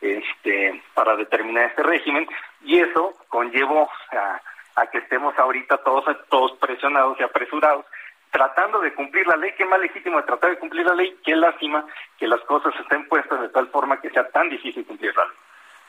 este, 0.01 0.81
para 0.93 1.15
determinar 1.15 1.65
este 1.65 1.83
régimen 1.83 2.27
y 2.63 2.79
eso 2.79 3.13
conllevó 3.27 3.89
a, 4.11 4.87
que 4.91 4.99
estemos 4.99 5.37
ahorita 5.37 5.77
todos, 5.83 6.05
todos 6.29 6.53
presionados 6.59 7.19
y 7.19 7.23
apresurados 7.23 7.85
tratando 8.31 8.79
de 8.79 8.93
cumplir 8.93 9.25
la 9.27 9.35
ley, 9.35 9.51
qué 9.57 9.65
más 9.65 9.79
legítimo 9.79 10.17
de 10.17 10.23
tratar 10.23 10.51
de 10.51 10.59
cumplir 10.59 10.85
la 10.85 10.93
ley, 10.93 11.17
qué 11.25 11.35
lástima 11.35 11.85
que 12.17 12.27
las 12.27 12.41
cosas 12.41 12.73
estén 12.79 13.07
puestas 13.07 13.41
de 13.41 13.49
tal 13.49 13.67
forma 13.69 13.99
que 13.99 14.09
sea 14.11 14.29
tan 14.29 14.49
difícil 14.49 14.85
cumplirla. 14.85 15.23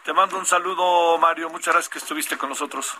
Te 0.04 0.12
mando 0.12 0.38
un 0.38 0.46
saludo, 0.46 1.18
Mario, 1.18 1.50
muchas 1.50 1.74
gracias 1.74 1.92
que 1.92 1.98
estuviste 1.98 2.38
con 2.38 2.48
nosotros. 2.48 2.98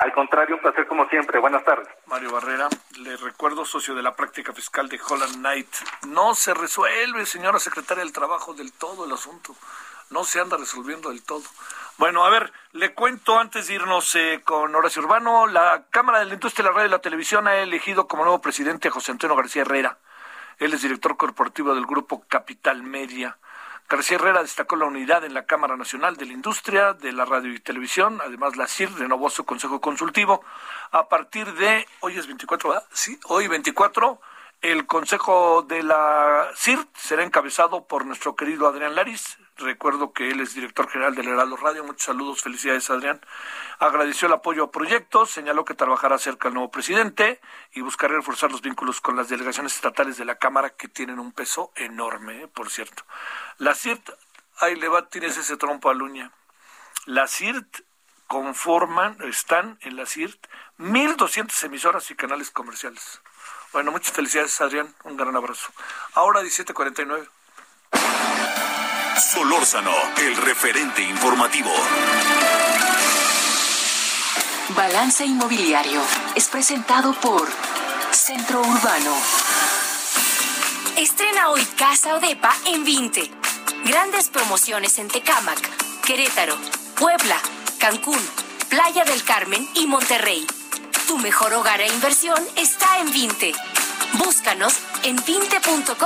Al 0.00 0.12
contrario, 0.12 0.56
un 0.56 0.62
placer 0.62 0.86
como 0.86 1.08
siempre. 1.08 1.38
Buenas 1.38 1.64
tardes. 1.64 1.88
Mario 2.06 2.32
Barrera, 2.32 2.68
le 2.98 3.16
recuerdo, 3.16 3.64
socio 3.64 3.94
de 3.94 4.02
la 4.02 4.16
práctica 4.16 4.52
fiscal 4.52 4.88
de 4.88 5.00
Holland 5.06 5.36
Knight. 5.36 5.68
No 6.08 6.34
se 6.34 6.54
resuelve, 6.54 7.26
señora 7.26 7.58
secretaria 7.58 8.02
del 8.02 8.12
Trabajo, 8.12 8.54
del 8.54 8.72
todo 8.72 9.04
el 9.04 9.12
asunto. 9.12 9.54
No 10.10 10.24
se 10.24 10.40
anda 10.40 10.56
resolviendo 10.56 11.10
del 11.10 11.22
todo. 11.22 11.44
Bueno, 11.98 12.24
a 12.24 12.30
ver, 12.30 12.52
le 12.72 12.94
cuento 12.94 13.38
antes 13.38 13.66
de 13.66 13.74
irnos 13.74 14.14
eh, 14.16 14.40
con 14.42 14.74
Horacio 14.74 15.02
Urbano. 15.02 15.46
La 15.46 15.84
Cámara 15.90 16.20
de 16.20 16.24
la 16.24 16.34
Industria 16.34 16.64
de 16.64 16.70
la 16.70 16.76
Radio 16.76 16.88
y 16.88 16.92
la 16.92 17.00
Televisión 17.00 17.46
ha 17.46 17.56
elegido 17.56 18.08
como 18.08 18.24
nuevo 18.24 18.40
presidente 18.40 18.88
a 18.88 18.90
José 18.90 19.12
Antonio 19.12 19.36
García 19.36 19.62
Herrera. 19.62 19.98
Él 20.58 20.72
es 20.72 20.82
director 20.82 21.16
corporativo 21.16 21.74
del 21.74 21.86
grupo 21.86 22.24
Capital 22.26 22.82
Media. 22.82 23.36
García 23.90 24.18
Herrera 24.18 24.42
destacó 24.42 24.76
la 24.76 24.84
unidad 24.84 25.24
en 25.24 25.34
la 25.34 25.46
Cámara 25.46 25.76
Nacional 25.76 26.16
de 26.16 26.24
la 26.24 26.32
Industria 26.32 26.92
de 26.92 27.10
la 27.10 27.24
Radio 27.24 27.52
y 27.52 27.58
Televisión. 27.58 28.20
Además, 28.24 28.56
la 28.56 28.68
CIR 28.68 28.92
renovó 28.92 29.30
su 29.30 29.44
consejo 29.44 29.80
consultivo. 29.80 30.44
A 30.92 31.08
partir 31.08 31.52
de, 31.54 31.84
hoy 31.98 32.16
es 32.16 32.28
24, 32.28 32.70
¿verdad? 32.70 32.86
Sí, 32.92 33.18
hoy 33.26 33.48
24, 33.48 34.20
el 34.62 34.86
consejo 34.86 35.62
de 35.62 35.82
la 35.82 36.50
CIR 36.54 36.86
será 36.94 37.24
encabezado 37.24 37.86
por 37.86 38.04
nuestro 38.04 38.36
querido 38.36 38.68
Adrián 38.68 38.94
Laris. 38.94 39.38
Recuerdo 39.56 40.12
que 40.12 40.30
él 40.30 40.40
es 40.40 40.54
director 40.54 40.88
general 40.90 41.14
del 41.14 41.28
Heraldo 41.28 41.56
Radio. 41.56 41.82
Muchos 41.82 42.04
saludos, 42.04 42.42
felicidades, 42.42 42.90
Adrián. 42.90 43.20
Agradeció 43.78 44.28
el 44.28 44.34
apoyo 44.34 44.64
a 44.64 44.70
proyectos, 44.70 45.30
señaló 45.30 45.64
que 45.64 45.72
trabajará 45.72 46.18
cerca 46.18 46.48
del 46.48 46.54
nuevo 46.54 46.70
presidente 46.70 47.40
y 47.72 47.80
buscará 47.80 48.14
reforzar 48.14 48.52
los 48.52 48.60
vínculos 48.60 49.00
con 49.00 49.16
las 49.16 49.30
delegaciones 49.30 49.74
estatales 49.74 50.18
de 50.18 50.26
la 50.26 50.34
Cámara 50.34 50.70
que 50.70 50.88
tienen 50.88 51.18
un 51.18 51.32
peso 51.32 51.72
enorme, 51.76 52.42
¿eh? 52.42 52.48
por 52.48 52.70
cierto. 52.70 53.04
La 53.56 53.74
CIRT, 53.74 54.10
ahí 54.58 54.76
le 54.76 54.88
va, 54.88 55.08
tienes 55.08 55.38
ese 55.38 55.56
trompo 55.56 55.88
a 55.88 55.94
luña. 55.94 56.32
La 57.06 57.26
CIRT 57.28 57.80
conforman, 58.26 59.16
están 59.22 59.78
en 59.80 59.96
la 59.96 60.04
CIRT 60.04 60.46
1.200 60.78 61.64
emisoras 61.64 62.10
y 62.10 62.14
canales 62.14 62.50
comerciales. 62.50 63.22
Bueno, 63.72 63.92
muchas 63.92 64.12
felicidades, 64.12 64.60
Adrián. 64.60 64.92
Un 65.04 65.16
gran 65.16 65.34
abrazo. 65.36 65.68
Ahora 66.14 66.42
17.49. 66.42 67.28
Solórzano, 69.32 69.92
el 70.18 70.36
referente 70.36 71.02
informativo. 71.02 71.70
Balance 74.76 75.24
Inmobiliario 75.24 76.00
es 76.34 76.48
presentado 76.48 77.12
por 77.14 77.48
Centro 78.10 78.60
Urbano. 78.60 79.14
Estrena 80.96 81.50
hoy 81.50 81.64
Casa 81.76 82.16
Odepa 82.16 82.52
en 82.66 82.84
20. 82.84 83.30
Grandes 83.84 84.28
promociones 84.30 84.98
en 84.98 85.08
Tecámac, 85.08 85.58
Querétaro, 86.04 86.56
Puebla, 86.98 87.36
Cancún, 87.78 88.20
Playa 88.68 89.04
del 89.04 89.22
Carmen 89.24 89.68
y 89.74 89.86
Monterrey. 89.86 90.46
Tu 91.10 91.18
mejor 91.18 91.52
hogar 91.54 91.80
e 91.80 91.88
inversión 91.88 92.38
está 92.54 93.00
en 93.00 93.10
20. 93.10 93.52
Búscanos 94.12 94.80
en 95.02 95.16
20.com.mx. 95.16 95.98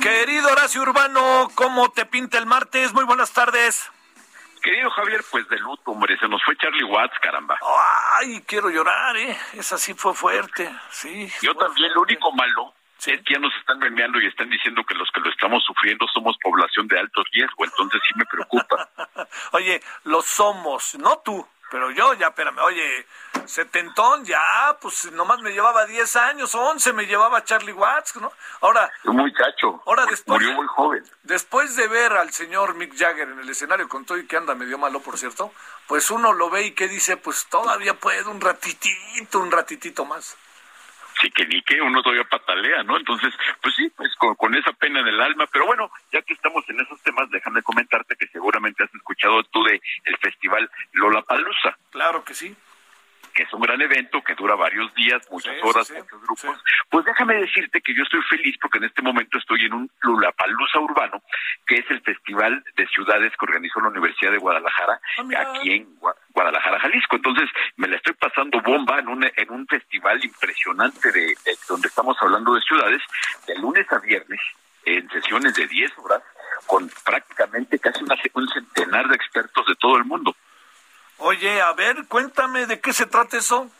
Querido 0.00 0.50
Horacio 0.50 0.80
Urbano, 0.80 1.50
¿cómo 1.54 1.90
te 1.90 2.06
pinta 2.06 2.38
el 2.38 2.46
martes? 2.46 2.94
Muy 2.94 3.04
buenas 3.04 3.30
tardes. 3.32 3.90
Querido 4.62 4.88
Javier, 4.92 5.22
pues 5.30 5.46
de 5.50 5.58
luto, 5.58 5.90
hombre, 5.90 6.18
se 6.18 6.26
nos 6.26 6.42
fue 6.42 6.56
Charlie 6.56 6.84
Watts, 6.84 7.18
caramba. 7.20 7.58
Ay, 8.18 8.40
quiero 8.46 8.70
llorar, 8.70 9.14
¿eh? 9.18 9.38
Esa 9.52 9.76
sí 9.76 9.92
fue 9.92 10.14
fuerte, 10.14 10.74
sí. 10.90 11.30
Yo 11.42 11.54
también, 11.56 11.92
lo 11.92 12.00
único 12.00 12.32
malo 12.32 12.72
ya 13.06 13.38
nos 13.38 13.54
están 13.56 13.78
memeando 13.78 14.20
y 14.20 14.26
están 14.26 14.48
diciendo 14.48 14.84
que 14.84 14.94
los 14.94 15.10
que 15.10 15.20
lo 15.20 15.30
estamos 15.30 15.64
sufriendo 15.64 16.06
somos 16.12 16.36
población 16.42 16.86
de 16.88 16.98
alto 16.98 17.22
riesgo, 17.32 17.64
entonces 17.64 18.00
sí 18.06 18.14
me 18.16 18.24
preocupa. 18.26 18.88
Oye, 19.52 19.80
lo 20.04 20.22
somos, 20.22 20.94
no 20.96 21.18
tú. 21.24 21.46
Pero 21.70 21.90
yo 21.90 22.12
ya, 22.12 22.26
espérame, 22.26 22.58
oye, 22.58 23.06
setentón 23.46 24.26
ya, 24.26 24.76
pues 24.78 25.10
nomás 25.12 25.40
me 25.40 25.52
llevaba 25.52 25.86
10 25.86 26.16
años, 26.16 26.54
11 26.54 26.92
me 26.92 27.06
llevaba 27.06 27.44
Charlie 27.44 27.72
Watts, 27.72 28.16
¿no? 28.16 28.30
Ahora... 28.60 28.92
Un 29.04 29.16
muchacho. 29.16 29.82
Ahora 29.86 30.04
después... 30.04 30.38
Murió 30.38 30.54
muy 30.54 30.66
joven. 30.66 31.02
Después 31.22 31.74
de 31.76 31.88
ver 31.88 32.12
al 32.12 32.30
señor 32.30 32.74
Mick 32.74 32.94
Jagger 32.94 33.26
en 33.26 33.40
el 33.40 33.48
escenario 33.48 33.88
con 33.88 34.04
todo 34.04 34.18
y 34.18 34.26
que 34.26 34.36
anda 34.36 34.54
medio 34.54 34.76
malo, 34.76 35.00
por 35.00 35.16
cierto, 35.16 35.50
pues 35.86 36.10
uno 36.10 36.34
lo 36.34 36.50
ve 36.50 36.66
y 36.66 36.72
que 36.72 36.88
dice, 36.88 37.16
pues 37.16 37.46
todavía 37.46 37.94
puede 37.94 38.22
un 38.24 38.42
ratitito, 38.42 39.38
un 39.38 39.50
ratitito 39.50 40.04
más 40.04 40.36
sí 41.20 41.30
que 41.30 41.46
ni 41.46 41.62
que 41.62 41.80
uno 41.80 42.02
todavía 42.02 42.24
patalea, 42.24 42.82
¿no? 42.82 42.96
Entonces, 42.96 43.34
pues 43.60 43.74
sí, 43.74 43.90
pues 43.96 44.14
con, 44.16 44.54
esa 44.54 44.72
pena 44.72 45.00
en 45.00 45.08
el 45.08 45.20
alma, 45.20 45.46
pero 45.52 45.66
bueno, 45.66 45.90
ya 46.12 46.22
que 46.22 46.34
estamos 46.34 46.64
en 46.68 46.80
esos 46.80 47.00
temas, 47.02 47.30
déjame 47.30 47.62
comentarte 47.62 48.16
que 48.16 48.26
seguramente 48.28 48.84
has 48.84 48.94
escuchado 48.94 49.42
tú 49.44 49.62
de 49.64 49.80
el 50.04 50.16
festival 50.18 50.70
Lollapalooza. 50.92 51.76
Claro 51.90 52.24
que 52.24 52.34
sí 52.34 52.54
que 53.32 53.44
es 53.44 53.52
un 53.52 53.60
gran 53.60 53.80
evento 53.80 54.22
que 54.22 54.34
dura 54.34 54.54
varios 54.54 54.92
días, 54.94 55.22
muchas 55.30 55.54
horas, 55.62 55.90
muchos 55.90 56.20
grupos. 56.22 56.62
Pues 56.88 57.04
déjame 57.04 57.34
decirte 57.34 57.80
que 57.80 57.94
yo 57.94 58.02
estoy 58.02 58.20
feliz 58.22 58.56
porque 58.60 58.78
en 58.78 58.84
este 58.84 59.02
momento 59.02 59.38
estoy 59.38 59.64
en 59.64 59.74
un 59.74 59.90
Lulapalooza 60.02 60.80
urbano, 60.80 61.22
que 61.66 61.76
es 61.76 61.90
el 61.90 62.00
festival 62.02 62.62
de 62.76 62.86
ciudades 62.88 63.32
que 63.32 63.44
organizó 63.44 63.80
la 63.80 63.88
Universidad 63.88 64.32
de 64.32 64.38
Guadalajara, 64.38 65.00
ah, 65.18 65.54
aquí 65.56 65.72
en 65.72 65.88
Guadalajara, 66.30 66.80
Jalisco. 66.80 67.16
Entonces, 67.16 67.48
me 67.76 67.88
la 67.88 67.96
estoy 67.96 68.14
pasando 68.14 68.60
bomba 68.60 68.98
en 68.98 69.08
un, 69.08 69.24
en 69.24 69.50
un 69.50 69.66
festival 69.66 70.22
impresionante 70.24 71.12
de, 71.12 71.34
donde 71.68 71.88
estamos 71.88 72.16
hablando 72.20 72.54
de 72.54 72.60
ciudades, 72.60 73.02
de 73.46 73.56
lunes 73.58 73.90
a 73.92 73.98
viernes, 73.98 74.40
en 74.84 75.08
sesiones 75.10 75.54
de 75.54 75.66
10 75.66 75.98
horas, 75.98 76.22
con 76.66 76.90
prácticamente 77.04 77.78
casi 77.78 78.04
un 78.34 78.48
centenar 78.48 79.08
de 79.08 79.14
expertos 79.14 79.66
de 79.66 79.74
todo 79.76 79.96
el 79.96 80.04
mundo. 80.04 80.34
Oye, 81.18 81.60
a 81.60 81.72
ver, 81.72 82.06
cuéntame 82.08 82.66
de 82.66 82.80
qué 82.80 82.92
se 82.92 83.06
trata 83.06 83.36
eso. 83.38 83.70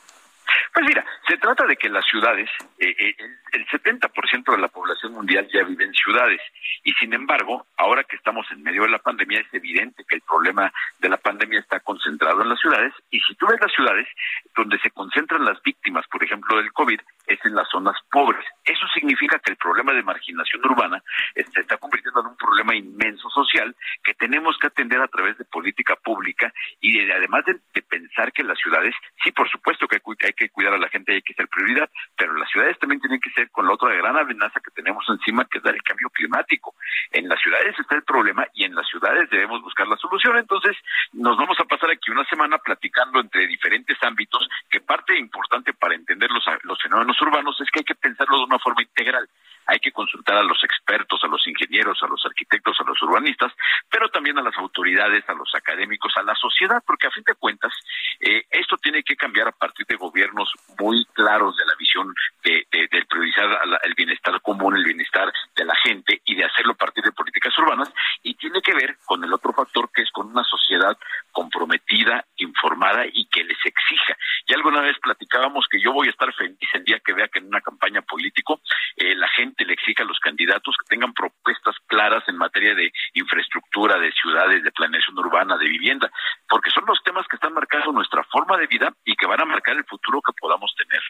Pues 0.73 0.87
mira, 0.87 1.05
se 1.27 1.37
trata 1.39 1.67
de 1.67 1.77
que 1.77 1.89
las 1.89 2.05
ciudades, 2.07 2.49
eh, 2.79 2.95
eh, 2.99 3.17
el 3.53 3.67
70% 3.67 4.51
de 4.51 4.59
la 4.59 4.69
población 4.69 5.13
mundial 5.13 5.49
ya 5.53 5.65
vive 5.65 5.85
en 5.85 5.93
ciudades 5.95 6.41
y 6.85 6.93
sin 6.95 7.13
embargo, 7.13 7.67
ahora 7.77 8.05
que 8.05 8.17
estamos 8.17 8.47
en 8.51 8.63
medio 8.63 8.83
de 8.83 8.91
la 8.91 8.99
pandemia, 8.99 9.41
es 9.41 9.55
evidente 9.55 10.05
que 10.09 10.17
el 10.17 10.23
problema 10.23 10.73
de 10.99 11.09
la 11.09 11.17
pandemia 11.17 11.61
está 11.61 11.81
concentrado 11.81 12.43
en 12.43 12.49
las 12.49 12.61
ciudades 12.61 12.93
y 13.11 13.21
si 13.21 13.35
tú 13.35 13.47
ves 13.47 13.61
las 13.61 13.73
ciudades 13.73 14.09
donde 14.55 14.79
se 14.81 14.91
concentran 14.91 15.45
las 15.45 15.63
víctimas, 15.63 16.07
por 16.09 16.25
ejemplo, 16.25 16.57
del 16.57 16.73
COVID, 16.73 17.01
es 17.27 17.39
en 17.45 17.55
las 17.55 17.69
zonas 17.69 17.97
pobres. 18.11 18.45
Eso 18.65 18.87
significa 18.95 19.39
que 19.39 19.51
el 19.51 19.57
problema 19.57 19.93
de 19.93 20.03
marginación 20.03 20.65
urbana 20.65 21.03
se 21.35 21.61
está 21.61 21.77
convirtiendo 21.77 22.21
en 22.21 22.27
un 22.29 22.37
problema 22.37 22.75
inmenso 22.75 23.29
social 23.31 23.75
que 24.03 24.15
tenemos 24.15 24.57
que 24.59 24.67
atender 24.67 25.01
a 25.01 25.09
través 25.09 25.39
de 25.39 25.45
política 25.45 25.97
pública 25.97 26.53
y 26.81 26.99
además 27.11 27.45
de, 27.47 27.61
pensar 27.83 28.33
que 28.33 28.43
las 28.43 28.59
ciudades, 28.59 28.95
sí, 29.23 29.33
por 29.33 29.51
supuesto 29.51 29.87
que 29.87 30.01
hay, 30.25 30.33
que 30.33 30.49
cuidar 30.49 30.73
a 30.73 30.79
la 30.79 30.89
gente 30.89 31.13
y 31.13 31.17
hay 31.17 31.23
que 31.23 31.35
ser 31.35 31.47
prioridad, 31.49 31.91
pero 32.17 32.33
las 32.33 32.49
ciudades 32.51 32.79
también 32.79 33.01
tienen 33.03 33.21
que 33.21 33.31
ser 33.31 33.42
con 33.51 33.67
la 33.67 33.75
otra 33.75 33.95
gran 33.95 34.17
amenaza 34.17 34.61
que 34.61 34.71
tenemos 34.71 35.05
encima, 35.09 35.45
que 35.45 35.59
es 35.59 35.65
el 35.65 35.83
cambio 35.83 36.11
climático. 36.11 36.75
En 37.11 37.29
las 37.29 37.41
ciudades 37.41 37.79
está 37.79 37.97
el 37.97 38.05
problema 38.05 38.47
y 38.55 38.65
en 38.65 38.75
las 38.75 38.87
ciudades 38.89 39.29
debemos 39.31 39.63
buscar 39.63 39.87
la 39.89 39.97
solución. 39.97 40.37
Entonces, 40.39 40.77
nos 41.13 41.37
vamos 41.37 41.59
a 41.61 41.65
pasar 41.65 41.91
aquí 41.91 42.11
una 42.11 42.25
semana 42.25 42.59
platicando 42.59 43.21
entre 43.21 43.47
diferentes 43.47 43.97
ámbitos 44.03 44.49
que 44.71 44.81
parte 44.81 45.19
importante 45.19 45.73
para 45.75 45.95
entender 45.95 46.31
los, 46.31 46.45
los 46.65 46.81
fenómenos 46.81 47.21
urbanos 47.21 47.61
es 47.61 47.71
que 47.71 47.81
hay 47.81 47.85
que 47.85 47.95
pensarlo 47.95 48.39
de 48.39 48.45
una 48.45 48.59
forma 48.59 48.83
integral 48.83 49.29
hay 49.67 49.79
que 49.79 49.93
consultar 49.93 50.37
a 50.37 50.43
los 50.43 50.63
expertos, 50.65 51.23
a 51.23 51.29
los 51.29 51.47
ingenieros, 51.47 52.03
a 52.03 52.07
los 52.07 52.25
arquitectos, 52.25 52.77
a 52.81 52.85
los 52.85 53.01
urbanistas, 53.03 53.53
pero 53.91 54.09
también 54.09 54.39
a 54.39 54.43
las 54.43 54.57
autoridades, 54.59 55.29
a 55.29 55.35
los 55.35 55.55
académicos, 55.55 56.13
a 56.17 56.23
la 56.23 56.35
sociedad, 56.35 56.83
porque 56.87 57.07
a 57.07 57.11
fin 57.11 57.25
de 57.27 57.35
cuentas 57.35 57.73
eh, 58.21 58.45
esto 58.51 58.77
tiene 58.77 59.03
que 59.03 59.17
cambiar 59.17 59.49
a 59.49 59.53
partir 59.53 59.87
de 59.87 59.97
gobiernos 59.97 60.53
muy 60.79 61.05
claros 61.13 61.57
de 61.57 61.67
la 61.67 61.75
visión 61.79 62.15
de, 62.45 62.67
de, 62.71 62.89
de 62.91 63.05
priorizar 63.07 63.47
la, 63.67 63.79
el 63.83 63.95
bienestar 63.95 64.41
común, 64.41 64.77
el 64.77 64.85
bienestar 64.85 65.33
de 65.55 65.65
la 65.65 65.75
gente 65.77 66.21
y 66.25 66.35
de 66.35 66.45
hacerlo 66.45 66.73
a 66.73 66.77
partir 66.77 67.05
de 67.05 67.13
políticas 67.13 67.57
urbanas 67.59 67.93
y 68.23 68.35
tiene 68.35 68.61
que 68.61 68.75
ver 68.75 68.97
con 69.05 69.23
el 69.25 69.33
otro 69.33 69.53
factor 69.53 69.91
que 69.93 70.03
es 70.03 70.11
con 70.11 70.29
una 70.29 70.45
sociedad 70.45 70.97
comprometida, 71.31 72.25
informada 72.37 73.05
y 73.07 73.27
que 73.27 73.45
les 73.45 73.59
exija. 73.65 74.17
Y 74.47 74.55
alguna 74.55 74.81
vez 74.81 74.97
platicábamos 75.01 75.67
que 75.71 75.81
yo 75.81 75.93
voy 75.93 76.09
a 76.09 76.11
estar 76.11 76.33
feliz 76.35 76.59
el 76.73 76.85
día 76.85 77.01
que 77.05 77.13
vea 77.13 77.29
que 77.29 77.39
en 77.39 77.47
una 77.47 77.61
campaña 77.61 78.03
político 78.03 78.61
eh, 78.97 79.15
la 79.15 79.29
gente 79.29 79.52
le 79.59 79.75
exige 79.75 80.03
a 80.03 80.07
los 80.07 80.19
candidatos 80.19 80.75
que 80.79 80.95
tengan 80.95 81.13
propuestas 81.13 81.77
claras 81.87 82.23
en 82.29 82.37
materia 82.37 82.75
de 82.75 82.93
infraestructura, 83.15 83.99
de 83.99 84.13
ciudades, 84.13 84.63
de 84.63 84.73
planeación 84.73 85.19
urbana, 85.19 85.57
de 85.57 85.69
vivienda, 85.69 86.11
porque 86.49 86.71
son 86.71 86.85
los 86.87 87.03
temas 87.03 87.27
que 87.29 87.37
están 87.37 87.55
marcando 87.55 87.93
nuestra 87.93 88.25
forma 88.25 88.57
de 88.57 88.67
vida 88.67 88.93
y 89.05 89.15
que 89.15 89.27
van 89.27 89.41
a 89.41 89.45
marcar 89.45 89.77
el 89.77 89.85
futuro 89.85 90.21
que 90.21 90.33
podamos 90.39 90.75
tener. 90.77 91.03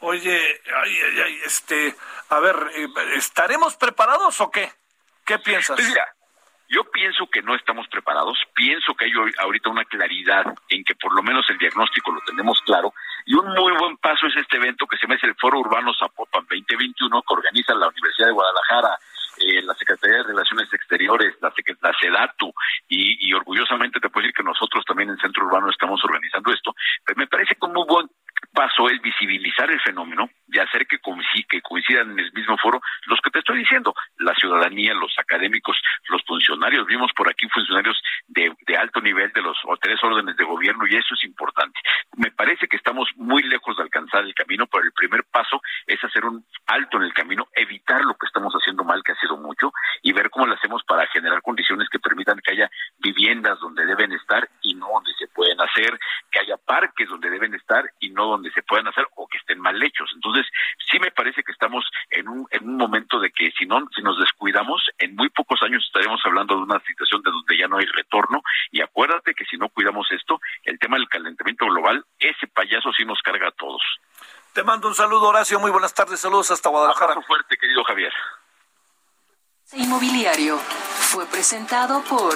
Oye, 0.00 0.60
ay, 0.82 0.98
ay, 1.00 1.20
ay, 1.24 1.40
este, 1.44 1.94
a 2.28 2.40
ver, 2.40 2.56
eh, 2.74 2.88
¿estaremos 3.16 3.76
preparados 3.76 4.40
o 4.40 4.50
qué? 4.50 4.70
¿Qué 5.24 5.38
piensas? 5.38 5.76
Pues 5.76 5.88
mira, 5.88 6.06
yo 6.68 6.84
pienso 6.90 7.28
que 7.30 7.42
no 7.42 7.54
estamos 7.54 7.86
preparados, 7.88 8.38
pienso 8.54 8.94
que 8.94 9.04
hay 9.04 9.12
ahorita 9.38 9.70
una 9.70 9.84
claridad 9.84 10.44
en 10.68 10.84
que 10.84 10.94
por 10.96 11.14
lo 11.14 11.22
menos 11.22 11.48
el 11.48 11.58
diagnóstico 11.58 12.10
lo 12.10 12.20
tenemos 12.22 12.60
claro 12.62 12.92
y 13.24 13.34
un 13.34 13.46
muy 13.54 13.72
buen 13.76 13.96
paso 13.98 14.26
es 14.26 14.36
este 14.36 14.56
evento 14.56 14.86
que 14.86 14.96
se 14.96 15.02
llama 15.02 15.18
el 15.22 15.34
Foro 15.36 15.60
Urbano 15.60 15.92
Zapopan 15.94 16.46
2021 16.48 17.22
que 17.22 17.34
saludo, 75.26 75.28
Horacio. 75.28 75.60
Muy 75.60 75.70
buenas 75.70 75.92
tardes. 75.92 76.20
Saludos 76.20 76.50
hasta 76.50 76.68
Guadalajara. 76.68 77.14
Un 77.16 77.24
fuerte, 77.24 77.56
querido 77.56 77.82
Javier. 77.84 78.12
Inmobiliario 79.72 80.58
fue 80.58 81.26
presentado 81.26 82.02
por 82.02 82.34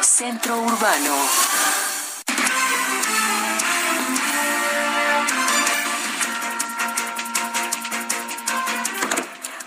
Centro 0.00 0.56
Urbano. 0.56 1.14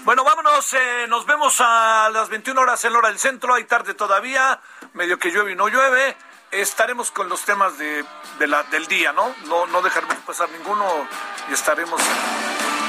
Bueno, 0.04 0.24
vámonos, 0.24 0.74
eh, 0.74 1.06
nos 1.08 1.26
vemos 1.26 1.58
a 1.60 2.10
las 2.12 2.28
21 2.30 2.60
horas 2.60 2.84
en 2.86 2.94
la 2.94 3.00
hora 3.00 3.10
del 3.10 3.20
centro, 3.20 3.54
hay 3.54 3.66
tarde 3.66 3.94
todavía, 3.94 4.60
medio 4.94 5.20
que 5.20 5.30
llueve 5.30 5.52
y 5.52 5.56
no 5.56 5.68
llueve. 5.68 6.18
Estaremos 6.50 7.12
con 7.12 7.30
los 7.30 7.44
temas 7.44 7.78
de, 7.78 8.04
la, 8.40 8.64
del 8.64 8.88
día, 8.88 9.14
¿no? 9.14 9.34
¿no? 9.46 9.68
No 9.68 9.82
dejaremos 9.82 10.18
pasar 10.26 10.50
ninguno 10.50 11.08
y 11.50 11.54
estaremos... 11.54 12.02